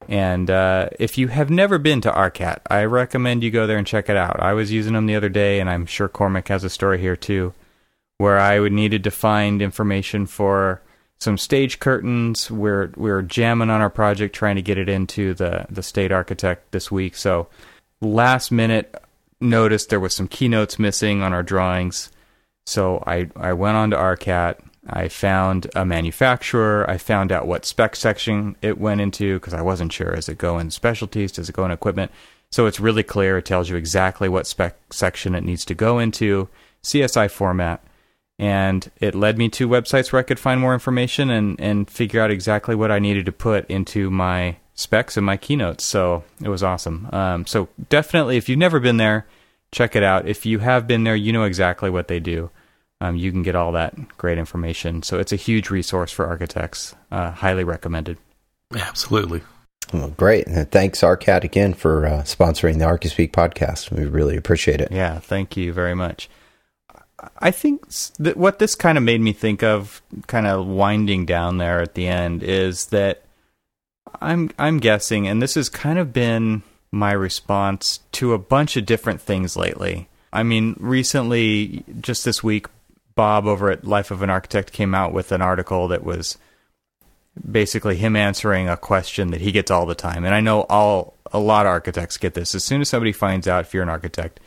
And 0.08 0.50
uh, 0.50 0.88
if 0.98 1.18
you 1.18 1.28
have 1.28 1.50
never 1.50 1.78
been 1.78 2.00
to 2.02 2.12
ARCAT, 2.12 2.60
I 2.70 2.84
recommend 2.84 3.42
you 3.42 3.50
go 3.50 3.66
there 3.66 3.78
and 3.78 3.86
check 3.86 4.08
it 4.08 4.16
out. 4.16 4.40
I 4.40 4.52
was 4.52 4.72
using 4.72 4.94
them 4.94 5.06
the 5.06 5.16
other 5.16 5.28
day, 5.28 5.60
and 5.60 5.68
I'm 5.68 5.86
sure 5.86 6.08
Cormac 6.08 6.48
has 6.48 6.64
a 6.64 6.70
story 6.70 7.00
here 7.00 7.16
too, 7.16 7.54
where 8.18 8.38
I 8.38 8.60
would 8.60 8.72
needed 8.72 9.04
to 9.04 9.10
find 9.10 9.62
information 9.62 10.26
for 10.26 10.82
some 11.18 11.38
stage 11.38 11.78
curtains. 11.78 12.50
We're 12.50 12.92
we're 12.96 13.22
jamming 13.22 13.70
on 13.70 13.80
our 13.80 13.90
project, 13.90 14.34
trying 14.34 14.56
to 14.56 14.62
get 14.62 14.78
it 14.78 14.88
into 14.88 15.34
the 15.34 15.66
the 15.70 15.82
state 15.82 16.12
architect 16.12 16.72
this 16.72 16.90
week. 16.90 17.16
So 17.16 17.48
last 18.00 18.52
minute 18.52 18.94
noticed 19.40 19.90
there 19.90 20.00
was 20.00 20.14
some 20.14 20.28
keynotes 20.28 20.78
missing 20.78 21.22
on 21.22 21.32
our 21.32 21.42
drawings. 21.42 22.10
So 22.66 23.02
I 23.06 23.30
I 23.36 23.52
went 23.52 23.76
on 23.76 23.90
to 23.90 23.96
ARCAT. 23.96 24.58
I 24.86 25.08
found 25.08 25.68
a 25.74 25.84
manufacturer. 25.84 26.88
I 26.88 26.98
found 26.98 27.32
out 27.32 27.46
what 27.46 27.64
spec 27.64 27.96
section 27.96 28.56
it 28.60 28.78
went 28.78 29.00
into 29.00 29.38
because 29.38 29.54
I 29.54 29.62
wasn't 29.62 29.92
sure. 29.92 30.14
Does 30.14 30.28
it 30.28 30.38
go 30.38 30.58
in 30.58 30.70
specialties? 30.70 31.32
Does 31.32 31.48
it 31.48 31.54
go 31.54 31.64
in 31.64 31.70
equipment? 31.70 32.12
So 32.50 32.66
it's 32.66 32.80
really 32.80 33.02
clear. 33.02 33.38
It 33.38 33.46
tells 33.46 33.68
you 33.70 33.76
exactly 33.76 34.28
what 34.28 34.46
spec 34.46 34.76
section 34.90 35.34
it 35.34 35.42
needs 35.44 35.64
to 35.64 35.74
go 35.74 35.98
into, 35.98 36.48
CSI 36.82 37.30
format 37.30 37.82
and 38.38 38.90
it 39.00 39.14
led 39.14 39.38
me 39.38 39.48
to 39.48 39.68
websites 39.68 40.12
where 40.12 40.20
I 40.20 40.24
could 40.24 40.40
find 40.40 40.60
more 40.60 40.74
information 40.74 41.30
and, 41.30 41.60
and 41.60 41.88
figure 41.88 42.20
out 42.20 42.30
exactly 42.30 42.74
what 42.74 42.90
I 42.90 42.98
needed 42.98 43.26
to 43.26 43.32
put 43.32 43.68
into 43.70 44.10
my 44.10 44.56
specs 44.74 45.16
and 45.16 45.24
my 45.24 45.36
keynotes. 45.36 45.84
So 45.84 46.24
it 46.42 46.48
was 46.48 46.62
awesome. 46.62 47.08
Um, 47.12 47.46
so 47.46 47.68
definitely, 47.88 48.36
if 48.36 48.48
you've 48.48 48.58
never 48.58 48.80
been 48.80 48.96
there, 48.96 49.26
check 49.70 49.94
it 49.94 50.02
out. 50.02 50.26
If 50.26 50.44
you 50.44 50.58
have 50.60 50.86
been 50.86 51.04
there, 51.04 51.14
you 51.14 51.32
know 51.32 51.44
exactly 51.44 51.90
what 51.90 52.08
they 52.08 52.18
do. 52.18 52.50
Um, 53.04 53.16
you 53.16 53.30
can 53.30 53.42
get 53.42 53.54
all 53.54 53.72
that 53.72 54.16
great 54.16 54.38
information. 54.38 55.02
So 55.02 55.18
it's 55.18 55.32
a 55.32 55.36
huge 55.36 55.68
resource 55.68 56.10
for 56.10 56.26
architects. 56.26 56.94
Uh, 57.10 57.32
highly 57.32 57.62
recommended. 57.62 58.16
Absolutely. 58.74 59.42
Well, 59.92 60.08
great. 60.08 60.46
And 60.46 60.70
thanks, 60.70 61.02
ARCAT, 61.02 61.44
again 61.44 61.74
for 61.74 62.06
uh, 62.06 62.22
sponsoring 62.22 62.78
the 62.78 62.86
ArchiSpeak 62.86 63.32
podcast. 63.32 63.90
We 63.90 64.06
really 64.06 64.38
appreciate 64.38 64.80
it. 64.80 64.90
Yeah, 64.90 65.18
thank 65.18 65.54
you 65.54 65.72
very 65.72 65.94
much. 65.94 66.30
I 67.38 67.50
think 67.50 67.88
that 68.18 68.38
what 68.38 68.58
this 68.58 68.74
kind 68.74 68.96
of 68.96 69.04
made 69.04 69.20
me 69.20 69.34
think 69.34 69.62
of, 69.62 70.00
kind 70.26 70.46
of 70.46 70.66
winding 70.66 71.26
down 71.26 71.58
there 71.58 71.82
at 71.82 71.94
the 71.94 72.08
end, 72.08 72.42
is 72.42 72.86
that 72.86 73.22
I'm 74.20 74.50
I'm 74.58 74.78
guessing, 74.78 75.28
and 75.28 75.42
this 75.42 75.54
has 75.54 75.68
kind 75.68 75.98
of 75.98 76.12
been 76.12 76.62
my 76.90 77.12
response 77.12 78.00
to 78.12 78.32
a 78.32 78.38
bunch 78.38 78.76
of 78.76 78.86
different 78.86 79.20
things 79.20 79.56
lately. 79.56 80.08
I 80.32 80.42
mean, 80.42 80.76
recently, 80.80 81.84
just 82.00 82.24
this 82.24 82.42
week, 82.42 82.66
Bob 83.14 83.46
over 83.46 83.70
at 83.70 83.84
Life 83.84 84.10
of 84.10 84.22
an 84.22 84.30
Architect 84.30 84.72
came 84.72 84.94
out 84.94 85.12
with 85.12 85.32
an 85.32 85.42
article 85.42 85.88
that 85.88 86.04
was 86.04 86.38
basically 87.50 87.96
him 87.96 88.16
answering 88.16 88.68
a 88.68 88.76
question 88.76 89.30
that 89.30 89.40
he 89.40 89.52
gets 89.52 89.70
all 89.70 89.86
the 89.86 89.94
time. 89.94 90.24
And 90.24 90.34
I 90.34 90.40
know 90.40 90.62
all 90.62 91.14
a 91.32 91.38
lot 91.38 91.66
of 91.66 91.70
architects 91.70 92.16
get 92.16 92.34
this. 92.34 92.54
As 92.54 92.64
soon 92.64 92.80
as 92.80 92.88
somebody 92.88 93.12
finds 93.12 93.48
out 93.48 93.64
if 93.64 93.74
you're 93.74 93.82
an 93.82 93.88
architect, 93.88 94.40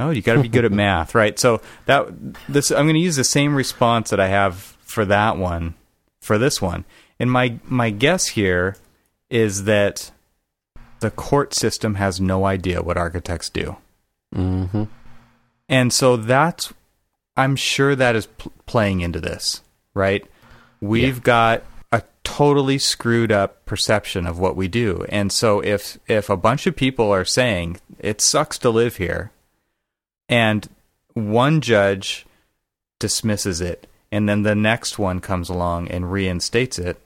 oh, 0.00 0.10
you 0.10 0.22
got 0.22 0.34
to 0.34 0.42
be 0.42 0.48
good 0.48 0.64
at 0.64 0.72
math, 0.72 1.14
right? 1.14 1.38
So 1.38 1.60
that 1.86 2.08
this 2.48 2.70
I'm 2.70 2.86
going 2.86 2.94
to 2.94 3.00
use 3.00 3.16
the 3.16 3.24
same 3.24 3.54
response 3.54 4.10
that 4.10 4.20
I 4.20 4.28
have 4.28 4.56
for 4.80 5.04
that 5.04 5.36
one 5.36 5.74
for 6.20 6.38
this 6.38 6.62
one. 6.62 6.84
And 7.20 7.30
my 7.30 7.58
my 7.64 7.90
guess 7.90 8.28
here 8.28 8.76
is 9.28 9.64
that 9.64 10.10
the 11.00 11.10
court 11.10 11.52
system 11.52 11.96
has 11.96 12.20
no 12.20 12.46
idea 12.46 12.82
what 12.82 12.96
architects 12.96 13.50
do. 13.50 13.76
Mm-hmm. 14.34 14.84
And 15.68 15.92
so 15.92 16.16
that's 16.16 16.72
I'm 17.36 17.56
sure 17.56 17.96
that 17.96 18.16
is 18.16 18.26
pl- 18.26 18.52
playing 18.66 19.00
into 19.00 19.20
this, 19.20 19.62
right? 19.92 20.24
We've 20.80 21.16
yeah. 21.16 21.22
got 21.22 21.62
a 21.92 22.02
totally 22.22 22.78
screwed 22.78 23.32
up 23.32 23.64
perception 23.66 24.26
of 24.26 24.38
what 24.38 24.56
we 24.56 24.68
do. 24.68 25.04
And 25.08 25.32
so 25.32 25.60
if 25.60 25.98
if 26.06 26.30
a 26.30 26.36
bunch 26.36 26.66
of 26.66 26.76
people 26.76 27.10
are 27.10 27.24
saying 27.24 27.78
it 27.98 28.20
sucks 28.20 28.58
to 28.58 28.70
live 28.70 28.96
here 28.96 29.30
and 30.28 30.68
one 31.14 31.60
judge 31.60 32.26
dismisses 32.98 33.60
it 33.60 33.86
and 34.12 34.28
then 34.28 34.42
the 34.42 34.54
next 34.54 34.98
one 34.98 35.20
comes 35.20 35.48
along 35.48 35.88
and 35.88 36.12
reinstates 36.12 36.78
it, 36.78 37.00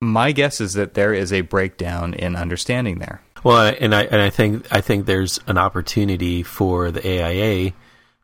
my 0.00 0.32
guess 0.32 0.60
is 0.60 0.74
that 0.74 0.94
there 0.94 1.12
is 1.12 1.32
a 1.32 1.42
breakdown 1.42 2.14
in 2.14 2.36
understanding 2.36 2.98
there. 2.98 3.20
Well, 3.44 3.74
and 3.78 3.94
I 3.94 4.04
and 4.04 4.20
I 4.20 4.30
think 4.30 4.66
I 4.72 4.80
think 4.80 5.06
there's 5.06 5.38
an 5.46 5.58
opportunity 5.58 6.42
for 6.42 6.90
the 6.90 7.06
AIA 7.06 7.72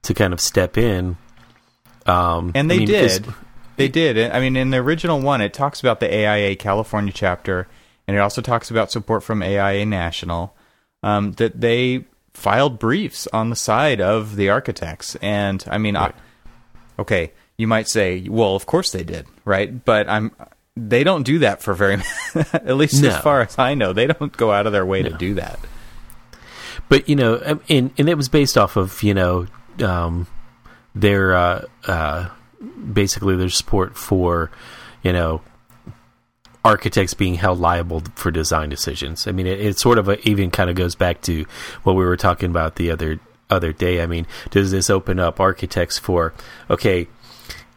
to 0.05 0.15
kind 0.15 0.33
of 0.33 0.41
step 0.41 0.79
in. 0.79 1.17
Um, 2.07 2.53
and 2.55 2.71
they 2.71 2.77
I 2.77 2.79
mean, 2.79 2.87
did. 2.87 3.35
They 3.77 3.89
did. 3.89 4.19
I 4.31 4.41
mean, 4.41 4.57
in 4.57 4.71
the 4.71 4.79
original 4.79 5.21
one, 5.21 5.41
it 5.41 5.53
talks 5.53 5.81
about 5.81 6.01
the 6.01 6.13
AIA 6.13 6.57
California 6.57 7.13
chapter, 7.13 7.67
and 8.07 8.17
it 8.17 8.21
also 8.21 8.41
talks 8.41 8.71
about 8.71 8.93
support 8.93 9.23
from 9.23 9.43
AIA 9.43 9.85
National. 9.87 10.55
Um, 11.03 11.33
that 11.33 11.61
they 11.61 12.05
filed 12.33 12.79
briefs 12.79 13.29
on 13.33 13.51
the 13.51 13.57
side 13.57 14.01
of 14.01 14.37
the 14.37 14.49
architects, 14.49 15.17
and 15.17 15.65
I 15.69 15.79
mean, 15.79 15.97
right. 15.97 16.15
I, 16.15 17.01
okay, 17.03 17.33
you 17.57 17.67
might 17.67 17.89
say, 17.89 18.27
well, 18.29 18.55
of 18.57 18.67
course 18.67 18.93
they 18.93 19.05
did, 19.05 19.27
right? 19.45 19.85
But 19.85 20.09
I'm 20.09 20.33
they 20.77 21.05
don't 21.05 21.23
do 21.23 21.41
that 21.41 21.63
for 21.63 21.75
very 21.75 22.03
at 22.35 22.77
least 22.77 23.03
no. 23.03 23.09
as 23.09 23.19
far 23.19 23.43
as 23.43 23.59
I 23.59 23.75
know. 23.75 23.93
They 23.93 24.07
don't 24.07 24.37
go 24.37 24.51
out 24.51 24.67
of 24.67 24.73
their 24.73 24.87
way 24.87 25.03
no. 25.03 25.11
to 25.11 25.17
do 25.17 25.35
that. 25.35 25.59
But 26.89 27.09
you 27.09 27.17
know, 27.17 27.41
um, 27.45 27.61
and 27.69 27.91
and 27.99 28.09
it 28.09 28.17
was 28.17 28.29
based 28.29 28.59
off 28.59 28.77
of 28.77 29.03
you 29.03 29.15
know 29.15 29.47
um, 29.83 30.27
their 30.95 31.35
uh, 31.35 31.65
uh, 31.87 32.29
basically 32.93 33.37
their 33.37 33.49
support 33.49 33.97
for 33.97 34.51
you 35.03 35.13
know 35.13 35.43
architects 36.65 37.13
being 37.13 37.35
held 37.35 37.59
liable 37.61 38.03
for 38.15 38.31
design 38.31 38.71
decisions. 38.71 39.27
I 39.27 39.33
mean, 39.33 39.47
it, 39.47 39.61
it 39.61 39.79
sort 39.79 39.99
of 39.99 40.09
a, 40.09 40.19
even 40.29 40.51
kind 40.51 40.71
of 40.71 40.77
goes 40.77 40.95
back 40.95 41.21
to 41.23 41.45
what 41.83 41.95
we 41.95 42.05
were 42.05 42.17
talking 42.17 42.51
about 42.51 42.77
the 42.77 42.91
other 42.91 43.21
other 43.51 43.73
day. 43.73 44.03
I 44.03 44.07
mean, 44.07 44.27
does 44.51 44.71
this 44.71 44.89
open 44.91 45.19
up 45.19 45.41
architects 45.41 45.99
for 45.99 46.33
okay? 46.71 47.09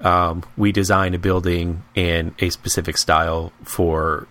um, 0.01 0.43
we 0.55 0.71
design 0.71 1.13
a 1.13 1.19
building 1.19 1.83
in 1.95 2.35
a 2.39 2.49
specific 2.49 2.97
style 2.97 3.51
for 3.63 4.27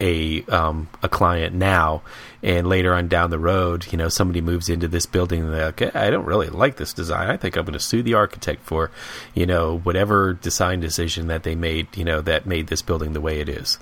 a 0.00 0.42
um, 0.44 0.88
a 1.02 1.08
client 1.08 1.54
now, 1.54 2.02
and 2.42 2.66
later 2.66 2.94
on 2.94 3.08
down 3.08 3.30
the 3.30 3.38
road, 3.38 3.86
you 3.90 3.98
know, 3.98 4.08
somebody 4.08 4.40
moves 4.40 4.68
into 4.68 4.88
this 4.88 5.06
building 5.06 5.42
and 5.42 5.52
they're 5.52 5.66
like, 5.66 5.94
I 5.94 6.10
don't 6.10 6.24
really 6.24 6.48
like 6.48 6.76
this 6.76 6.92
design. 6.92 7.28
I 7.28 7.36
think 7.36 7.56
I'm 7.56 7.64
going 7.64 7.74
to 7.74 7.80
sue 7.80 8.02
the 8.02 8.14
architect 8.14 8.62
for, 8.62 8.90
you 9.34 9.46
know, 9.46 9.78
whatever 9.78 10.32
design 10.34 10.80
decision 10.80 11.26
that 11.28 11.42
they 11.42 11.54
made, 11.54 11.96
you 11.96 12.04
know, 12.04 12.20
that 12.22 12.46
made 12.46 12.68
this 12.68 12.82
building 12.82 13.12
the 13.12 13.20
way 13.20 13.40
it 13.40 13.48
is. 13.48 13.78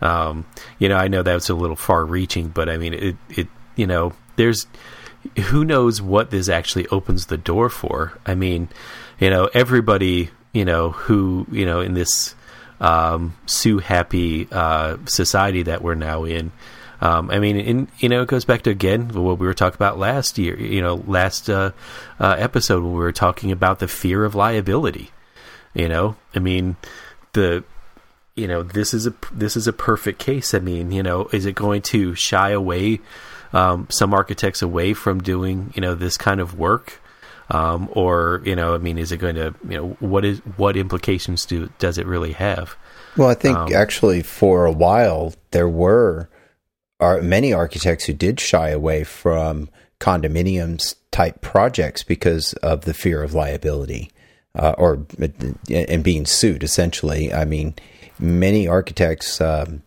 Um, 0.00 0.46
you 0.78 0.88
know, 0.88 0.96
I 0.96 1.08
know 1.08 1.22
that's 1.22 1.48
a 1.48 1.54
little 1.54 1.76
far 1.76 2.04
reaching, 2.04 2.48
but 2.48 2.68
I 2.68 2.76
mean, 2.76 2.94
it, 2.94 3.16
it, 3.30 3.48
you 3.76 3.86
know, 3.86 4.12
there's 4.36 4.66
who 5.50 5.64
knows 5.64 6.02
what 6.02 6.30
this 6.30 6.48
actually 6.48 6.88
opens 6.88 7.26
the 7.26 7.36
door 7.36 7.68
for. 7.68 8.18
I 8.26 8.34
mean, 8.34 8.68
you 9.20 9.30
know, 9.30 9.48
everybody 9.54 10.30
you 10.52 10.64
know, 10.64 10.90
who, 10.90 11.46
you 11.50 11.64
know, 11.64 11.80
in 11.80 11.94
this 11.94 12.34
um, 12.82 13.34
sue 13.46 13.78
happy 13.78 14.48
uh, 14.50 14.98
society 15.06 15.62
that 15.62 15.82
we're 15.82 15.94
now 15.94 16.24
in. 16.24 16.52
Um, 17.00 17.30
I 17.30 17.38
mean, 17.38 17.56
in, 17.56 17.88
you 17.98 18.08
know, 18.08 18.22
it 18.22 18.28
goes 18.28 18.44
back 18.44 18.62
to 18.62 18.70
again 18.70 19.08
what 19.08 19.38
we 19.38 19.46
were 19.46 19.54
talking 19.54 19.76
about 19.76 19.98
last 19.98 20.38
year, 20.38 20.58
you 20.58 20.82
know, 20.82 21.02
last 21.06 21.48
uh, 21.48 21.72
uh, 22.20 22.36
episode 22.38 22.82
when 22.82 22.92
we 22.92 22.98
were 22.98 23.12
talking 23.12 23.50
about 23.50 23.78
the 23.78 23.88
fear 23.88 24.24
of 24.24 24.34
liability. 24.34 25.10
You 25.74 25.88
know, 25.88 26.16
I 26.34 26.38
mean, 26.38 26.76
the 27.32 27.64
you 28.34 28.46
know 28.46 28.62
this 28.62 28.94
is 28.94 29.06
a 29.06 29.14
this 29.32 29.56
is 29.56 29.66
a 29.66 29.72
perfect 29.72 30.18
case. 30.18 30.54
I 30.54 30.58
mean, 30.58 30.92
you 30.92 31.02
know, 31.02 31.28
is 31.32 31.46
it 31.46 31.54
going 31.54 31.82
to 31.82 32.14
shy 32.14 32.50
away 32.50 33.00
um, 33.52 33.86
some 33.90 34.12
architects 34.12 34.62
away 34.62 34.92
from 34.92 35.22
doing 35.22 35.72
you 35.74 35.80
know 35.80 35.94
this 35.94 36.16
kind 36.16 36.40
of 36.40 36.58
work? 36.58 37.00
Um, 37.52 37.88
or 37.92 38.40
you 38.44 38.56
know, 38.56 38.74
I 38.74 38.78
mean, 38.78 38.98
is 38.98 39.12
it 39.12 39.18
going 39.18 39.34
to 39.34 39.54
you 39.68 39.76
know 39.76 39.88
what 40.00 40.24
is 40.24 40.38
what 40.56 40.76
implications 40.76 41.44
do 41.44 41.70
does 41.78 41.98
it 41.98 42.06
really 42.06 42.32
have? 42.32 42.74
Well, 43.16 43.28
I 43.28 43.34
think 43.34 43.56
um, 43.56 43.72
actually 43.74 44.22
for 44.22 44.64
a 44.64 44.72
while 44.72 45.34
there 45.50 45.68
were 45.68 46.30
are 46.98 47.20
many 47.20 47.52
architects 47.52 48.06
who 48.06 48.14
did 48.14 48.40
shy 48.40 48.70
away 48.70 49.04
from 49.04 49.68
condominiums 50.00 50.94
type 51.10 51.42
projects 51.42 52.02
because 52.02 52.54
of 52.54 52.86
the 52.86 52.94
fear 52.94 53.22
of 53.22 53.34
liability 53.34 54.10
uh, 54.54 54.74
or 54.78 55.06
and 55.70 56.02
being 56.02 56.24
sued. 56.24 56.64
Essentially, 56.64 57.34
I 57.34 57.44
mean, 57.44 57.74
many 58.18 58.66
architects 58.66 59.42
um, 59.42 59.82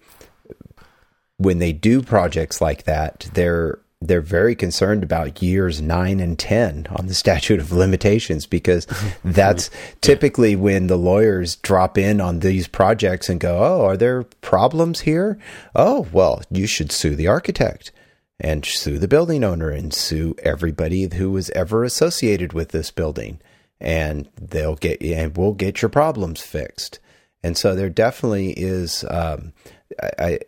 when 1.37 1.57
they 1.57 1.73
do 1.73 2.03
projects 2.03 2.61
like 2.61 2.83
that, 2.83 3.27
they're 3.33 3.79
they're 4.07 4.21
very 4.21 4.55
concerned 4.55 5.03
about 5.03 5.41
years 5.41 5.81
nine 5.81 6.19
and 6.19 6.37
10 6.37 6.87
on 6.95 7.07
the 7.07 7.13
statute 7.25 7.59
of 7.59 7.71
limitations 7.71 8.45
because 8.45 8.87
that's 9.23 9.69
typically 10.01 10.55
when 10.55 10.87
the 10.87 10.97
lawyers 10.97 11.55
drop 11.57 11.97
in 11.97 12.21
on 12.21 12.39
these 12.39 12.67
projects 12.67 13.29
and 13.29 13.39
go, 13.39 13.57
Oh, 13.57 13.85
are 13.85 13.97
there 13.97 14.23
problems 14.23 15.01
here? 15.01 15.37
Oh, 15.75 16.07
well, 16.11 16.41
you 16.49 16.67
should 16.67 16.91
sue 16.91 17.15
the 17.15 17.27
architect 17.27 17.91
and 18.39 18.65
sue 18.65 18.99
the 18.99 19.07
building 19.07 19.43
owner 19.43 19.69
and 19.69 19.93
sue 19.93 20.35
everybody 20.43 21.07
who 21.15 21.31
was 21.31 21.49
ever 21.51 21.83
associated 21.83 22.53
with 22.53 22.69
this 22.69 22.91
building. 22.91 23.39
And 23.79 24.29
they'll 24.35 24.75
get, 24.75 25.01
and 25.01 25.35
we'll 25.35 25.53
get 25.53 25.81
your 25.81 25.89
problems 25.89 26.41
fixed. 26.41 26.99
And 27.43 27.57
so 27.57 27.75
there 27.75 27.89
definitely 27.89 28.51
is, 28.51 29.05
um, 29.09 29.53
I, 30.17 30.39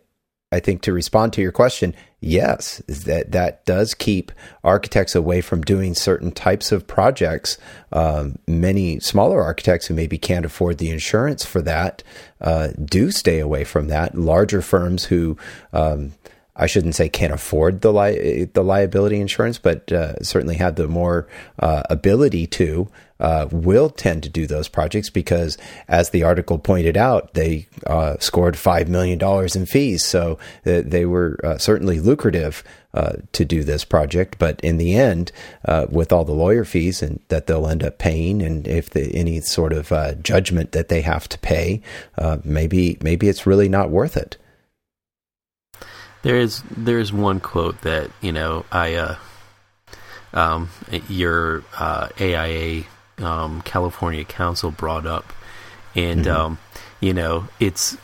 I 0.50 0.60
think 0.60 0.82
to 0.82 0.92
respond 0.92 1.32
to 1.34 1.42
your 1.42 1.52
question, 1.52 1.94
yes, 2.20 2.82
that 2.86 3.32
that 3.32 3.64
does 3.64 3.94
keep 3.94 4.32
architects 4.64 5.14
away 5.14 5.40
from 5.40 5.62
doing 5.62 5.94
certain 5.94 6.32
types 6.32 6.72
of 6.72 6.86
projects. 6.86 7.58
Um, 7.92 8.38
many 8.46 9.00
smaller 9.00 9.42
architects 9.42 9.86
who 9.86 9.94
maybe 9.94 10.18
can't 10.18 10.46
afford 10.46 10.78
the 10.78 10.90
insurance 10.90 11.44
for 11.44 11.62
that 11.62 12.02
uh, 12.40 12.68
do 12.84 13.10
stay 13.10 13.38
away 13.38 13.64
from 13.64 13.88
that. 13.88 14.14
Larger 14.16 14.62
firms 14.62 15.04
who 15.04 15.36
um, 15.72 16.12
I 16.58 16.66
shouldn't 16.66 16.96
say 16.96 17.08
can't 17.08 17.32
afford 17.32 17.80
the 17.80 17.92
li- 17.92 18.44
the 18.52 18.64
liability 18.64 19.20
insurance, 19.20 19.58
but 19.58 19.90
uh, 19.92 20.20
certainly 20.22 20.56
have 20.56 20.74
the 20.74 20.88
more 20.88 21.28
uh, 21.60 21.84
ability 21.88 22.48
to 22.48 22.88
uh, 23.20 23.48
will 23.50 23.90
tend 23.90 24.22
to 24.24 24.28
do 24.28 24.46
those 24.46 24.68
projects 24.68 25.10
because, 25.10 25.56
as 25.88 26.10
the 26.10 26.24
article 26.24 26.58
pointed 26.58 26.96
out, 26.96 27.34
they 27.34 27.66
uh, 27.86 28.16
scored 28.18 28.56
five 28.56 28.88
million 28.88 29.18
dollars 29.18 29.56
in 29.56 29.66
fees, 29.66 30.04
so 30.04 30.38
they 30.64 31.06
were 31.06 31.38
uh, 31.44 31.58
certainly 31.58 32.00
lucrative 32.00 32.64
uh, 32.94 33.14
to 33.32 33.44
do 33.44 33.62
this 33.62 33.84
project. 33.84 34.36
But 34.38 34.60
in 34.60 34.78
the 34.78 34.94
end, 34.94 35.30
uh, 35.64 35.86
with 35.88 36.12
all 36.12 36.24
the 36.24 36.32
lawyer 36.32 36.64
fees 36.64 37.02
and 37.02 37.20
that 37.28 37.46
they'll 37.46 37.68
end 37.68 37.84
up 37.84 37.98
paying, 37.98 38.42
and 38.42 38.66
if 38.66 38.90
the, 38.90 39.14
any 39.14 39.40
sort 39.40 39.72
of 39.72 39.92
uh, 39.92 40.14
judgment 40.14 40.72
that 40.72 40.88
they 40.88 41.02
have 41.02 41.28
to 41.28 41.38
pay, 41.38 41.82
maybe 42.44 42.98
maybe 43.00 43.28
it's 43.28 43.46
really 43.46 43.68
not 43.68 43.90
worth 43.90 44.16
it. 44.16 44.36
There 46.22 46.36
is 46.36 46.62
there 46.76 46.98
is 46.98 47.12
one 47.12 47.40
quote 47.40 47.80
that 47.82 48.10
you 48.20 48.32
know 48.32 48.64
I 48.72 48.94
uh, 48.94 49.16
um, 50.32 50.70
your 51.08 51.62
uh, 51.78 52.08
AIA 52.20 52.84
um, 53.18 53.62
California 53.62 54.24
Council 54.24 54.70
brought 54.70 55.06
up, 55.06 55.32
and 55.94 56.24
mm-hmm. 56.24 56.36
um, 56.36 56.58
you 57.00 57.14
know 57.14 57.48
it's 57.60 57.96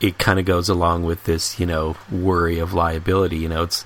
it 0.00 0.18
kind 0.18 0.38
of 0.38 0.44
goes 0.44 0.68
along 0.68 1.04
with 1.04 1.24
this 1.24 1.58
you 1.58 1.66
know 1.66 1.96
worry 2.10 2.58
of 2.58 2.74
liability. 2.74 3.38
You 3.38 3.48
know 3.48 3.62
it's 3.62 3.84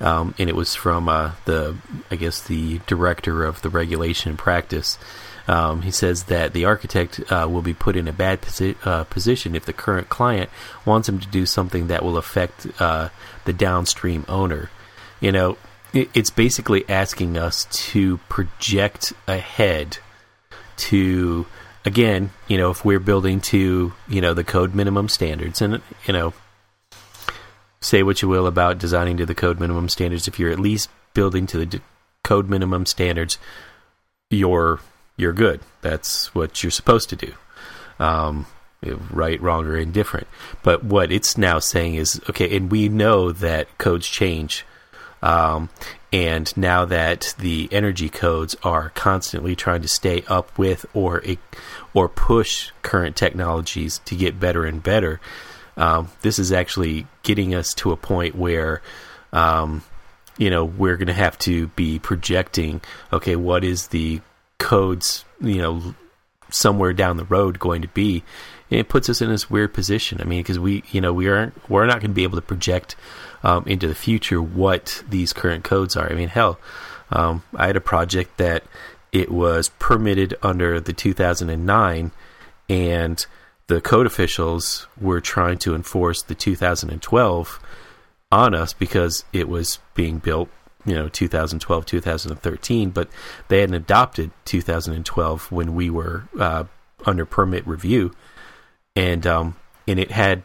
um, 0.00 0.34
and 0.38 0.48
it 0.48 0.56
was 0.56 0.74
from 0.74 1.08
uh, 1.08 1.32
the 1.44 1.76
I 2.10 2.16
guess 2.16 2.40
the 2.40 2.80
director 2.86 3.44
of 3.44 3.62
the 3.62 3.70
regulation 3.70 4.30
and 4.30 4.38
practice. 4.38 4.98
Um, 5.48 5.82
he 5.82 5.90
says 5.90 6.24
that 6.24 6.52
the 6.52 6.64
architect 6.64 7.20
uh, 7.30 7.46
will 7.48 7.62
be 7.62 7.74
put 7.74 7.96
in 7.96 8.08
a 8.08 8.12
bad 8.12 8.42
posi- 8.42 8.76
uh, 8.84 9.04
position 9.04 9.54
if 9.54 9.64
the 9.64 9.72
current 9.72 10.08
client 10.08 10.50
wants 10.84 11.08
him 11.08 11.20
to 11.20 11.28
do 11.28 11.46
something 11.46 11.86
that 11.86 12.04
will 12.04 12.16
affect 12.16 12.66
uh, 12.80 13.10
the 13.44 13.52
downstream 13.52 14.24
owner. 14.28 14.70
You 15.20 15.32
know, 15.32 15.56
it's 15.92 16.30
basically 16.30 16.88
asking 16.88 17.38
us 17.38 17.64
to 17.70 18.18
project 18.28 19.12
ahead 19.26 19.98
to 20.76 21.46
again 21.86 22.30
you 22.48 22.58
know 22.58 22.70
if 22.70 22.84
we're 22.84 23.00
building 23.00 23.40
to 23.40 23.92
you 24.08 24.20
know 24.20 24.34
the 24.34 24.44
code 24.44 24.74
minimum 24.74 25.08
standards 25.08 25.62
and 25.62 25.80
you 26.06 26.12
know 26.12 26.34
say 27.80 28.02
what 28.02 28.20
you 28.20 28.28
will 28.28 28.46
about 28.46 28.78
designing 28.78 29.16
to 29.16 29.24
the 29.24 29.34
code 29.34 29.58
minimum 29.58 29.88
standards 29.88 30.28
if 30.28 30.38
you're 30.38 30.50
at 30.50 30.58
least 30.58 30.90
building 31.14 31.46
to 31.46 31.56
the 31.56 31.66
d- 31.66 31.80
code 32.22 32.50
minimum 32.50 32.84
standards 32.84 33.38
you're 34.28 34.80
you're 35.16 35.32
good. 35.32 35.60
That's 35.80 36.34
what 36.34 36.62
you're 36.62 36.70
supposed 36.70 37.08
to 37.10 37.16
do. 37.16 37.34
Um, 37.98 38.46
right 39.10 39.40
wrong 39.40 39.66
or 39.66 39.76
indifferent. 39.76 40.26
But 40.62 40.84
what 40.84 41.10
it's 41.10 41.38
now 41.38 41.58
saying 41.58 41.94
is 41.94 42.20
okay 42.30 42.56
and 42.56 42.70
we 42.70 42.88
know 42.88 43.32
that 43.32 43.78
codes 43.78 44.06
change. 44.06 44.64
Um, 45.22 45.70
and 46.12 46.54
now 46.56 46.84
that 46.84 47.34
the 47.38 47.68
energy 47.72 48.08
codes 48.08 48.54
are 48.62 48.90
constantly 48.90 49.56
trying 49.56 49.82
to 49.82 49.88
stay 49.88 50.22
up 50.28 50.56
with 50.58 50.86
or 50.94 51.22
or 51.94 52.08
push 52.08 52.70
current 52.82 53.16
technologies 53.16 54.00
to 54.04 54.14
get 54.14 54.38
better 54.38 54.64
and 54.64 54.82
better, 54.82 55.20
um, 55.76 56.10
this 56.22 56.38
is 56.38 56.52
actually 56.52 57.06
getting 57.22 57.54
us 57.54 57.74
to 57.74 57.92
a 57.92 57.96
point 57.96 58.34
where, 58.34 58.82
um, 59.32 59.82
you 60.38 60.50
know, 60.50 60.64
we're 60.64 60.96
going 60.96 61.08
to 61.08 61.12
have 61.12 61.38
to 61.38 61.68
be 61.68 61.98
projecting. 61.98 62.80
Okay, 63.12 63.36
what 63.36 63.64
is 63.64 63.88
the 63.88 64.20
codes? 64.58 65.24
You 65.40 65.62
know, 65.62 65.94
somewhere 66.50 66.92
down 66.92 67.16
the 67.16 67.24
road 67.24 67.58
going 67.58 67.82
to 67.82 67.88
be? 67.88 68.24
it 68.70 68.88
puts 68.88 69.08
us 69.08 69.20
in 69.20 69.30
this 69.30 69.48
weird 69.48 69.72
position. 69.72 70.20
I 70.20 70.24
mean, 70.24 70.40
because 70.40 70.58
we, 70.58 70.82
you 70.90 71.00
know, 71.00 71.12
we 71.12 71.28
aren't 71.28 71.68
we're 71.70 71.86
not 71.86 72.00
going 72.00 72.10
to 72.10 72.14
be 72.14 72.24
able 72.24 72.36
to 72.36 72.42
project 72.42 72.96
um, 73.42 73.64
into 73.66 73.86
the 73.86 73.94
future 73.94 74.42
what 74.42 75.02
these 75.08 75.32
current 75.32 75.64
codes 75.64 75.96
are. 75.96 76.10
I 76.10 76.14
mean, 76.14 76.28
hell, 76.28 76.58
um, 77.10 77.42
I 77.54 77.66
had 77.66 77.76
a 77.76 77.80
project 77.80 78.38
that 78.38 78.64
it 79.12 79.30
was 79.30 79.68
permitted 79.78 80.34
under 80.42 80.80
the 80.80 80.92
2009, 80.92 82.10
and 82.68 83.26
the 83.68 83.80
code 83.80 84.06
officials 84.06 84.86
were 85.00 85.20
trying 85.20 85.58
to 85.58 85.74
enforce 85.74 86.22
the 86.22 86.34
2012 86.34 87.60
on 88.32 88.54
us 88.54 88.72
because 88.72 89.24
it 89.32 89.48
was 89.48 89.78
being 89.94 90.18
built 90.18 90.48
you 90.86 90.94
know 90.94 91.08
2012 91.08 91.84
2013 91.84 92.90
but 92.90 93.08
they 93.48 93.60
hadn't 93.60 93.74
adopted 93.74 94.30
2012 94.44 95.50
when 95.52 95.74
we 95.74 95.90
were 95.90 96.24
uh, 96.38 96.64
under 97.04 97.26
permit 97.26 97.66
review 97.66 98.12
and 98.94 99.26
um 99.26 99.56
and 99.88 99.98
it 99.98 100.10
had 100.10 100.42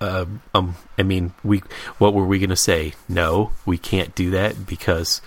uh, 0.00 0.26
um, 0.54 0.76
I 0.98 1.02
mean, 1.02 1.32
we 1.42 1.62
what 1.98 2.14
were 2.14 2.26
we 2.26 2.38
going 2.38 2.50
to 2.50 2.56
say? 2.56 2.94
No, 3.08 3.52
we 3.66 3.78
can't 3.78 4.14
do 4.14 4.30
that 4.30 4.66
because 4.66 5.20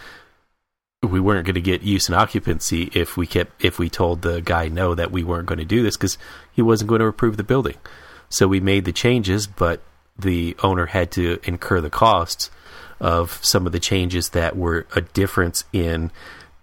we 1.04 1.20
weren't 1.20 1.46
going 1.46 1.56
to 1.56 1.62
get 1.62 1.82
use 1.82 2.08
and 2.08 2.16
occupancy 2.16 2.90
if 2.94 3.18
we 3.18 3.28
kept 3.28 3.64
if 3.64 3.78
we 3.78 3.90
told 3.90 4.22
the 4.22 4.42
guy 4.42 4.68
no 4.68 4.96
that 4.96 5.12
we 5.12 5.24
weren't 5.24 5.46
going 5.46 5.60
to 5.60 5.66
do 5.66 5.84
this 5.84 5.98
because 5.98 6.18
he 6.52 6.62
wasn't 6.62 6.90
going 6.90 7.00
to 7.00 7.08
approve 7.08 7.38
the 7.38 7.44
building. 7.44 7.78
So 8.30 8.48
we 8.48 8.60
made 8.60 8.86
the 8.86 8.92
changes, 8.92 9.46
but 9.48 9.82
the 10.18 10.56
owner 10.64 10.88
had 10.88 11.12
to 11.12 11.40
incur 11.44 11.82
the 11.82 11.90
costs 11.90 12.50
of 13.00 13.40
some 13.44 13.66
of 13.66 13.72
the 13.72 13.80
changes 13.80 14.30
that 14.30 14.56
were 14.56 14.86
a 14.96 15.02
difference 15.02 15.64
in 15.74 16.12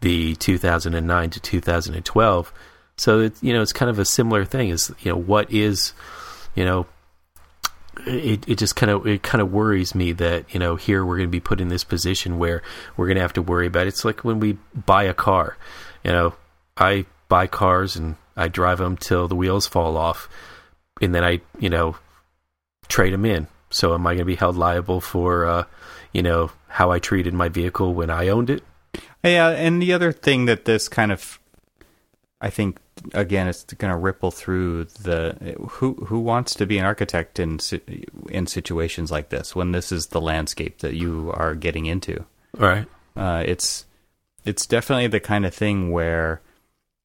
the 0.01 0.35
2009 0.37 1.31
to 1.31 1.41
2012. 1.41 2.53
So 2.97 3.31
you 3.41 3.53
know, 3.53 3.63
it's 3.63 3.73
kind 3.73 3.91
of 3.91 3.99
a 3.99 4.05
similar 4.05 4.45
thing. 4.45 4.69
Is 4.69 4.93
you 5.01 5.11
know 5.13 5.19
what 5.19 5.53
is 5.53 5.93
you 6.55 6.65
know 6.65 6.87
it, 8.07 8.49
it 8.49 8.59
just 8.59 8.77
kind 8.77 8.91
of 8.91 9.07
it 9.07 9.23
kind 9.23 9.43
of 9.43 9.53
worries 9.53 9.95
me 9.95 10.13
that 10.13 10.53
you 10.53 10.61
know 10.61 10.77
here 10.77 11.05
we're 11.05 11.17
going 11.17 11.29
to 11.29 11.33
be 11.33 11.41
put 11.41 11.61
in 11.61 11.69
this 11.69 11.85
position 11.85 12.39
where 12.39 12.63
we're 12.97 13.07
going 13.07 13.17
to 13.17 13.23
have 13.23 13.35
to 13.35 13.43
worry 13.43 13.67
about 13.67 13.87
it. 13.87 13.89
it's 13.89 14.05
like 14.05 14.25
when 14.25 14.41
we 14.41 14.57
buy 14.75 15.05
a 15.05 15.15
car 15.15 15.57
you 16.03 16.11
know 16.11 16.35
i 16.77 17.05
buy 17.29 17.47
cars 17.47 17.97
and 17.97 18.17
i 18.37 18.49
drive 18.49 18.79
them 18.79 18.97
till 18.97 19.29
the 19.29 19.35
wheels 19.35 19.67
fall 19.67 19.97
off 19.97 20.29
and 21.01 21.15
then 21.15 21.23
i 21.23 21.41
you 21.59 21.69
know 21.69 21.97
trade 22.89 23.13
them 23.13 23.27
in 23.27 23.47
so 23.71 23.95
am 23.95 24.07
i 24.07 24.11
going 24.11 24.19
to 24.19 24.25
be 24.25 24.37
held 24.37 24.57
liable 24.57 25.01
for 25.01 25.45
uh, 25.45 25.65
you 26.13 26.23
know 26.23 26.51
how 26.69 26.91
i 26.91 26.99
treated 26.99 27.35
my 27.35 27.49
vehicle 27.49 27.95
when 27.95 28.11
i 28.11 28.29
owned 28.29 28.51
it 28.51 28.63
yeah 29.25 29.49
and 29.49 29.81
the 29.81 29.93
other 29.93 30.13
thing 30.13 30.47
that 30.47 30.65
this 30.65 30.89
kind 30.89 31.13
of 31.13 31.39
i 32.41 32.51
think 32.51 32.79
again, 33.15 33.49
it's 33.49 33.65
going 33.65 33.91
to 33.91 33.97
ripple 33.97 34.31
through 34.31 34.85
the 34.85 35.57
who 35.69 35.95
who 36.07 36.21
wants 36.21 36.55
to 36.55 36.67
be 36.67 36.79
an 36.79 36.85
architect 36.85 37.39
in 37.39 37.59
in 38.29 38.47
situations 38.47 39.11
like 39.11 39.29
this 39.31 39.55
when 39.55 39.73
this 39.73 39.93
is 39.93 40.09
the 40.09 40.21
landscape 40.21 40.79
that 40.79 40.95
you 40.95 41.33
are 41.35 41.55
getting 41.55 41.87
into. 41.87 42.25
Right. 42.57 42.87
Uh, 43.17 43.43
it's 43.47 43.87
it's 44.45 44.67
definitely 44.67 45.09
the 45.09 45.21
kind 45.21 45.47
of 45.47 45.55
thing 45.55 45.91
where 45.91 46.41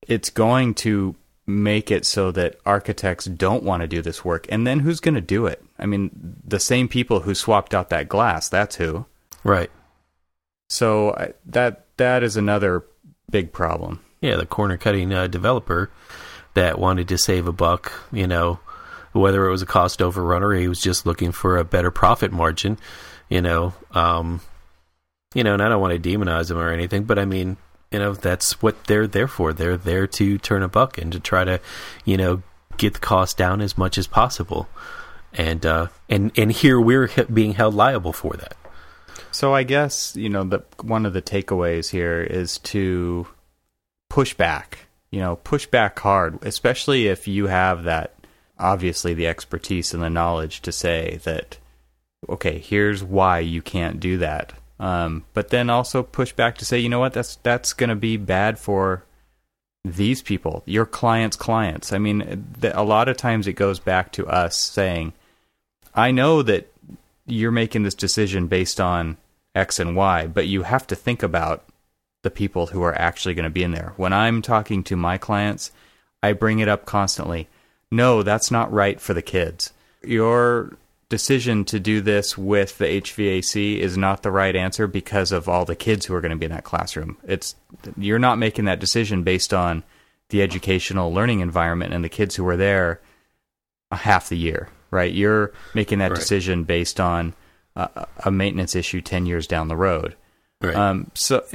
it's 0.08 0.30
going 0.30 0.74
to 0.76 1.16
make 1.48 1.90
it 1.90 2.06
so 2.06 2.32
that 2.32 2.60
architects 2.66 3.26
don't 3.26 3.64
want 3.64 3.82
to 3.82 3.88
do 3.88 4.02
this 4.02 4.24
work, 4.26 4.46
and 4.50 4.68
then 4.68 4.80
who's 4.80 5.00
going 5.00 5.16
to 5.16 5.22
do 5.22 5.46
it? 5.46 5.64
I 5.80 5.86
mean, 5.86 6.38
the 6.46 6.60
same 6.60 6.88
people 6.88 7.22
who 7.22 7.34
swapped 7.34 7.74
out 7.74 7.90
that 7.90 8.10
glass. 8.10 8.50
That's 8.50 8.76
who. 8.76 9.06
Right. 9.44 9.72
So 10.70 11.34
that 11.46 11.86
that 11.98 12.24
is 12.24 12.36
another 12.36 12.84
big 13.32 13.54
problem 13.54 14.02
yeah, 14.22 14.36
the 14.36 14.46
corner 14.46 14.78
cutting 14.78 15.14
uh, 15.14 15.28
developer 15.28 15.90
that 16.54 16.80
wanted 16.80 17.08
to 17.10 17.18
save 17.18 17.48
a 17.48 17.52
buck, 17.52 17.92
you 18.12 18.28
know, 18.28 18.60
whether 19.14 19.46
it 19.46 19.52
was 19.52 19.62
a 19.62 19.68
cost 19.68 20.02
overrun 20.02 20.44
or 20.44 20.54
he 20.54 20.68
was 20.68 20.82
just 20.82 21.06
looking 21.06 21.32
for 21.32 21.58
a 21.58 21.64
better 21.64 21.92
profit 21.92 22.32
margin, 22.32 22.78
you 23.30 23.42
know, 23.42 23.74
um, 23.92 24.42
you 25.36 25.44
know, 25.44 25.54
and 25.54 25.62
I 25.62 25.70
don't 25.70 25.82
want 25.82 26.02
to 26.02 26.10
demonize 26.10 26.48
them 26.48 26.58
or 26.58 26.70
anything, 26.70 27.04
but 27.04 27.20
I 27.20 27.26
mean, 27.26 27.58
you 27.92 28.00
know, 28.00 28.14
that's 28.14 28.62
what 28.62 28.86
they're 28.86 29.08
there 29.08 29.28
for. 29.28 29.54
They're 29.54 29.78
there 29.78 30.08
to 30.08 30.38
turn 30.38 30.64
a 30.64 30.68
buck 30.68 30.98
and 30.98 31.12
to 31.12 31.20
try 31.20 31.44
to, 31.44 31.60
you 32.06 32.18
know, 32.18 32.44
get 32.78 32.96
the 32.96 33.00
cost 33.00 33.38
down 33.38 33.62
as 33.62 33.78
much 33.78 33.98
as 33.98 34.08
possible. 34.08 34.68
And 35.34 35.66
uh, 35.66 35.88
and 36.10 36.32
and 36.38 36.52
here 36.52 36.80
we're 36.80 37.10
being 37.34 37.54
held 37.54 37.76
liable 37.76 38.14
for 38.14 38.34
that. 38.34 38.56
So 39.32 39.54
I 39.54 39.64
guess 39.64 40.16
you 40.16 40.30
know 40.30 40.44
the 40.44 40.64
one 40.82 41.06
of 41.06 41.14
the 41.14 41.22
takeaways 41.22 41.90
here 41.90 42.22
is 42.22 42.58
to 42.60 43.28
push 44.10 44.34
back. 44.34 44.80
You 45.12 45.22
know, 45.22 45.38
push 45.38 45.66
back 45.66 45.98
hard, 46.00 46.44
especially 46.44 47.08
if 47.08 47.28
you 47.28 47.48
have 47.48 47.84
that 47.84 48.14
obviously 48.60 49.14
the 49.14 49.28
expertise 49.28 49.94
and 49.94 50.02
the 50.02 50.10
knowledge 50.10 50.62
to 50.62 50.72
say 50.72 51.20
that 51.24 51.58
okay, 52.28 52.58
here's 52.58 53.04
why 53.04 53.40
you 53.40 53.62
can't 53.62 54.00
do 54.00 54.18
that. 54.18 54.54
Um, 54.80 55.26
but 55.34 55.50
then 55.50 55.70
also 55.70 56.04
push 56.04 56.34
back 56.34 56.58
to 56.58 56.66
say, 56.66 56.78
you 56.80 56.90
know 56.90 57.00
what, 57.00 57.14
that's 57.14 57.38
that's 57.38 57.74
going 57.74 57.90
to 57.90 57.96
be 57.96 58.18
bad 58.18 58.60
for 58.60 59.04
these 59.84 60.22
people, 60.22 60.64
your 60.66 60.86
clients' 60.86 61.38
clients. 61.38 61.94
I 61.94 61.98
mean, 61.98 62.46
a 62.62 62.84
lot 62.84 63.08
of 63.08 63.18
times 63.18 63.48
it 63.48 63.54
goes 63.54 63.80
back 63.80 64.12
to 64.14 64.28
us 64.28 64.58
saying, 64.58 65.14
I 65.96 66.12
know 66.12 66.42
that 66.44 66.72
you're 67.26 67.52
making 67.52 67.84
this 67.84 67.96
decision 67.96 68.48
based 68.48 68.80
on 68.80 69.18
X 69.56 69.80
and 69.80 69.96
Y, 69.96 70.28
but 70.28 70.48
you 70.48 70.64
have 70.64 70.86
to 70.88 70.96
think 70.96 71.24
about 71.24 71.64
the 72.24 72.30
people 72.30 72.68
who 72.68 72.84
are 72.84 72.96
actually 72.96 73.34
going 73.34 73.46
to 73.46 73.50
be 73.50 73.64
in 73.64 73.72
there. 73.72 73.94
When 73.98 74.14
I'm 74.14 74.42
talking 74.42 74.84
to 74.84 74.96
my 74.96 75.18
clients, 75.18 75.72
I 76.22 76.34
bring 76.34 76.60
it 76.60 76.68
up 76.68 76.86
constantly. 76.86 77.48
No, 77.92 78.24
that's 78.24 78.52
not 78.52 78.72
right 78.72 79.00
for 79.00 79.14
the 79.14 79.22
kids. 79.22 79.72
Your 80.04 80.74
decision 81.10 81.64
to 81.66 81.80
do 81.80 82.02
this 82.02 82.38
with 82.38 82.78
the 82.78 82.86
HVAC 82.86 83.78
is 83.78 83.98
not 83.98 84.24
the 84.24 84.32
right 84.32 84.56
answer 84.56 84.88
because 84.88 85.32
of 85.32 85.48
all 85.48 85.64
the 85.64 85.76
kids 85.76 86.06
who 86.06 86.14
are 86.14 86.22
going 86.22 86.32
to 86.32 86.38
be 86.38 86.46
in 86.46 86.52
that 86.52 86.64
classroom. 86.64 87.18
It's 87.24 87.56
you're 87.98 88.20
not 88.20 88.38
making 88.38 88.66
that 88.66 88.80
decision 88.80 89.24
based 89.24 89.54
on 89.54 89.84
the 90.30 90.42
educational 90.42 91.14
learning 91.14 91.40
environment 91.40 91.94
and 91.94 92.04
the 92.04 92.10
kids 92.10 92.36
who 92.36 92.48
are 92.48 92.58
there 92.58 93.00
half 93.92 94.28
the 94.28 94.38
year, 94.38 94.70
right? 94.92 95.14
You're 95.14 95.54
making 95.74 96.00
that 96.00 96.12
right. 96.12 96.20
decision 96.20 96.66
based 96.66 97.00
on 97.00 97.34
a, 97.76 98.08
a, 98.26 98.32
maintenance 98.32 98.76
issue 98.76 99.00
10 99.00 99.26
years 99.26 99.48
down 99.48 99.70
the 99.70 99.78
road. 99.78 100.16
Right. 100.62 100.76
Um, 100.76 101.12
so 101.14 101.46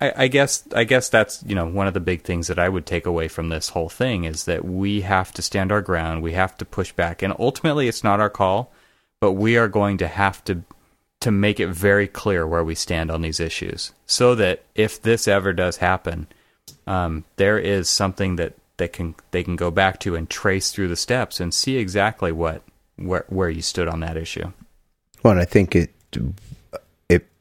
I, 0.00 0.12
I 0.24 0.28
guess 0.28 0.64
I 0.74 0.84
guess 0.84 1.08
that's 1.08 1.42
you 1.46 1.54
know 1.54 1.66
one 1.66 1.86
of 1.86 1.94
the 1.94 2.00
big 2.00 2.22
things 2.22 2.48
that 2.48 2.58
I 2.58 2.68
would 2.68 2.86
take 2.86 3.06
away 3.06 3.28
from 3.28 3.48
this 3.48 3.70
whole 3.70 3.88
thing 3.88 4.24
is 4.24 4.44
that 4.44 4.64
we 4.64 5.00
have 5.02 5.32
to 5.32 5.42
stand 5.42 5.72
our 5.72 5.82
ground. 5.82 6.22
We 6.22 6.32
have 6.32 6.56
to 6.58 6.64
push 6.64 6.92
back, 6.92 7.22
and 7.22 7.34
ultimately, 7.38 7.88
it's 7.88 8.04
not 8.04 8.20
our 8.20 8.30
call. 8.30 8.72
but 9.20 9.32
we 9.32 9.56
are 9.56 9.68
going 9.68 9.98
to 9.98 10.08
have 10.08 10.44
to 10.44 10.62
to 11.20 11.30
make 11.30 11.58
it 11.58 11.68
very 11.68 12.06
clear 12.06 12.46
where 12.46 12.62
we 12.62 12.74
stand 12.74 13.10
on 13.10 13.22
these 13.22 13.40
issues, 13.40 13.92
so 14.06 14.34
that 14.34 14.62
if 14.74 15.00
this 15.00 15.26
ever 15.26 15.52
does 15.52 15.78
happen, 15.78 16.26
um, 16.86 17.24
there 17.36 17.58
is 17.58 17.88
something 17.88 18.36
that 18.36 18.54
they 18.76 18.88
can 18.88 19.14
they 19.30 19.42
can 19.42 19.56
go 19.56 19.70
back 19.70 19.98
to 20.00 20.14
and 20.14 20.28
trace 20.28 20.70
through 20.70 20.88
the 20.88 20.96
steps 20.96 21.40
and 21.40 21.54
see 21.54 21.76
exactly 21.78 22.32
what 22.32 22.62
where 22.96 23.24
where 23.28 23.50
you 23.50 23.62
stood 23.62 23.88
on 23.88 24.00
that 24.00 24.16
issue. 24.16 24.52
Well, 25.22 25.32
and 25.32 25.40
I 25.40 25.46
think 25.46 25.74
it 25.74 25.90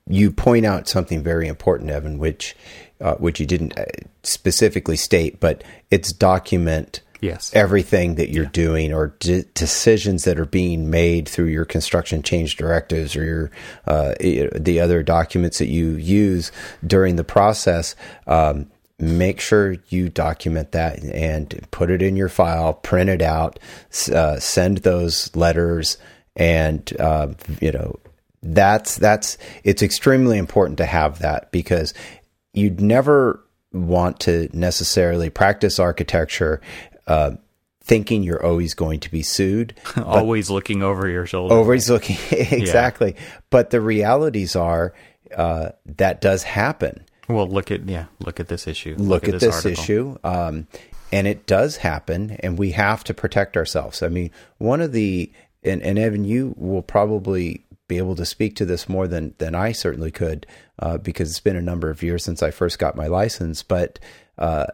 you 0.07 0.31
point 0.31 0.65
out 0.65 0.87
something 0.87 1.23
very 1.23 1.47
important, 1.47 1.89
Evan, 1.89 2.17
which 2.17 2.55
uh, 3.01 3.15
which 3.15 3.39
you 3.39 3.45
didn't 3.45 3.77
uh, 3.77 3.85
specifically 4.23 4.95
state, 4.95 5.39
but 5.39 5.63
it's 5.91 6.13
document 6.13 7.01
yes 7.21 7.51
everything 7.55 8.15
that 8.15 8.29
you're 8.29 8.43
yeah. 8.43 8.49
doing 8.51 8.93
or 8.93 9.15
de- 9.19 9.43
decisions 9.53 10.25
that 10.25 10.37
are 10.37 10.45
being 10.45 10.89
made 10.89 11.27
through 11.27 11.45
your 11.45 11.65
construction 11.65 12.21
change 12.21 12.57
directives 12.57 13.15
or 13.15 13.23
your 13.23 13.51
uh, 13.87 14.13
the 14.19 14.79
other 14.79 15.01
documents 15.01 15.57
that 15.57 15.69
you 15.69 15.91
use 15.91 16.51
during 16.85 17.15
the 17.15 17.23
process. 17.23 17.95
Um, 18.27 18.69
make 18.97 19.41
sure 19.41 19.75
you 19.89 20.07
document 20.07 20.71
that 20.71 21.03
and 21.03 21.67
put 21.71 21.89
it 21.89 22.01
in 22.01 22.15
your 22.15 22.29
file, 22.29 22.73
print 22.73 23.09
it 23.09 23.21
out, 23.21 23.59
uh, 24.13 24.39
send 24.39 24.77
those 24.79 25.35
letters, 25.35 25.97
and 26.35 26.93
uh, 26.99 27.33
you 27.59 27.71
know 27.71 27.99
that's 28.45 28.97
that's 28.97 29.37
it's 29.63 29.81
extremely 29.81 30.37
important 30.37 30.77
to 30.77 30.85
have 30.85 31.19
that 31.19 31.51
because 31.51 31.93
you'd 32.53 32.79
never 32.79 33.43
want 33.73 34.19
to 34.21 34.49
necessarily 34.53 35.29
practice 35.29 35.79
architecture 35.79 36.61
uh, 37.07 37.31
thinking 37.81 38.23
you're 38.23 38.43
always 38.43 38.73
going 38.73 38.99
to 38.99 39.11
be 39.11 39.23
sued. 39.23 39.73
always 40.03 40.49
looking 40.49 40.83
over 40.83 41.07
your 41.07 41.25
shoulder. 41.25 41.55
Always 41.55 41.89
looking, 41.89 42.17
exactly. 42.31 43.15
Yeah. 43.15 43.21
But 43.49 43.71
the 43.71 43.81
realities 43.81 44.55
are 44.55 44.93
uh, 45.35 45.71
that 45.97 46.21
does 46.21 46.43
happen. 46.43 47.03
Well, 47.27 47.47
look 47.47 47.71
at 47.71 47.89
yeah, 47.89 48.05
look 48.19 48.39
at 48.39 48.47
this 48.47 48.67
issue. 48.67 48.95
Look, 48.97 49.23
look 49.23 49.27
at, 49.27 49.33
at, 49.35 49.39
this, 49.41 49.63
this 49.63 49.79
issue, 49.79 50.17
um, 50.23 50.67
and 51.11 51.25
it 51.25 51.47
does 51.47 51.77
happen, 51.77 52.37
and 52.41 52.59
we 52.59 52.71
have 52.71 53.03
to 53.05 53.15
protect 53.15 53.57
ourselves. 53.57 54.03
I 54.03 54.09
mean, 54.09 54.29
one 54.59 54.81
of 54.81 54.91
the 54.91 55.31
and, 55.65 55.81
and 55.81 55.97
Evan, 55.97 56.23
you 56.23 56.53
will 56.57 56.83
probably 56.83 57.64
be 57.87 57.97
able 57.97 58.15
to 58.15 58.25
speak 58.25 58.55
to 58.55 58.65
this 58.65 58.89
more 58.89 59.07
than 59.07 59.35
than 59.37 59.55
I 59.55 59.71
certainly 59.71 60.11
could, 60.11 60.47
uh, 60.79 60.97
because 60.97 61.29
it's 61.29 61.39
been 61.39 61.55
a 61.55 61.61
number 61.61 61.89
of 61.89 62.03
years 62.03 62.23
since 62.23 62.41
I 62.41 62.51
first 62.51 62.79
got 62.79 62.95
my 62.95 63.07
license. 63.07 63.63
But 63.63 63.99
uh, 64.37 64.67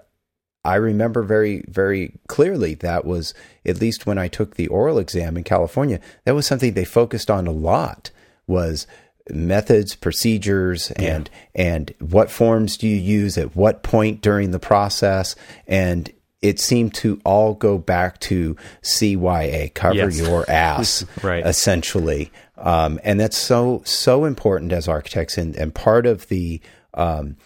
I 0.64 0.76
remember 0.76 1.24
very 1.24 1.64
very 1.68 2.20
clearly 2.28 2.76
that 2.76 3.06
was 3.06 3.34
at 3.66 3.82
least 3.82 4.06
when 4.06 4.18
I 4.18 4.28
took 4.28 4.56
the 4.56 4.68
oral 4.68 5.00
exam 5.00 5.38
in 5.38 5.44
California. 5.44 6.00
That 6.26 6.36
was 6.36 6.46
something 6.46 6.74
they 6.74 6.86
focused 6.86 7.30
on 7.30 7.48
a 7.48 7.52
lot. 7.52 8.12
Was 8.48 8.88
methods, 9.30 9.96
procedures, 9.96 10.92
and 10.92 11.30
and 11.56 11.94
what 12.00 12.30
forms 12.30 12.78
do 12.78 12.88
you 12.88 12.96
use 12.96 13.38
at 13.38 13.56
what 13.56 13.84
point 13.84 14.22
during 14.22 14.52
the 14.52 14.60
process, 14.60 15.36
and 15.68 16.12
it 16.42 16.60
seemed 16.60 16.94
to 16.96 17.22
all 17.24 17.54
go 17.54 17.78
back 17.78 18.20
to 18.20 18.56
CYA, 18.82 19.74
cover 19.74 19.96
yes. 19.96 20.20
your 20.20 20.50
ass, 20.50 21.06
right? 21.24 21.46
Essentially, 21.46 22.32
um, 22.62 23.00
and 23.04 23.20
that's 23.20 23.38
so 23.38 23.82
so 23.86 24.26
important 24.26 24.72
as 24.72 24.88
architects, 24.88 25.38
and 25.38 25.56
and 25.56 25.74
part 25.74 26.06
of 26.06 26.28
the 26.28 26.62
um, 26.94 27.38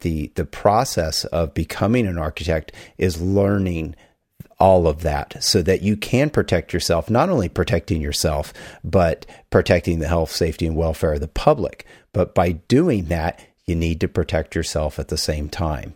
the 0.00 0.30
the 0.34 0.44
process 0.44 1.24
of 1.26 1.54
becoming 1.54 2.06
an 2.06 2.18
architect 2.18 2.72
is 2.98 3.20
learning 3.20 3.96
all 4.58 4.86
of 4.86 5.00
that 5.02 5.42
so 5.42 5.62
that 5.62 5.82
you 5.82 5.96
can 5.96 6.28
protect 6.28 6.72
yourself, 6.72 7.08
not 7.08 7.30
only 7.30 7.48
protecting 7.48 8.00
yourself, 8.00 8.52
but 8.84 9.24
protecting 9.48 9.98
the 9.98 10.08
health, 10.08 10.30
safety, 10.30 10.66
and 10.66 10.76
welfare 10.76 11.14
of 11.14 11.20
the 11.20 11.28
public. 11.28 11.86
But 12.12 12.34
by 12.34 12.52
doing 12.52 13.06
that, 13.06 13.40
you 13.64 13.74
need 13.74 14.00
to 14.00 14.08
protect 14.08 14.54
yourself 14.54 14.98
at 14.98 15.08
the 15.08 15.16
same 15.16 15.48
time. 15.48 15.94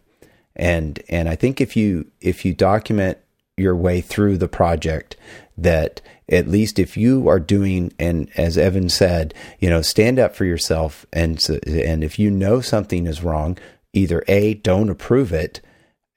And 0.56 1.02
and 1.08 1.28
I 1.28 1.36
think 1.36 1.60
if 1.60 1.76
you 1.76 2.10
if 2.20 2.44
you 2.44 2.54
document 2.54 3.18
your 3.56 3.76
way 3.76 4.00
through 4.00 4.38
the 4.38 4.48
project 4.48 5.16
that 5.56 6.00
at 6.28 6.48
least 6.48 6.78
if 6.78 6.96
you 6.96 7.28
are 7.28 7.40
doing 7.40 7.92
and 7.98 8.28
as 8.36 8.58
Evan 8.58 8.88
said, 8.88 9.34
you 9.58 9.68
know, 9.68 9.82
stand 9.82 10.18
up 10.18 10.34
for 10.34 10.44
yourself 10.44 11.06
and 11.12 11.44
and 11.66 12.02
if 12.02 12.18
you 12.18 12.30
know 12.30 12.60
something 12.60 13.06
is 13.06 13.22
wrong, 13.22 13.58
either 13.92 14.24
A, 14.28 14.54
don't 14.54 14.90
approve 14.90 15.32
it 15.32 15.60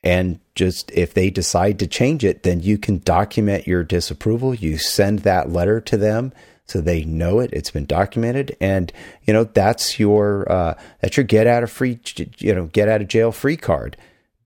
and 0.03 0.39
just 0.55 0.91
if 0.91 1.13
they 1.13 1.29
decide 1.29 1.79
to 1.79 1.87
change 1.87 2.23
it, 2.23 2.43
then 2.43 2.61
you 2.61 2.77
can 2.77 2.99
document 2.99 3.67
your 3.67 3.83
disapproval. 3.83 4.55
You 4.55 4.77
send 4.77 5.19
that 5.19 5.51
letter 5.51 5.81
to 5.81 5.97
them 5.97 6.31
so 6.65 6.81
they 6.81 7.03
know 7.03 7.39
it. 7.39 7.49
It's 7.53 7.71
been 7.71 7.85
documented, 7.85 8.55
and 8.61 8.91
you 9.23 9.33
know 9.33 9.45
that's 9.45 9.99
your 9.99 10.49
uh, 10.51 10.75
that's 11.01 11.17
your 11.17 11.25
get 11.25 11.47
out 11.47 11.63
of 11.63 11.71
free 11.71 11.99
you 12.37 12.53
know 12.53 12.67
get 12.67 12.87
out 12.87 13.01
of 13.01 13.07
jail 13.07 13.31
free 13.31 13.57
card 13.57 13.97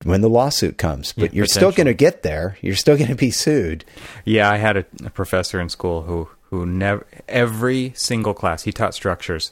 when 0.04 0.22
the 0.22 0.30
lawsuit 0.30 0.78
comes. 0.78 1.14
But 1.14 1.34
yeah, 1.34 1.38
you're 1.38 1.46
still 1.46 1.72
going 1.72 1.88
to 1.88 1.94
get 1.94 2.24
there. 2.24 2.58
You're 2.62 2.76
still 2.76 2.98
going 2.98 3.10
to 3.10 3.16
be 3.16 3.32
sued. 3.32 3.86
Yeah, 4.26 4.50
I 4.50 4.58
had 4.58 4.78
a, 4.78 4.86
a, 5.06 5.10
professor 5.10 5.60
in 5.60 5.70
school 5.70 6.04
who 6.04 6.30
who 6.50 6.66
never 6.66 7.06
every 7.28 7.94
single 7.96 8.34
class 8.34 8.64
he 8.64 8.72
taught 8.72 8.94
structures. 8.94 9.52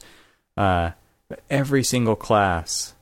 Uh, 0.58 0.92
every 1.50 1.84
single 1.84 2.16
class 2.16 2.94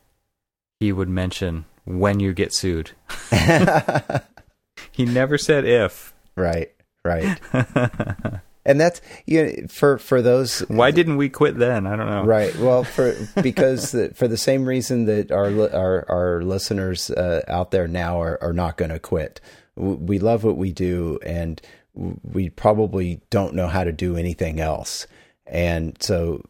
he 0.80 0.91
would 0.91 1.10
mention 1.10 1.66
when 1.86 2.20
you 2.20 2.34
get 2.34 2.54
sued. 2.54 2.91
he 4.91 5.06
never 5.06 5.38
said 5.38 5.66
if. 5.66 6.14
Right, 6.36 6.74
right. 7.04 7.39
and 8.68 8.80
that's 8.80 9.01
you 9.26 9.43
know, 9.43 9.68
for 9.70 9.97
for 9.97 10.22
those. 10.22 10.59
Why 10.68 10.91
didn't 10.91 11.18
we 11.18 11.30
quit 11.30 11.57
then? 11.57 11.88
I 11.88 11.95
don't 11.95 12.09
know. 12.09 12.26
Right. 12.26 12.55
Well, 12.57 12.84
for 12.84 13.15
because 13.41 13.93
the, 13.93 14.09
for 14.13 14.28
the 14.28 14.38
same 14.38 14.65
reason 14.65 15.05
that 15.05 15.32
our 15.32 15.47
our 15.74 16.05
our 16.09 16.41
listeners 16.43 17.09
uh, 17.09 17.41
out 17.47 17.72
there 17.72 17.88
now 17.88 18.22
are 18.22 18.38
are 18.43 18.53
not 18.53 18.78
going 18.78 18.91
to 18.91 18.99
quit. 18.99 19.39
We 19.76 20.20
love 20.20 20.43
what 20.43 20.57
we 20.57 20.74
do, 20.74 21.18
and 21.26 21.61
we 21.95 22.49
probably 22.49 23.22
don't 23.30 23.55
know 23.55 23.68
how 23.68 23.84
to 23.84 23.91
do 23.91 24.18
anything 24.18 24.59
else. 24.59 25.07
And 25.45 25.95
so, 26.01 26.43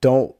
don't 0.00 0.34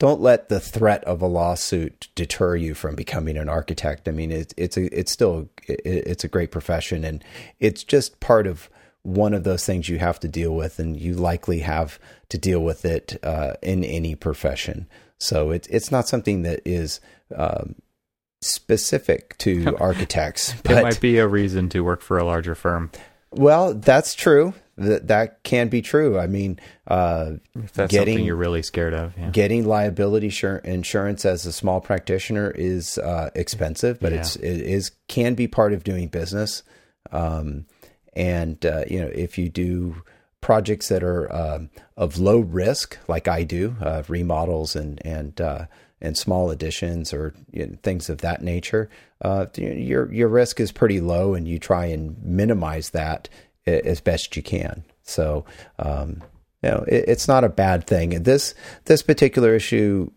don't 0.00 0.20
let 0.20 0.48
the 0.48 0.58
threat 0.58 1.04
of 1.04 1.22
a 1.22 1.26
lawsuit 1.26 2.08
deter 2.16 2.56
you 2.56 2.74
from 2.74 2.96
becoming 2.96 3.36
an 3.36 3.48
architect. 3.48 4.08
I 4.08 4.12
mean, 4.12 4.32
it's 4.32 4.54
it's 4.56 4.76
a, 4.76 4.98
it's 4.98 5.12
still 5.12 5.48
it's 5.68 6.24
a 6.24 6.28
great 6.28 6.50
profession, 6.50 7.04
and 7.04 7.22
it's 7.60 7.84
just 7.84 8.18
part 8.18 8.48
of 8.48 8.68
one 9.02 9.34
of 9.34 9.44
those 9.44 9.64
things 9.64 9.88
you 9.88 9.98
have 9.98 10.20
to 10.20 10.28
deal 10.28 10.54
with, 10.54 10.78
and 10.78 10.98
you 10.98 11.14
likely 11.14 11.60
have 11.60 11.98
to 12.28 12.38
deal 12.38 12.60
with 12.60 12.84
it 12.84 13.18
uh, 13.22 13.54
in 13.62 13.84
any 13.84 14.14
profession. 14.14 14.88
So 15.18 15.50
it's 15.50 15.68
it's 15.68 15.90
not 15.90 16.08
something 16.08 16.42
that 16.42 16.60
is 16.64 17.00
um, 17.34 17.76
specific 18.40 19.36
to 19.38 19.76
architects. 19.80 20.54
But, 20.62 20.78
it 20.78 20.82
might 20.82 21.00
be 21.00 21.18
a 21.18 21.28
reason 21.28 21.68
to 21.70 21.80
work 21.80 22.02
for 22.02 22.18
a 22.18 22.24
larger 22.24 22.54
firm. 22.54 22.90
Well, 23.32 23.74
that's 23.74 24.14
true 24.14 24.54
that 24.80 25.08
that 25.08 25.42
can 25.42 25.68
be 25.68 25.82
true. 25.82 26.18
I 26.18 26.26
mean, 26.26 26.58
uh, 26.88 27.32
if 27.54 27.72
that's 27.74 27.92
getting, 27.92 28.14
something 28.14 28.24
you're 28.24 28.36
really 28.36 28.62
scared 28.62 28.94
of, 28.94 29.16
yeah. 29.16 29.30
getting 29.30 29.66
liability 29.66 30.32
insurance 30.64 31.24
as 31.24 31.46
a 31.46 31.52
small 31.52 31.80
practitioner 31.80 32.50
is 32.50 32.96
uh, 32.98 33.30
expensive, 33.34 34.00
but 34.00 34.12
yeah. 34.12 34.20
it's 34.20 34.36
it 34.36 34.60
is 34.60 34.92
can 35.06 35.34
be 35.34 35.46
part 35.46 35.72
of 35.72 35.84
doing 35.84 36.08
business. 36.08 36.62
Um, 37.12 37.66
and 38.14 38.64
uh, 38.64 38.84
you 38.88 39.00
know, 39.00 39.10
if 39.14 39.38
you 39.38 39.48
do 39.48 40.02
projects 40.40 40.88
that 40.88 41.02
are 41.02 41.32
um, 41.34 41.70
of 41.96 42.18
low 42.18 42.38
risk, 42.40 42.98
like 43.08 43.28
I 43.28 43.44
do, 43.44 43.76
uh, 43.80 44.02
remodels 44.08 44.74
and 44.76 45.00
and 45.04 45.40
uh, 45.40 45.66
and 46.00 46.16
small 46.16 46.50
additions 46.50 47.12
or 47.12 47.34
you 47.50 47.66
know, 47.66 47.76
things 47.82 48.08
of 48.08 48.18
that 48.18 48.42
nature, 48.42 48.88
uh, 49.22 49.46
your 49.56 50.12
your 50.12 50.28
risk 50.28 50.60
is 50.60 50.72
pretty 50.72 51.00
low, 51.00 51.34
and 51.34 51.46
you 51.46 51.58
try 51.58 51.86
and 51.86 52.22
minimize 52.22 52.90
that 52.90 53.28
as 53.66 54.00
best 54.00 54.36
you 54.36 54.42
can. 54.42 54.84
So, 55.02 55.44
um, 55.78 56.22
you 56.62 56.70
know, 56.70 56.84
it, 56.88 57.04
it's 57.08 57.28
not 57.28 57.44
a 57.44 57.48
bad 57.48 57.86
thing. 57.86 58.14
And 58.14 58.24
this 58.24 58.54
this 58.84 59.02
particular 59.02 59.54
issue 59.54 60.10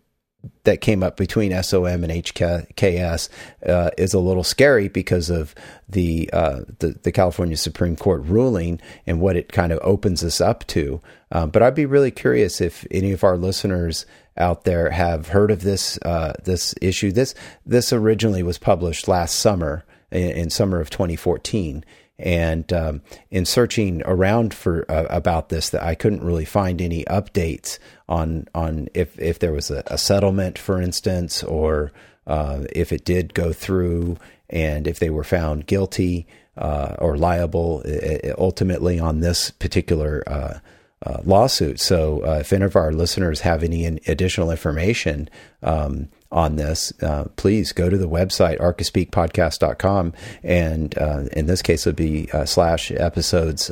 that 0.64 0.80
came 0.80 1.02
up 1.02 1.16
between 1.16 1.62
SOM 1.62 2.04
and 2.04 2.12
HKS 2.12 3.28
uh, 3.66 3.90
is 3.98 4.14
a 4.14 4.18
little 4.18 4.44
scary 4.44 4.88
because 4.88 5.30
of 5.30 5.54
the, 5.88 6.30
uh, 6.32 6.60
the, 6.78 6.98
the 7.02 7.12
California 7.12 7.56
Supreme 7.56 7.96
Court 7.96 8.22
ruling 8.24 8.80
and 9.06 9.20
what 9.20 9.36
it 9.36 9.52
kind 9.52 9.72
of 9.72 9.78
opens 9.82 10.24
us 10.24 10.40
up 10.40 10.66
to. 10.68 11.00
Um, 11.32 11.50
but 11.50 11.62
I'd 11.62 11.74
be 11.74 11.86
really 11.86 12.10
curious 12.10 12.60
if 12.60 12.86
any 12.90 13.12
of 13.12 13.24
our 13.24 13.36
listeners 13.36 14.06
out 14.36 14.64
there 14.64 14.90
have 14.90 15.28
heard 15.28 15.50
of 15.50 15.62
this 15.62 15.98
uh, 16.02 16.32
this 16.42 16.74
issue. 16.80 17.12
This 17.12 17.34
this 17.64 17.92
originally 17.92 18.42
was 18.42 18.58
published 18.58 19.06
last 19.06 19.36
summer 19.36 19.84
in, 20.10 20.30
in 20.30 20.50
summer 20.50 20.80
of 20.80 20.90
2014 20.90 21.84
and 22.18 22.72
um, 22.72 23.02
in 23.30 23.44
searching 23.44 24.02
around 24.04 24.54
for 24.54 24.90
uh, 24.90 25.06
about 25.10 25.48
this, 25.48 25.70
that 25.70 25.82
I 25.82 25.94
couldn't 25.94 26.22
really 26.22 26.44
find 26.44 26.80
any 26.80 27.04
updates 27.04 27.78
on 28.08 28.46
on 28.54 28.88
if 28.94 29.18
if 29.18 29.38
there 29.38 29.52
was 29.52 29.70
a, 29.70 29.82
a 29.86 29.98
settlement, 29.98 30.58
for 30.58 30.80
instance, 30.80 31.42
or 31.42 31.92
uh, 32.26 32.64
if 32.72 32.92
it 32.92 33.04
did 33.04 33.34
go 33.34 33.52
through, 33.52 34.16
and 34.50 34.86
if 34.86 34.98
they 34.98 35.10
were 35.10 35.24
found 35.24 35.66
guilty 35.66 36.26
uh, 36.56 36.96
or 36.98 37.16
liable 37.16 37.82
uh, 37.86 38.32
ultimately 38.38 38.98
on 38.98 39.20
this 39.20 39.50
particular 39.50 40.22
uh, 40.26 40.58
uh, 41.04 41.18
lawsuit. 41.24 41.80
So 41.80 42.24
uh, 42.24 42.38
if 42.40 42.52
any 42.52 42.64
of 42.64 42.76
our 42.76 42.92
listeners 42.92 43.40
have 43.40 43.62
any 43.62 43.84
additional 43.84 44.50
information 44.50 45.28
um, 45.62 46.08
on 46.32 46.56
this, 46.56 46.92
uh, 47.02 47.24
please 47.36 47.72
go 47.72 47.90
to 47.90 47.98
the 47.98 48.08
website 48.08 48.58
archispeakpodcast.com 48.58 50.14
and 50.42 50.96
uh, 50.98 51.24
in 51.32 51.46
this 51.46 51.62
case 51.62 51.86
it 51.86 51.90
would 51.90 51.96
be 51.96 52.30
uh, 52.32 52.44
slash 52.44 52.90
episodes 52.90 53.70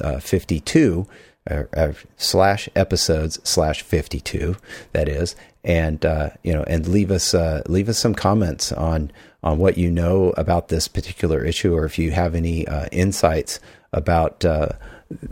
uh, 1.51 1.65
52 1.73 2.09
slash 2.17 2.69
episodes 2.75 3.39
slash 3.45 3.83
52 3.83 4.57
that 4.93 5.09
is. 5.09 5.37
And 5.65 6.03
you 6.43 6.53
know 6.53 6.65
and 6.65 6.89
leave 6.89 7.13
us 7.13 7.35
leave 7.69 7.89
us 7.89 7.99
some 7.99 8.15
comments 8.15 8.73
on 8.73 9.13
on 9.45 9.59
what 9.59 9.79
you 9.79 9.91
know 9.91 10.33
about 10.37 10.69
this 10.69 10.89
particular 10.89 11.45
issue 11.45 11.75
or 11.75 11.85
if 11.85 11.99
you 12.01 12.11
have 12.11 12.35
any 12.35 12.67
insights 12.91 13.61
about 13.93 14.45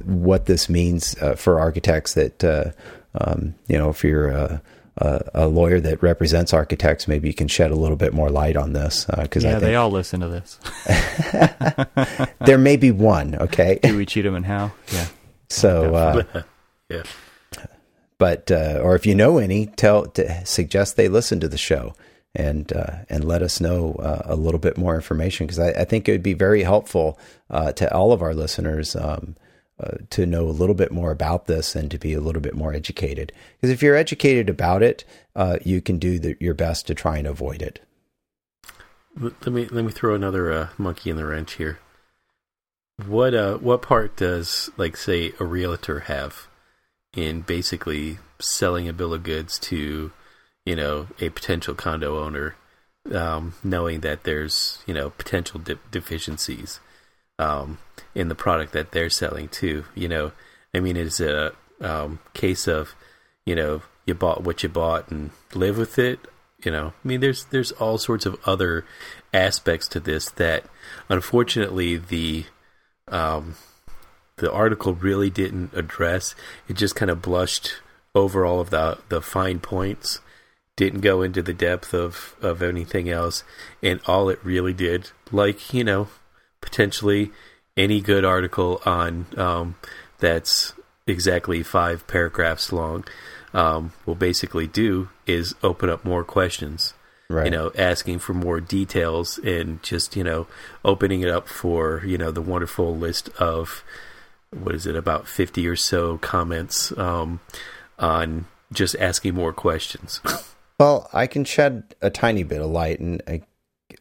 what 0.05 0.47
this 0.47 0.69
means 0.69 1.17
uh, 1.23 1.35
for 1.35 1.61
architects 1.61 2.15
that 2.15 2.45
uh, 2.45 2.71
um, 3.21 3.55
you 3.69 3.79
know 3.79 3.89
if 3.91 4.05
you're 4.05 4.29
a, 4.29 4.63
a, 5.35 5.47
lawyer 5.47 5.81
that 5.81 6.03
represents 6.03 6.53
architects 6.53 7.09
maybe 7.09 7.29
you 7.29 7.35
can 7.35 7.49
shed 7.49 7.71
a 7.71 7.75
little 7.75 7.97
bit 7.97 8.13
more 8.13 8.31
light 8.31 8.57
on 8.57 8.73
this 8.73 9.07
because 9.17 9.45
uh, 9.45 9.49
yeah 9.49 9.59
they 9.59 9.75
all 9.75 9.91
listen 9.91 10.21
to 10.21 10.29
this. 10.29 10.59
There 12.47 12.59
may 12.59 12.77
be 12.77 12.91
one 12.91 13.37
okay? 13.37 13.79
Dewey 13.83 14.07
Cheatham 14.07 14.35
and 14.35 14.47
Howe? 14.47 14.73
Yeah 14.93 15.07
so 15.51 15.95
uh, 15.95 16.43
yeah 16.89 17.03
but 18.19 18.51
uh, 18.51 18.79
or 18.83 18.95
if 18.95 19.05
you 19.05 19.15
know 19.15 19.39
any 19.39 19.67
tell 19.67 20.13
suggest 20.45 20.97
they 20.97 21.09
listen 21.09 21.41
to 21.41 21.49
the 21.49 21.59
show 21.59 21.95
and 22.35 22.73
uh, 22.73 22.99
and 23.09 23.25
let 23.25 23.43
us 23.43 23.61
know 23.61 23.95
uh, 23.95 24.23
a 24.25 24.37
little 24.37 24.61
bit 24.61 24.77
more 24.77 24.95
information 24.95 25.47
because 25.47 25.59
I, 25.59 25.71
I, 25.71 25.85
think 25.85 26.09
it 26.09 26.13
would 26.13 26.23
be 26.23 26.35
very 26.35 26.63
helpful 26.63 27.19
uh, 27.49 27.73
to 27.73 27.93
all 27.93 28.13
of 28.13 28.23
our 28.23 28.35
listeners 28.35 28.95
um, 28.95 29.37
uh, 29.81 29.97
to 30.11 30.27
know 30.27 30.45
a 30.45 30.53
little 30.53 30.75
bit 30.75 30.93
more 30.93 31.11
about 31.11 31.47
this 31.47 31.75
and 31.75 31.91
to 31.91 31.99
be 31.99 32.13
a 32.13 32.21
little 32.21 32.43
bit 32.43 32.55
more 32.55 32.73
educated. 32.73 33.33
Because 33.57 33.73
if 33.73 33.83
you're 33.83 33.97
educated 33.97 34.49
about 34.49 34.83
it, 34.83 35.05
uh, 35.35 35.57
you 35.65 35.81
can 35.81 35.99
do 35.99 36.19
the, 36.19 36.37
your 36.39 36.55
best 36.55 36.87
to 36.87 36.95
try 36.95 37.19
and 37.19 37.27
avoid 37.27 37.63
it. 37.63 37.81
Let 39.19 39.47
me 39.47 39.67
let 39.67 39.85
me 39.85 39.91
throw 39.91 40.15
another 40.15 40.71
monkey 40.79 41.11
in 41.11 41.17
the 41.17 41.27
wrench 41.27 41.55
here. 41.55 41.79
What 43.07 43.35
uh 43.35 43.57
what 43.59 43.83
part 43.83 44.17
does 44.17 44.71
like 44.77 44.97
say 44.97 45.33
a 45.39 45.45
realtor 45.45 46.01
have 46.01 46.49
in 47.15 47.43
basically 47.43 48.19
selling 48.41 48.89
a 48.89 48.93
bill 48.93 49.15
of 49.15 49.23
goods 49.23 49.59
to 49.59 50.13
you 50.65 50.77
know 50.77 51.09
a 51.21 51.31
potential 51.31 51.75
condo 51.75 52.23
owner, 52.23 52.57
um, 53.13 53.55
knowing 53.63 54.01
that 54.01 54.25
there's 54.25 54.83
you 54.87 54.95
know 54.95 55.11
potential 55.11 55.61
de- 55.61 55.79
deficiencies? 55.91 56.81
um, 57.41 57.79
in 58.15 58.29
the 58.29 58.35
product 58.35 58.73
that 58.75 58.93
they're 58.93 59.11
selling 59.11 59.49
too. 59.49 59.85
You 59.95 60.09
know, 60.09 60.33
I 60.75 60.81
mean, 60.81 60.97
it's 60.97 61.21
a 61.21 61.53
um, 61.81 62.21
case 62.35 62.69
of 62.69 62.95
you 63.45 63.57
know 63.57 63.83
you 64.07 64.15
bought 64.15 64.45
what 64.45 64.63
you 64.63 64.69
bought 64.69 65.11
and 65.11 65.31
live 65.55 65.79
with 65.79 65.99
it. 65.99 66.21
You 66.65 66.71
know, 66.71 66.93
I 67.03 67.09
mean, 67.09 67.21
there's 67.21 67.47
there's 67.47 67.73
all 67.73 67.99
sorts 67.99 68.27
of 68.27 68.39
other 68.45 68.85
aspects 69.33 69.89
to 69.89 70.01
this 70.01 70.31
that 70.33 70.67
unfortunately 71.09 71.97
the 71.97 72.45
um, 73.11 73.57
the 74.37 74.51
article 74.51 74.95
really 74.95 75.31
didn't 75.31 75.75
address. 75.75 76.35
It 76.69 76.75
just 76.75 76.97
kind 76.97 77.11
of 77.11 77.23
blushed 77.23 77.75
over 78.15 78.45
all 78.45 78.61
of 78.61 78.71
the 78.71 78.99
the 79.09 79.21
fine 79.21 79.61
points. 79.61 80.21
Didn't 80.77 81.01
go 81.01 81.21
into 81.21 81.43
the 81.43 81.53
depth 81.53 81.93
of, 81.93 82.35
of 82.41 82.63
anything 82.63 83.11
else, 83.11 83.45
and 83.83 84.01
all 84.07 84.31
it 84.31 84.39
really 84.43 84.73
did, 84.73 85.11
like 85.31 85.75
you 85.75 85.85
know, 85.85 86.09
potentially 86.63 87.31
any 87.77 88.01
good 88.01 88.25
article 88.25 88.81
on 88.87 89.27
um, 89.37 89.75
that's 90.19 90.73
exactly 91.07 91.63
five 91.63 92.07
paragraphs 92.07 92.73
long 92.73 93.05
um, 93.53 93.93
will 94.07 94.15
basically 94.15 94.67
do 94.67 95.09
is 95.27 95.55
open 95.63 95.91
up 95.91 96.05
more 96.05 96.25
questions. 96.25 96.95
Right. 97.31 97.45
You 97.45 97.53
know, 97.53 97.71
asking 97.79 98.19
for 98.19 98.35
more 98.35 98.61
details 98.61 99.39
and 99.39 99.81
just 99.85 100.17
you 100.17 100.25
know 100.25 100.49
opening 100.85 101.21
it 101.21 101.29
up 101.29 101.47
for 101.47 102.03
you 102.05 102.19
know 102.19 102.33
the 102.33 102.43
wonderful 102.43 102.97
list 102.97 103.29
of 103.39 103.85
what 104.51 104.75
is 104.75 104.85
it 104.85 104.97
about 104.97 105.29
fifty 105.29 105.69
or 105.69 105.77
so 105.77 106.19
comments 106.19 106.91
um, 106.99 107.39
on 108.01 108.47
just 108.73 108.97
asking 108.97 109.37
more 109.37 109.53
questions. 109.53 110.21
well, 110.81 111.09
I 111.13 111.29
can 111.29 111.45
shed 111.45 111.95
a 112.03 112.11
tiny 112.11 112.43
bit 112.43 112.61
of 112.61 112.69
light 112.69 112.99
in, 112.99 113.21
uh, 113.29 113.39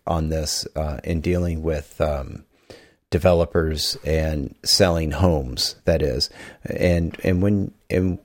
on 0.08 0.30
this 0.30 0.68
uh, 0.76 1.00
in 1.04 1.22
dealing 1.22 1.62
with 1.62 2.02
um, 2.02 2.46
developers 3.12 3.96
and 4.04 4.56
selling 4.64 5.12
homes. 5.12 5.76
That 5.86 6.02
is, 6.02 6.32
and 6.64 7.16
and 7.24 7.44
when 7.44 7.76
and 7.92 8.18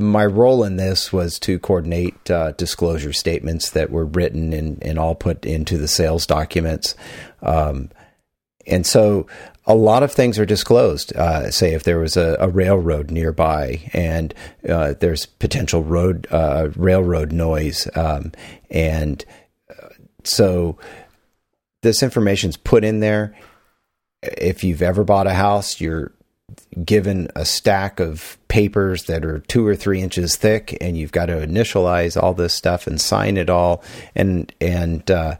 my 0.00 0.24
role 0.24 0.64
in 0.64 0.76
this 0.76 1.12
was 1.12 1.38
to 1.40 1.58
coordinate 1.58 2.30
uh, 2.30 2.52
disclosure 2.52 3.12
statements 3.12 3.70
that 3.70 3.90
were 3.90 4.04
written 4.04 4.52
and, 4.52 4.82
and 4.82 4.98
all 4.98 5.14
put 5.14 5.44
into 5.44 5.78
the 5.78 5.88
sales 5.88 6.26
documents. 6.26 6.94
Um, 7.42 7.90
and 8.66 8.86
so 8.86 9.26
a 9.66 9.74
lot 9.74 10.02
of 10.02 10.12
things 10.12 10.38
are 10.38 10.46
disclosed. 10.46 11.14
Uh, 11.14 11.50
say 11.50 11.74
if 11.74 11.84
there 11.84 11.98
was 11.98 12.16
a, 12.16 12.36
a 12.40 12.48
railroad 12.48 13.10
nearby 13.10 13.90
and 13.92 14.34
uh, 14.68 14.94
there's 15.00 15.26
potential 15.26 15.82
road 15.82 16.26
uh, 16.30 16.70
railroad 16.76 17.32
noise, 17.32 17.88
um, 17.94 18.32
and 18.70 19.24
uh, 19.70 19.88
so 20.24 20.78
this 21.82 22.02
information's 22.02 22.56
put 22.56 22.84
in 22.84 23.00
there 23.00 23.34
if 24.22 24.64
you've 24.64 24.82
ever 24.82 25.04
bought 25.04 25.26
a 25.26 25.34
house, 25.34 25.80
you're 25.80 26.12
given 26.84 27.28
a 27.34 27.44
stack 27.44 28.00
of 28.00 28.38
papers 28.48 29.04
that 29.04 29.24
are 29.24 29.40
two 29.40 29.66
or 29.66 29.76
three 29.76 30.00
inches 30.00 30.36
thick, 30.36 30.76
and 30.80 30.96
you've 30.96 31.12
got 31.12 31.26
to 31.26 31.46
initialize 31.46 32.20
all 32.20 32.34
this 32.34 32.54
stuff 32.54 32.86
and 32.86 33.00
sign 33.00 33.36
it 33.36 33.50
all, 33.50 33.82
and 34.14 34.52
and 34.60 35.10
uh, 35.10 35.36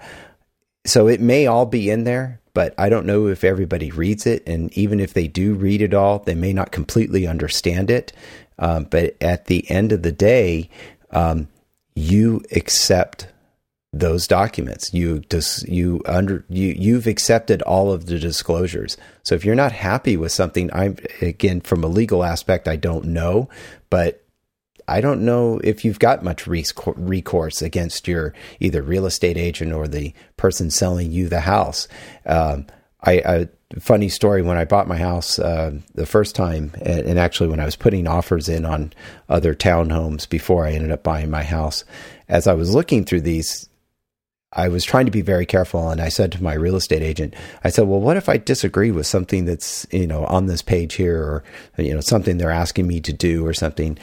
so 0.84 1.08
it 1.08 1.20
may 1.20 1.46
all 1.46 1.66
be 1.66 1.90
in 1.90 2.04
there, 2.04 2.40
but 2.54 2.74
I 2.78 2.88
don't 2.88 3.06
know 3.06 3.26
if 3.28 3.44
everybody 3.44 3.90
reads 3.90 4.26
it, 4.26 4.42
and 4.46 4.76
even 4.76 5.00
if 5.00 5.12
they 5.14 5.28
do 5.28 5.54
read 5.54 5.82
it 5.82 5.94
all, 5.94 6.18
they 6.18 6.34
may 6.34 6.52
not 6.52 6.72
completely 6.72 7.26
understand 7.26 7.90
it. 7.90 8.12
Um, 8.58 8.84
but 8.84 9.16
at 9.20 9.46
the 9.46 9.70
end 9.70 9.92
of 9.92 10.02
the 10.02 10.12
day, 10.12 10.68
um, 11.12 11.48
you 11.94 12.42
accept 12.52 13.28
those 13.92 14.26
documents. 14.26 14.94
You 14.94 15.20
just 15.30 15.68
you 15.68 16.00
under 16.06 16.44
you 16.48 16.74
you've 16.78 17.06
accepted 17.06 17.62
all 17.62 17.92
of 17.92 18.06
the 18.06 18.18
disclosures. 18.18 18.96
So 19.22 19.34
if 19.34 19.44
you're 19.44 19.54
not 19.54 19.72
happy 19.72 20.16
with 20.16 20.32
something, 20.32 20.70
I'm 20.72 20.96
again 21.20 21.60
from 21.60 21.82
a 21.82 21.88
legal 21.88 22.22
aspect, 22.22 22.68
I 22.68 22.76
don't 22.76 23.06
know, 23.06 23.48
but 23.88 24.24
I 24.86 25.00
don't 25.00 25.24
know 25.24 25.60
if 25.62 25.84
you've 25.84 26.00
got 26.00 26.24
much 26.24 26.46
recourse 26.48 27.62
against 27.62 28.08
your 28.08 28.34
either 28.58 28.82
real 28.82 29.06
estate 29.06 29.36
agent 29.36 29.72
or 29.72 29.86
the 29.86 30.12
person 30.36 30.70
selling 30.70 31.12
you 31.12 31.28
the 31.28 31.40
house. 31.40 31.86
Um, 32.26 32.66
I, 33.02 33.12
I 33.12 33.48
funny 33.78 34.08
story 34.08 34.42
when 34.42 34.56
I 34.56 34.64
bought 34.64 34.88
my 34.88 34.96
house 34.96 35.38
uh, 35.38 35.78
the 35.94 36.06
first 36.06 36.34
time, 36.34 36.72
and, 36.82 37.06
and, 37.06 37.18
actually 37.20 37.48
when 37.48 37.60
I 37.60 37.64
was 37.64 37.76
putting 37.76 38.08
offers 38.08 38.48
in 38.48 38.64
on 38.64 38.92
other 39.28 39.54
townhomes 39.54 40.28
before 40.28 40.66
I 40.66 40.72
ended 40.72 40.90
up 40.90 41.04
buying 41.04 41.30
my 41.30 41.44
house, 41.44 41.84
as 42.28 42.48
I 42.48 42.54
was 42.54 42.74
looking 42.74 43.04
through 43.04 43.22
these 43.22 43.69
I 44.52 44.68
was 44.68 44.84
trying 44.84 45.04
to 45.06 45.12
be 45.12 45.22
very 45.22 45.46
careful, 45.46 45.90
and 45.90 46.00
I 46.00 46.08
said 46.08 46.32
to 46.32 46.42
my 46.42 46.54
real 46.54 46.74
estate 46.74 47.02
agent, 47.02 47.34
I 47.62 47.70
said, 47.70 47.86
"Well, 47.86 48.00
what 48.00 48.16
if 48.16 48.28
I 48.28 48.36
disagree 48.36 48.90
with 48.90 49.06
something 49.06 49.44
that's 49.44 49.86
you 49.92 50.08
know 50.08 50.24
on 50.24 50.46
this 50.46 50.60
page 50.60 50.94
here, 50.94 51.22
or 51.22 51.44
you 51.78 51.94
know 51.94 52.00
something 52.00 52.38
they're 52.38 52.50
asking 52.50 52.88
me 52.88 53.00
to 53.02 53.12
do, 53.12 53.46
or 53.46 53.54
something?" 53.54 53.96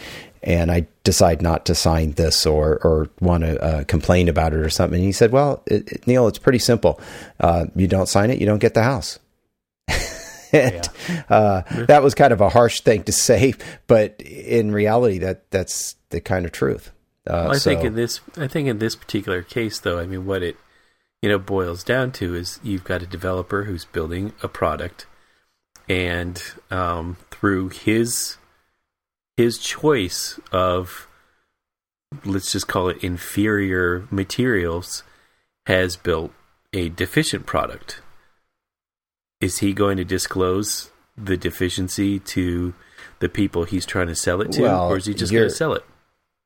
And 0.43 0.71
I 0.71 0.87
decide 1.03 1.41
not 1.41 1.65
to 1.65 1.75
sign 1.75 2.11
this 2.11 2.45
or 2.45 2.79
or 2.81 3.09
want 3.19 3.43
to 3.43 3.61
uh, 3.61 3.83
complain 3.83 4.29
about 4.29 4.53
it 4.53 4.59
or 4.59 4.69
something. 4.69 4.99
And 4.99 5.05
he 5.05 5.11
said, 5.11 5.33
"Well, 5.33 5.63
it, 5.65 5.91
it, 5.91 6.07
Neil, 6.07 6.27
it's 6.27 6.39
pretty 6.39 6.59
simple. 6.59 7.01
Uh, 7.41 7.65
you 7.75 7.87
don't 7.87 8.07
sign 8.07 8.29
it, 8.29 8.39
you 8.39 8.45
don't 8.45 8.59
get 8.59 8.73
the 8.73 8.83
house." 8.83 9.19
and 10.53 10.89
yeah. 11.09 11.23
uh, 11.29 11.61
that 11.87 12.01
was 12.01 12.15
kind 12.15 12.31
of 12.31 12.39
a 12.39 12.47
harsh 12.47 12.81
thing 12.81 13.03
to 13.03 13.11
say, 13.11 13.53
but 13.87 14.21
in 14.21 14.71
reality, 14.71 15.17
that 15.19 15.51
that's 15.51 15.95
the 16.09 16.21
kind 16.21 16.45
of 16.45 16.53
truth. 16.53 16.91
Uh, 17.27 17.43
well, 17.43 17.51
I 17.51 17.57
so. 17.57 17.69
think 17.69 17.83
in 17.83 17.95
this, 17.95 18.21
I 18.37 18.47
think 18.47 18.67
in 18.67 18.79
this 18.79 18.95
particular 18.95 19.41
case, 19.41 19.79
though, 19.79 19.99
I 19.99 20.05
mean, 20.05 20.25
what 20.25 20.43
it 20.43 20.57
you 21.21 21.29
know 21.29 21.39
boils 21.39 21.83
down 21.83 22.11
to 22.13 22.35
is 22.35 22.59
you've 22.63 22.83
got 22.83 23.01
a 23.01 23.07
developer 23.07 23.63
who's 23.63 23.85
building 23.85 24.33
a 24.41 24.47
product, 24.47 25.05
and 25.89 26.41
um, 26.71 27.17
through 27.31 27.69
his 27.69 28.37
his 29.35 29.57
choice 29.59 30.39
of 30.51 31.07
let's 32.23 32.51
just 32.51 32.67
call 32.67 32.87
it 32.87 33.03
inferior 33.03 34.07
materials, 34.09 35.03
has 35.65 35.97
built 35.97 36.31
a 36.73 36.89
deficient 36.89 37.45
product. 37.45 38.01
Is 39.41 39.59
he 39.59 39.73
going 39.73 39.97
to 39.97 40.05
disclose 40.05 40.89
the 41.17 41.37
deficiency 41.37 42.19
to 42.19 42.73
the 43.19 43.29
people 43.29 43.65
he's 43.65 43.85
trying 43.85 44.07
to 44.07 44.15
sell 44.15 44.41
it 44.41 44.51
to, 44.53 44.61
well, 44.63 44.89
or 44.89 44.97
is 44.97 45.05
he 45.05 45.13
just 45.13 45.31
going 45.31 45.43
to 45.43 45.49
sell 45.49 45.73
it? 45.73 45.83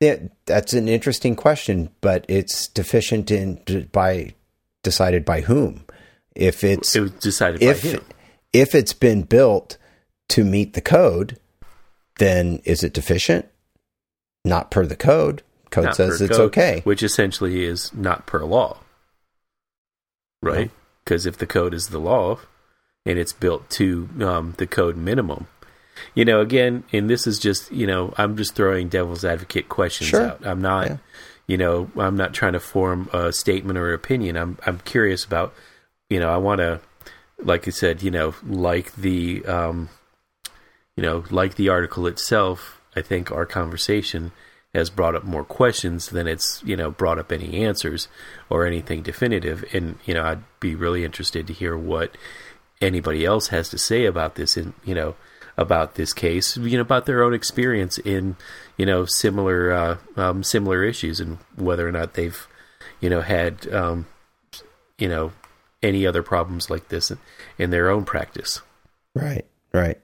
Yeah, 0.02 0.16
that's 0.46 0.72
an 0.72 0.88
interesting 0.88 1.36
question, 1.36 1.90
but 2.00 2.26
it's 2.28 2.66
deficient 2.66 3.30
in 3.30 3.88
by 3.92 4.34
decided 4.82 5.24
by 5.24 5.42
whom? 5.42 5.84
If 6.34 6.64
it's 6.64 6.96
it 6.96 7.02
was 7.02 7.12
decided 7.12 7.62
if, 7.62 7.84
by 7.84 7.88
him. 7.88 8.04
If 8.52 8.74
it's 8.74 8.94
been 8.94 9.22
built 9.22 9.78
to 10.30 10.42
meet 10.42 10.72
the 10.72 10.80
code, 10.80 11.38
then 12.18 12.60
is 12.64 12.82
it 12.82 12.92
deficient? 12.92 13.46
Not 14.44 14.72
per 14.72 14.84
the 14.86 14.96
code. 14.96 15.44
Code 15.70 15.84
Not 15.84 15.94
says 15.94 16.20
it's 16.20 16.36
code, 16.36 16.48
okay. 16.48 16.80
which 16.82 17.04
essentially 17.04 17.64
is 17.64 17.94
not 17.94 18.26
per 18.26 18.44
law, 18.44 18.78
right? 20.42 20.72
Because 21.04 21.26
if 21.26 21.38
the 21.38 21.46
code 21.46 21.74
is 21.74 21.90
the 21.90 22.00
law 22.00 22.40
and 23.06 23.20
it's 23.20 23.32
built 23.32 23.70
to 23.70 24.08
um, 24.20 24.54
the 24.58 24.66
code 24.66 24.96
minimum, 24.96 25.46
you 26.14 26.24
know, 26.24 26.40
again, 26.40 26.84
and 26.92 27.08
this 27.08 27.26
is 27.26 27.38
just, 27.38 27.70
you 27.72 27.86
know, 27.86 28.12
I'm 28.16 28.36
just 28.36 28.54
throwing 28.54 28.88
devil's 28.88 29.24
advocate 29.24 29.68
questions 29.68 30.10
Sure. 30.10 30.26
out. 30.26 30.46
I'm 30.46 30.60
not, 30.60 30.86
Yeah. 30.88 30.96
you 31.46 31.56
know, 31.56 31.90
I'm 31.96 32.16
not 32.16 32.32
trying 32.34 32.52
to 32.54 32.60
form 32.60 33.08
a 33.12 33.32
statement 33.32 33.78
or 33.78 33.92
opinion. 33.92 34.36
I'm, 34.36 34.58
I'm 34.66 34.78
curious 34.80 35.24
about, 35.24 35.54
you 36.08 36.20
know, 36.20 36.30
I 36.30 36.36
want 36.36 36.60
to, 36.60 36.80
like 37.42 37.66
I 37.66 37.70
said, 37.70 38.02
you 38.02 38.10
know, 38.10 38.34
like 38.46 38.94
the, 38.94 39.44
um, 39.46 39.88
you 40.96 41.02
know, 41.02 41.24
like 41.30 41.54
the 41.56 41.68
article 41.68 42.06
itself, 42.06 42.80
I 42.94 43.00
think 43.02 43.30
our 43.32 43.46
conversation 43.46 44.32
has 44.74 44.88
brought 44.90 45.14
up 45.14 45.24
more 45.24 45.44
questions 45.44 46.08
than 46.08 46.26
it's, 46.26 46.62
you 46.64 46.76
know, 46.76 46.90
brought 46.90 47.18
up 47.18 47.30
any 47.32 47.62
answers 47.64 48.08
or 48.48 48.66
anything 48.66 49.02
definitive. 49.02 49.64
And, 49.74 49.98
you 50.04 50.14
know, 50.14 50.22
I'd 50.24 50.42
be 50.60 50.74
really 50.74 51.04
interested 51.04 51.46
to 51.46 51.52
hear 51.52 51.76
what 51.76 52.16
anybody 52.80 53.24
else 53.24 53.48
has 53.48 53.68
to 53.70 53.78
say 53.78 54.06
about 54.06 54.34
this 54.34 54.56
and, 54.56 54.72
you 54.84 54.94
know, 54.94 55.14
about 55.56 55.94
this 55.94 56.12
case, 56.12 56.56
you 56.56 56.76
know, 56.76 56.82
about 56.82 57.06
their 57.06 57.22
own 57.22 57.34
experience 57.34 57.98
in, 57.98 58.36
you 58.76 58.86
know, 58.86 59.04
similar, 59.04 59.72
uh, 59.72 59.96
um, 60.16 60.42
similar 60.42 60.82
issues 60.82 61.20
and 61.20 61.38
whether 61.56 61.86
or 61.86 61.92
not 61.92 62.14
they've, 62.14 62.46
you 63.00 63.10
know, 63.10 63.20
had, 63.20 63.72
um, 63.72 64.06
you 64.98 65.08
know, 65.08 65.32
any 65.82 66.06
other 66.06 66.22
problems 66.22 66.70
like 66.70 66.88
this 66.88 67.10
in, 67.10 67.18
in 67.58 67.70
their 67.70 67.90
own 67.90 68.04
practice. 68.04 68.60
Right, 69.14 69.44
right. 69.72 70.00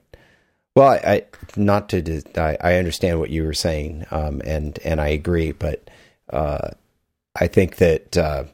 Well, 0.75 0.89
I, 0.89 0.97
I 0.97 1.25
not 1.57 1.89
to 1.89 2.21
I, 2.37 2.57
I 2.61 2.75
understand 2.75 3.19
what 3.19 3.31
you 3.31 3.43
were 3.43 3.53
saying, 3.53 4.05
um, 4.11 4.41
and 4.45 4.79
and 4.85 5.01
I 5.01 5.09
agree, 5.09 5.51
but 5.51 5.89
uh, 6.29 6.69
I 7.35 7.47
think 7.47 7.77
that 7.77 8.17
uh, 8.17 8.45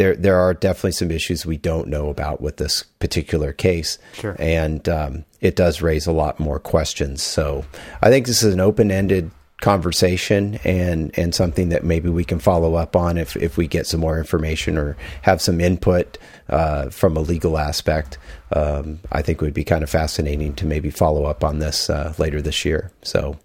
there 0.00 0.16
there 0.16 0.38
are 0.40 0.54
definitely 0.54 0.92
some 0.92 1.10
issues 1.10 1.44
we 1.44 1.58
don't 1.58 1.86
know 1.86 2.08
about 2.08 2.40
with 2.40 2.56
this 2.56 2.84
particular 3.00 3.52
case, 3.52 3.98
Sure. 4.14 4.34
and 4.38 4.88
um, 4.88 5.24
it 5.42 5.54
does 5.56 5.82
raise 5.82 6.06
a 6.06 6.12
lot 6.12 6.40
more 6.40 6.58
questions. 6.58 7.22
So 7.22 7.66
I 8.00 8.08
think 8.08 8.26
this 8.26 8.42
is 8.42 8.54
an 8.54 8.60
open 8.60 8.90
ended 8.90 9.30
conversation 9.60 10.58
and 10.64 11.10
and 11.18 11.34
something 11.34 11.68
that 11.68 11.84
maybe 11.84 12.08
we 12.08 12.24
can 12.24 12.38
follow 12.38 12.76
up 12.76 12.96
on 12.96 13.18
if 13.18 13.36
if 13.36 13.58
we 13.58 13.66
get 13.68 13.86
some 13.86 14.00
more 14.00 14.16
information 14.18 14.78
or 14.78 14.96
have 15.20 15.42
some 15.42 15.60
input 15.60 16.16
uh, 16.48 16.88
from 16.88 17.14
a 17.14 17.20
legal 17.20 17.58
aspect. 17.58 18.16
Um, 18.56 19.00
I 19.12 19.20
think 19.20 19.36
it 19.36 19.44
would 19.44 19.52
be 19.52 19.64
kind 19.64 19.82
of 19.82 19.90
fascinating 19.90 20.54
to 20.54 20.64
maybe 20.66 20.88
follow 20.90 21.26
up 21.26 21.44
on 21.44 21.58
this 21.58 21.90
uh, 21.90 22.14
later 22.16 22.40
this 22.40 22.64
year. 22.64 22.90
So, 23.02 23.38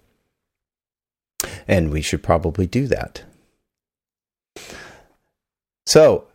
and 1.68 1.92
we 1.92 2.02
should 2.02 2.24
probably 2.24 2.66
do 2.66 2.88
that. 2.88 3.24
So, 5.86 6.28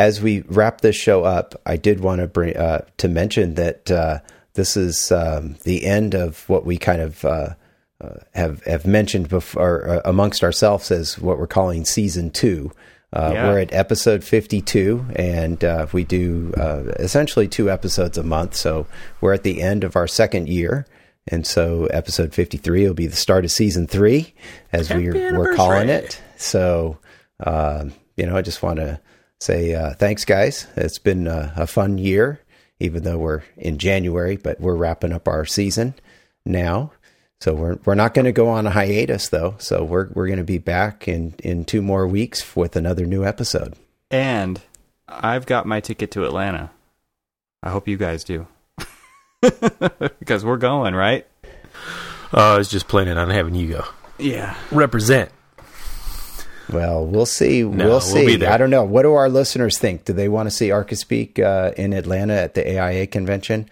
as 0.00 0.18
we 0.22 0.40
wrap 0.48 0.80
this 0.80 0.96
show 0.96 1.24
up, 1.24 1.60
I 1.66 1.76
did 1.76 2.00
want 2.00 2.22
to 2.22 2.26
bring 2.26 2.56
uh, 2.56 2.86
to 2.96 3.06
mention 3.06 3.54
that 3.56 3.90
uh, 3.90 4.20
this 4.54 4.74
is 4.74 5.12
um, 5.12 5.56
the 5.64 5.84
end 5.84 6.14
of 6.14 6.48
what 6.48 6.64
we 6.64 6.78
kind 6.78 7.02
of 7.02 7.22
uh, 7.22 7.50
uh, 8.00 8.14
have 8.32 8.64
have 8.64 8.86
mentioned 8.86 9.28
before 9.28 9.86
uh, 9.86 10.00
amongst 10.06 10.42
ourselves 10.42 10.90
as 10.90 11.18
what 11.18 11.38
we're 11.38 11.46
calling 11.46 11.84
season 11.84 12.30
two. 12.30 12.72
Uh, 13.12 13.30
Yeah. 13.34 13.48
We're 13.48 13.58
at 13.58 13.74
episode 13.74 14.24
52, 14.24 15.04
and 15.16 15.62
uh, 15.62 15.86
we 15.92 16.04
do 16.04 16.54
uh, 16.56 16.84
essentially 16.98 17.46
two 17.46 17.70
episodes 17.70 18.16
a 18.16 18.22
month. 18.22 18.54
So 18.54 18.86
we're 19.20 19.34
at 19.34 19.42
the 19.42 19.60
end 19.60 19.84
of 19.84 19.96
our 19.96 20.08
second 20.08 20.48
year. 20.48 20.86
And 21.28 21.46
so 21.46 21.84
episode 21.86 22.32
53 22.32 22.86
will 22.86 22.94
be 22.94 23.06
the 23.06 23.16
start 23.16 23.44
of 23.44 23.50
season 23.50 23.86
three, 23.86 24.32
as 24.72 24.88
Happy 24.88 25.10
we're, 25.10 25.38
we're 25.38 25.54
calling 25.56 25.90
it. 25.90 26.18
So, 26.38 26.98
um, 27.40 27.92
you 28.16 28.24
know, 28.24 28.36
I 28.36 28.40
just 28.42 28.62
want 28.62 28.78
to 28.78 28.98
say 29.40 29.74
uh, 29.74 29.94
thanks, 29.94 30.24
guys. 30.24 30.66
It's 30.76 30.98
been 30.98 31.26
a, 31.26 31.52
a 31.56 31.66
fun 31.66 31.98
year, 31.98 32.40
even 32.78 33.02
though 33.02 33.18
we're 33.18 33.42
in 33.56 33.78
January, 33.78 34.36
but 34.36 34.60
we're 34.60 34.76
wrapping 34.76 35.12
up 35.12 35.26
our 35.28 35.44
season 35.44 35.94
now. 36.44 36.92
So 37.40 37.54
we're 37.54 37.78
we're 37.86 37.94
not 37.94 38.12
going 38.14 38.26
to 38.26 38.32
go 38.32 38.48
on 38.48 38.66
a 38.66 38.70
hiatus 38.70 39.28
though. 39.30 39.54
So 39.58 39.82
we're 39.82 40.08
we're 40.12 40.26
going 40.26 40.38
to 40.38 40.44
be 40.44 40.58
back 40.58 41.08
in 41.08 41.34
in 41.42 41.64
two 41.64 41.80
more 41.82 42.06
weeks 42.06 42.54
with 42.54 42.76
another 42.76 43.06
new 43.06 43.24
episode. 43.24 43.74
And 44.10 44.60
I've 45.08 45.46
got 45.46 45.64
my 45.66 45.80
ticket 45.80 46.10
to 46.12 46.24
Atlanta. 46.24 46.70
I 47.62 47.70
hope 47.70 47.88
you 47.88 47.96
guys 47.96 48.24
do. 48.24 48.46
because 50.18 50.44
we're 50.44 50.56
going, 50.58 50.94
right? 50.94 51.26
Oh, 52.32 52.54
I 52.54 52.58
was 52.58 52.68
just 52.68 52.88
planning 52.88 53.16
on 53.16 53.30
having 53.30 53.54
you 53.54 53.68
go 53.68 53.84
Yeah. 54.18 54.54
represent. 54.70 55.30
Well, 56.72 57.04
we'll 57.06 57.26
see. 57.26 57.62
No, 57.62 57.68
we'll 57.70 57.88
we'll 57.88 58.00
see. 58.00 58.26
be 58.26 58.36
there. 58.36 58.52
I 58.52 58.56
don't 58.56 58.70
know. 58.70 58.84
What 58.84 59.02
do 59.02 59.12
our 59.14 59.28
listeners 59.28 59.78
think? 59.78 60.04
Do 60.04 60.12
they 60.12 60.28
want 60.28 60.46
to 60.46 60.50
see 60.50 60.68
ArchiSpeak 60.68 61.38
uh, 61.38 61.72
in 61.76 61.92
Atlanta 61.92 62.34
at 62.34 62.54
the 62.54 62.78
AIA 62.78 63.06
convention? 63.06 63.68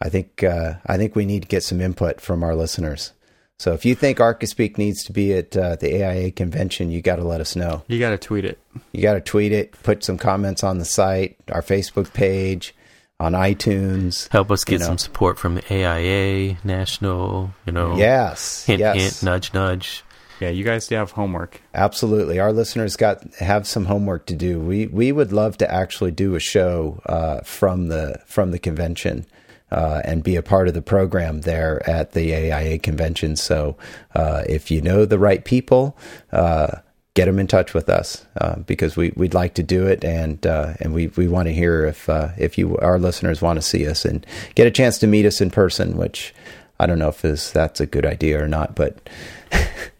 I 0.00 0.08
think 0.08 0.42
uh, 0.44 0.74
I 0.86 0.96
think 0.96 1.16
we 1.16 1.24
need 1.24 1.42
to 1.42 1.48
get 1.48 1.62
some 1.62 1.80
input 1.80 2.20
from 2.20 2.42
our 2.42 2.54
listeners. 2.54 3.12
So 3.58 3.72
if 3.72 3.86
you 3.86 3.94
think 3.94 4.18
ArchiSpeak 4.18 4.76
needs 4.76 5.02
to 5.04 5.12
be 5.14 5.32
at 5.32 5.56
uh, 5.56 5.76
the 5.76 6.02
AIA 6.04 6.30
convention, 6.32 6.90
you 6.90 7.00
got 7.00 7.16
to 7.16 7.24
let 7.24 7.40
us 7.40 7.56
know. 7.56 7.82
You 7.88 7.98
got 7.98 8.10
to 8.10 8.18
tweet 8.18 8.44
it. 8.44 8.58
You 8.92 9.00
got 9.00 9.14
to 9.14 9.20
tweet 9.22 9.50
it, 9.52 9.72
put 9.82 10.04
some 10.04 10.18
comments 10.18 10.62
on 10.62 10.76
the 10.78 10.84
site, 10.84 11.38
our 11.50 11.62
Facebook 11.62 12.12
page, 12.12 12.74
on 13.18 13.32
iTunes. 13.32 14.28
Help 14.28 14.50
us 14.50 14.62
get 14.62 14.74
You 14.74 14.78
know. 14.80 14.84
some 14.84 14.98
support 14.98 15.38
from 15.38 15.54
the 15.54 15.64
AIA, 15.72 16.58
National, 16.64 17.50
you 17.64 17.72
know. 17.72 17.96
Yes, 17.96 18.66
Hint, 18.66 18.80
yes, 18.80 18.96
hint, 19.20 19.22
nudge, 19.22 19.54
nudge. 19.54 20.04
Yeah, 20.40 20.50
you 20.50 20.64
guys 20.64 20.86
do 20.86 20.96
have 20.96 21.12
homework. 21.12 21.60
absolutely. 21.74 22.38
Our 22.38 22.52
listeners 22.52 22.96
got 22.96 23.22
have 23.36 23.66
some 23.66 23.86
homework 23.86 24.26
to 24.26 24.34
do. 24.34 24.60
We 24.60 24.86
we 24.86 25.12
would 25.12 25.32
love 25.32 25.56
to 25.58 25.72
actually 25.72 26.10
do 26.10 26.34
a 26.34 26.40
show 26.40 27.00
uh, 27.06 27.40
from 27.40 27.88
the 27.88 28.20
from 28.26 28.50
the 28.50 28.58
convention. 28.58 29.26
Uh, 29.68 30.00
and 30.04 30.22
be 30.22 30.36
a 30.36 30.42
part 30.42 30.68
of 30.68 30.74
the 30.74 30.80
program 30.80 31.40
there 31.40 31.82
at 31.90 32.12
the 32.12 32.32
AIA 32.32 32.78
convention. 32.78 33.34
So, 33.34 33.76
uh, 34.14 34.44
if 34.48 34.70
you 34.70 34.80
know 34.80 35.04
the 35.04 35.18
right 35.18 35.44
people, 35.44 35.98
uh, 36.30 36.68
get 37.14 37.24
them 37.24 37.40
in 37.40 37.48
touch 37.48 37.74
with 37.74 37.88
us 37.88 38.24
uh, 38.40 38.60
because 38.60 38.96
we 38.96 39.12
we'd 39.16 39.34
like 39.34 39.54
to 39.54 39.64
do 39.64 39.88
it, 39.88 40.04
and 40.04 40.46
uh, 40.46 40.74
and 40.78 40.94
we 40.94 41.08
we 41.08 41.26
want 41.26 41.48
to 41.48 41.52
hear 41.52 41.84
if 41.84 42.08
if 42.38 42.56
you 42.56 42.76
our 42.78 42.96
listeners 43.00 43.42
want 43.42 43.56
to 43.56 43.62
see 43.62 43.88
us 43.88 44.04
and 44.04 44.24
get 44.54 44.68
a 44.68 44.70
chance 44.70 44.98
to 44.98 45.08
meet 45.08 45.26
us 45.26 45.40
in 45.40 45.50
person. 45.50 45.96
Which 45.96 46.32
I 46.78 46.86
don't 46.86 47.00
know 47.00 47.08
if 47.08 47.24
is 47.24 47.50
that's 47.50 47.80
a 47.80 47.86
good 47.86 48.06
idea 48.06 48.40
or 48.40 48.46
not, 48.46 48.76
but 48.76 49.10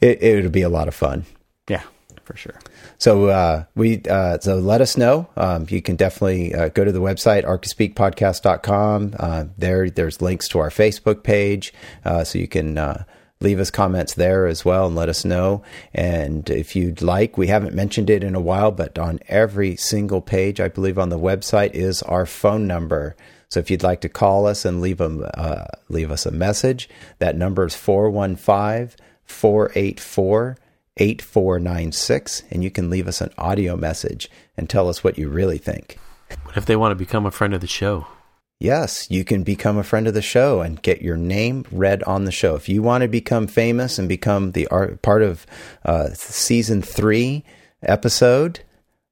it 0.00 0.22
it 0.22 0.42
would 0.42 0.52
be 0.52 0.62
a 0.62 0.68
lot 0.68 0.88
of 0.88 0.94
fun. 0.94 1.24
Yeah, 1.68 1.82
for 2.24 2.36
sure. 2.36 2.58
So 2.98 3.26
uh, 3.26 3.64
we 3.74 4.00
uh, 4.08 4.38
so 4.38 4.56
let 4.58 4.80
us 4.80 4.96
know. 4.96 5.28
Um, 5.36 5.66
you 5.68 5.82
can 5.82 5.96
definitely 5.96 6.54
uh, 6.54 6.68
go 6.68 6.84
to 6.84 6.92
the 6.92 7.00
website 7.00 7.44
archispeakpodcast.com. 7.44 9.16
Uh, 9.18 9.44
there, 9.58 9.90
there's 9.90 10.22
links 10.22 10.48
to 10.48 10.58
our 10.60 10.70
Facebook 10.70 11.22
page, 11.22 11.72
uh, 12.04 12.24
so 12.24 12.38
you 12.38 12.46
can 12.46 12.78
uh, 12.78 13.04
leave 13.42 13.58
us 13.58 13.70
comments 13.70 14.14
there 14.14 14.46
as 14.46 14.64
well 14.64 14.86
and 14.86 14.96
let 14.96 15.08
us 15.08 15.24
know. 15.24 15.62
And 15.92 16.48
if 16.48 16.76
you'd 16.76 17.02
like, 17.02 17.36
we 17.36 17.48
haven't 17.48 17.74
mentioned 17.74 18.08
it 18.08 18.24
in 18.24 18.34
a 18.34 18.40
while, 18.40 18.70
but 18.70 18.98
on 18.98 19.18
every 19.28 19.76
single 19.76 20.20
page, 20.20 20.60
I 20.60 20.68
believe 20.68 20.98
on 20.98 21.08
the 21.08 21.18
website 21.18 21.72
is 21.74 22.02
our 22.02 22.24
phone 22.24 22.66
number. 22.66 23.16
So 23.48 23.60
if 23.60 23.70
you'd 23.70 23.82
like 23.82 24.00
to 24.02 24.08
call 24.08 24.46
us 24.46 24.64
and 24.64 24.80
leave 24.80 25.00
a 25.00 25.10
uh, 25.38 25.66
leave 25.88 26.10
us 26.10 26.24
a 26.24 26.30
message, 26.30 26.88
that 27.18 27.36
number 27.36 27.66
is 27.66 27.74
415 27.74 28.96
484 29.26 30.56
8496 30.98 32.42
and 32.50 32.62
you 32.62 32.70
can 32.70 32.90
leave 32.90 33.08
us 33.08 33.20
an 33.20 33.32
audio 33.38 33.76
message 33.76 34.30
and 34.56 34.68
tell 34.68 34.88
us 34.88 35.02
what 35.02 35.18
you 35.18 35.28
really 35.28 35.58
think. 35.58 35.98
What 36.44 36.56
if 36.56 36.66
they 36.66 36.76
want 36.76 36.92
to 36.92 36.96
become 36.96 37.26
a 37.26 37.30
friend 37.30 37.54
of 37.54 37.60
the 37.60 37.66
show? 37.66 38.06
Yes, 38.62 39.10
you 39.10 39.24
can 39.24 39.42
become 39.42 39.76
a 39.76 39.82
friend 39.82 40.06
of 40.06 40.14
the 40.14 40.22
show 40.22 40.60
and 40.60 40.80
get 40.82 41.02
your 41.02 41.16
name 41.16 41.64
read 41.72 42.02
on 42.04 42.26
the 42.26 42.30
show. 42.30 42.54
If 42.54 42.68
you 42.68 42.80
want 42.80 43.02
to 43.02 43.08
become 43.08 43.48
famous 43.48 43.98
and 43.98 44.08
become 44.08 44.52
the 44.52 44.68
art, 44.68 45.02
part 45.02 45.22
of 45.22 45.46
uh, 45.84 46.10
season 46.10 46.80
three 46.80 47.44
episode 47.82 48.60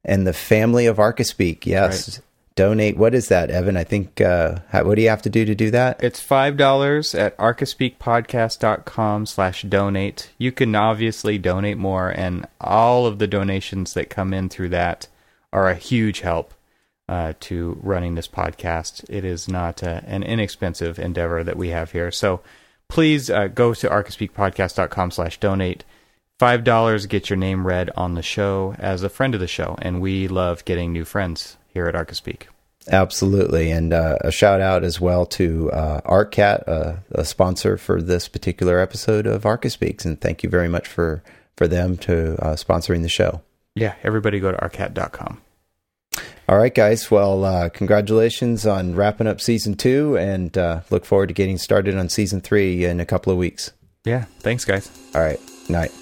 and 0.04 0.24
the 0.24 0.32
family 0.32 0.86
of 0.86 0.98
ArchiSpeak, 0.98 1.66
yes, 1.66 2.20
donate. 2.54 2.96
What 2.96 3.14
is 3.14 3.28
that, 3.28 3.50
Evan? 3.50 3.76
I 3.76 3.84
think, 3.84 4.20
uh, 4.20 4.58
how, 4.68 4.84
what 4.84 4.96
do 4.96 5.02
you 5.02 5.08
have 5.08 5.22
to 5.22 5.30
do 5.30 5.44
to 5.44 5.54
do 5.54 5.70
that? 5.70 6.02
It's 6.02 6.20
five 6.20 6.56
dollars 6.56 7.14
at 7.14 7.36
archispeakpodcast.com 7.38 9.26
slash 9.26 9.62
donate. 9.62 10.30
You 10.38 10.52
can 10.52 10.74
obviously 10.74 11.38
donate 11.38 11.78
more, 11.78 12.10
and 12.10 12.46
all 12.60 13.06
of 13.06 13.18
the 13.18 13.26
donations 13.26 13.94
that 13.94 14.10
come 14.10 14.34
in 14.34 14.48
through 14.48 14.70
that 14.70 15.08
are 15.52 15.68
a 15.68 15.74
huge 15.74 16.20
help 16.20 16.54
uh, 17.08 17.32
to 17.40 17.78
running 17.82 18.14
this 18.14 18.28
podcast. 18.28 19.04
It 19.08 19.24
is 19.24 19.48
not 19.48 19.82
uh, 19.82 20.00
an 20.04 20.22
inexpensive 20.22 20.98
endeavor 20.98 21.42
that 21.42 21.56
we 21.56 21.70
have 21.70 21.92
here. 21.92 22.10
So 22.10 22.40
please 22.88 23.30
uh, 23.30 23.48
go 23.48 23.74
to 23.74 23.88
archispeakpodcast.com 23.88 25.10
slash 25.10 25.40
donate. 25.40 25.84
Five 26.38 26.64
dollars 26.64 27.06
get 27.06 27.28
your 27.28 27.36
name 27.36 27.66
read 27.66 27.90
on 27.96 28.14
the 28.14 28.22
show 28.22 28.74
as 28.78 29.02
a 29.02 29.08
friend 29.08 29.34
of 29.34 29.40
the 29.40 29.46
show, 29.46 29.76
and 29.80 30.00
we 30.00 30.26
love 30.28 30.64
getting 30.64 30.92
new 30.92 31.04
friends 31.04 31.56
here 31.72 31.86
at 31.86 31.94
ArchiSpeak. 31.94 32.42
Absolutely, 32.88 33.70
and 33.70 33.92
uh, 33.92 34.16
a 34.22 34.32
shout 34.32 34.60
out 34.60 34.84
as 34.84 35.00
well 35.00 35.26
to 35.26 35.70
uh, 35.70 36.00
ARCAT, 36.02 36.66
uh, 36.66 36.94
a 37.12 37.24
sponsor 37.24 37.76
for 37.76 38.00
this 38.00 38.26
particular 38.26 38.80
episode 38.80 39.26
of 39.26 39.42
Archispeaks, 39.42 40.04
and 40.04 40.20
thank 40.20 40.42
you 40.42 40.48
very 40.48 40.68
much 40.68 40.88
for 40.88 41.22
for 41.56 41.68
them 41.68 41.98
to 41.98 42.42
uh, 42.42 42.56
sponsoring 42.56 43.02
the 43.02 43.08
show. 43.08 43.42
Yeah, 43.74 43.94
everybody 44.02 44.40
go 44.40 44.50
to 44.50 44.56
arcat.com. 44.56 45.42
All 46.48 46.58
right, 46.58 46.74
guys. 46.74 47.10
Well, 47.10 47.44
uh, 47.44 47.68
congratulations 47.68 48.66
on 48.66 48.96
wrapping 48.96 49.26
up 49.26 49.40
season 49.40 49.74
two, 49.74 50.16
and 50.16 50.56
uh, 50.56 50.80
look 50.90 51.04
forward 51.04 51.28
to 51.28 51.34
getting 51.34 51.58
started 51.58 51.96
on 51.96 52.08
season 52.08 52.40
three 52.40 52.84
in 52.84 52.98
a 52.98 53.06
couple 53.06 53.30
of 53.30 53.38
weeks. 53.38 53.72
Yeah, 54.04 54.24
thanks, 54.40 54.64
guys. 54.64 54.90
All 55.14 55.20
right, 55.20 55.38
night. 55.68 55.92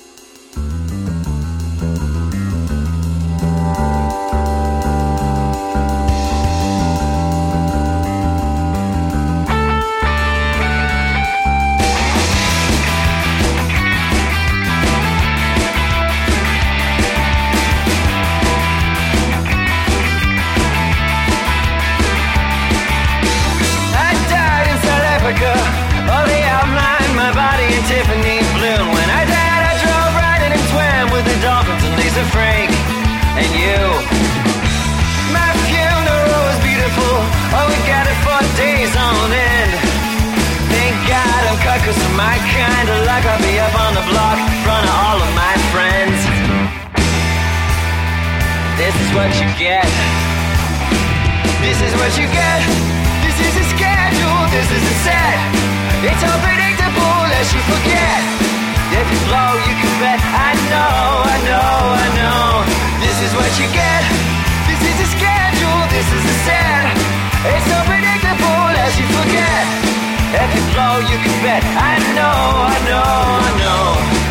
'Cause 41.89 42.05
of 42.05 42.17
my 42.21 42.37
kind 42.53 42.89
of 42.93 42.99
luck. 43.09 43.25
I'll 43.25 43.41
be 43.41 43.57
up 43.57 43.75
on 43.81 43.93
the 43.97 44.05
block 44.13 44.37
in 44.37 44.61
front 44.61 44.85
of 44.85 44.95
all 45.05 45.19
of 45.25 45.31
my 45.33 45.55
friends. 45.73 46.21
This 48.77 48.95
is 49.05 49.11
what 49.17 49.33
you 49.41 49.49
get. 49.57 49.89
This 51.65 51.81
is 51.81 51.93
what 51.97 52.13
you 52.21 52.27
get. 52.29 52.61
This 53.25 53.39
is 53.41 53.55
a 53.65 53.67
schedule. 53.73 54.41
This 54.53 54.69
is 54.77 54.85
a 54.85 54.97
set. 55.07 55.39
It's 56.05 56.23
unpredictable 56.33 57.25
as 57.41 57.47
you 57.55 57.61
forget. 57.73 58.21
If 59.01 59.07
you 59.13 59.21
blow, 59.29 59.51
you 59.67 59.75
can 59.81 59.95
bet. 60.05 60.21
I 60.49 60.53
know, 60.69 61.01
I 61.35 61.37
know, 61.49 61.73
I 62.05 62.09
know. 62.21 62.45
This 63.01 63.17
is 63.27 63.33
what 63.33 63.53
you 63.61 63.67
get. 63.83 64.03
This 64.69 64.83
is 64.93 64.97
a 65.07 65.09
schedule. 65.17 65.81
This 65.97 66.09
is 66.17 66.25
a 66.35 66.37
set. 66.47 66.85
It's 67.55 67.69
unpredictable 67.81 68.73
as 68.77 68.93
you 69.01 69.07
forget. 69.17 69.98
If 70.31 70.55
you 70.55 70.61
blow, 70.75 70.99
you 70.99 71.17
can 71.25 71.43
bet. 71.43 71.65
I 71.65 71.97
know, 72.13 72.39
I 72.69 72.79
know, 72.85 73.03
I 73.47 73.59
know. 73.59 74.28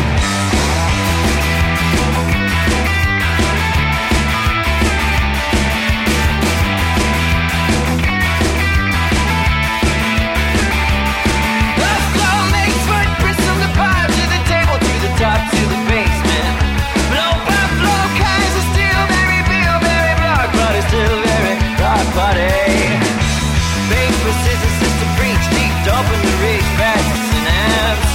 Open 25.98 26.20
the 26.22 26.34
reach, 26.46 26.68
fast 26.78 27.10
synapse. 27.26 28.10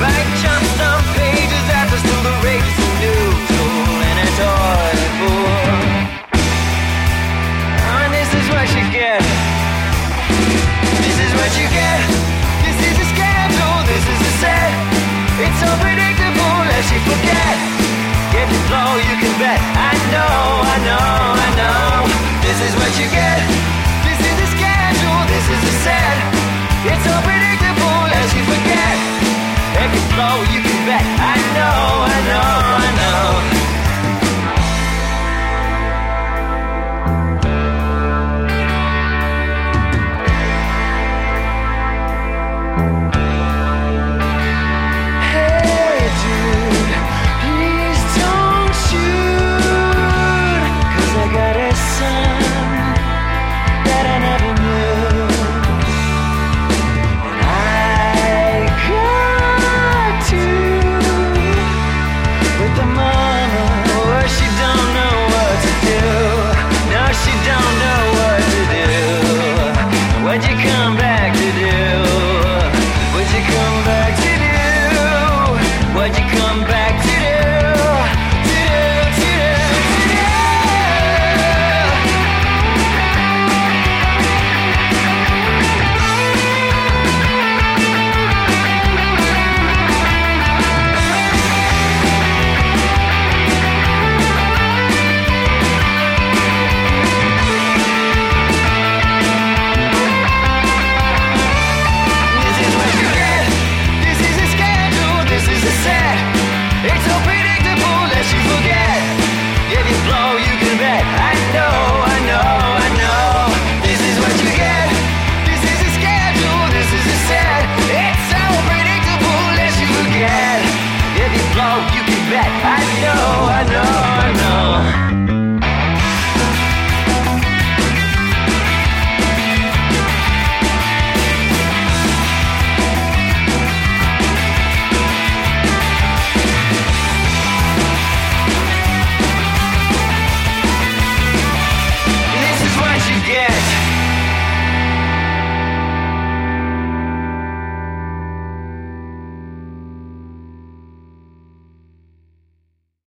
Back 0.00 0.26
jumps 0.40 0.80
on 0.80 1.00
pages, 1.12 1.66
after 1.76 2.00
still 2.00 2.22
the 2.24 2.32
rage 2.40 2.64
is 2.64 2.80
a 2.80 2.92
new 3.04 3.24
tool 3.52 4.00
and 4.08 4.16
a 4.24 4.28
toy 4.40 4.96
fool. 5.20 5.60
Oh, 7.84 8.00
and 8.00 8.12
this 8.16 8.32
is 8.32 8.46
what 8.48 8.64
you 8.72 8.84
get. 8.96 9.20
This 11.04 11.18
is 11.20 11.32
what 11.36 11.52
you 11.60 11.68
get. 11.68 12.00
This 12.64 12.78
is 12.88 12.96
a 12.96 13.06
schedule. 13.12 13.76
This 13.84 14.04
is 14.08 14.20
a 14.24 14.32
set. 14.40 14.72
It's 15.36 15.60
unpredictable 15.60 16.64
as 16.80 16.86
you 16.88 17.00
forget. 17.04 17.56
If 18.40 18.48
you 18.48 18.60
blow, 18.72 18.96
you 18.96 19.14
can 19.20 19.34
bet. 19.36 19.60
I 19.76 19.92
know, 20.08 20.64
I 20.64 20.76
know, 20.88 21.12
I 21.44 21.48
know. 21.60 22.08
This 22.40 22.56
is 22.64 22.72
what 22.80 22.92
you 22.96 23.04
get. 23.12 23.36
This 24.00 24.16
is 24.16 24.36
a 24.40 24.48
schedule. 24.56 25.20
This 25.28 25.44
is 25.44 25.60
a 25.60 25.74
set. 25.84 26.49
It's 26.82 27.06
unpredictable 27.06 28.08
as 28.08 28.32
you 28.32 28.42
forget. 28.44 28.96
If 29.84 29.90
you 29.92 30.02
blow, 30.16 30.40
you 30.48 30.62
can 30.64 30.86
know, 30.86 31.04
I 31.20 31.36
know, 31.52 32.04
I 32.08 32.20
know. 32.24 32.79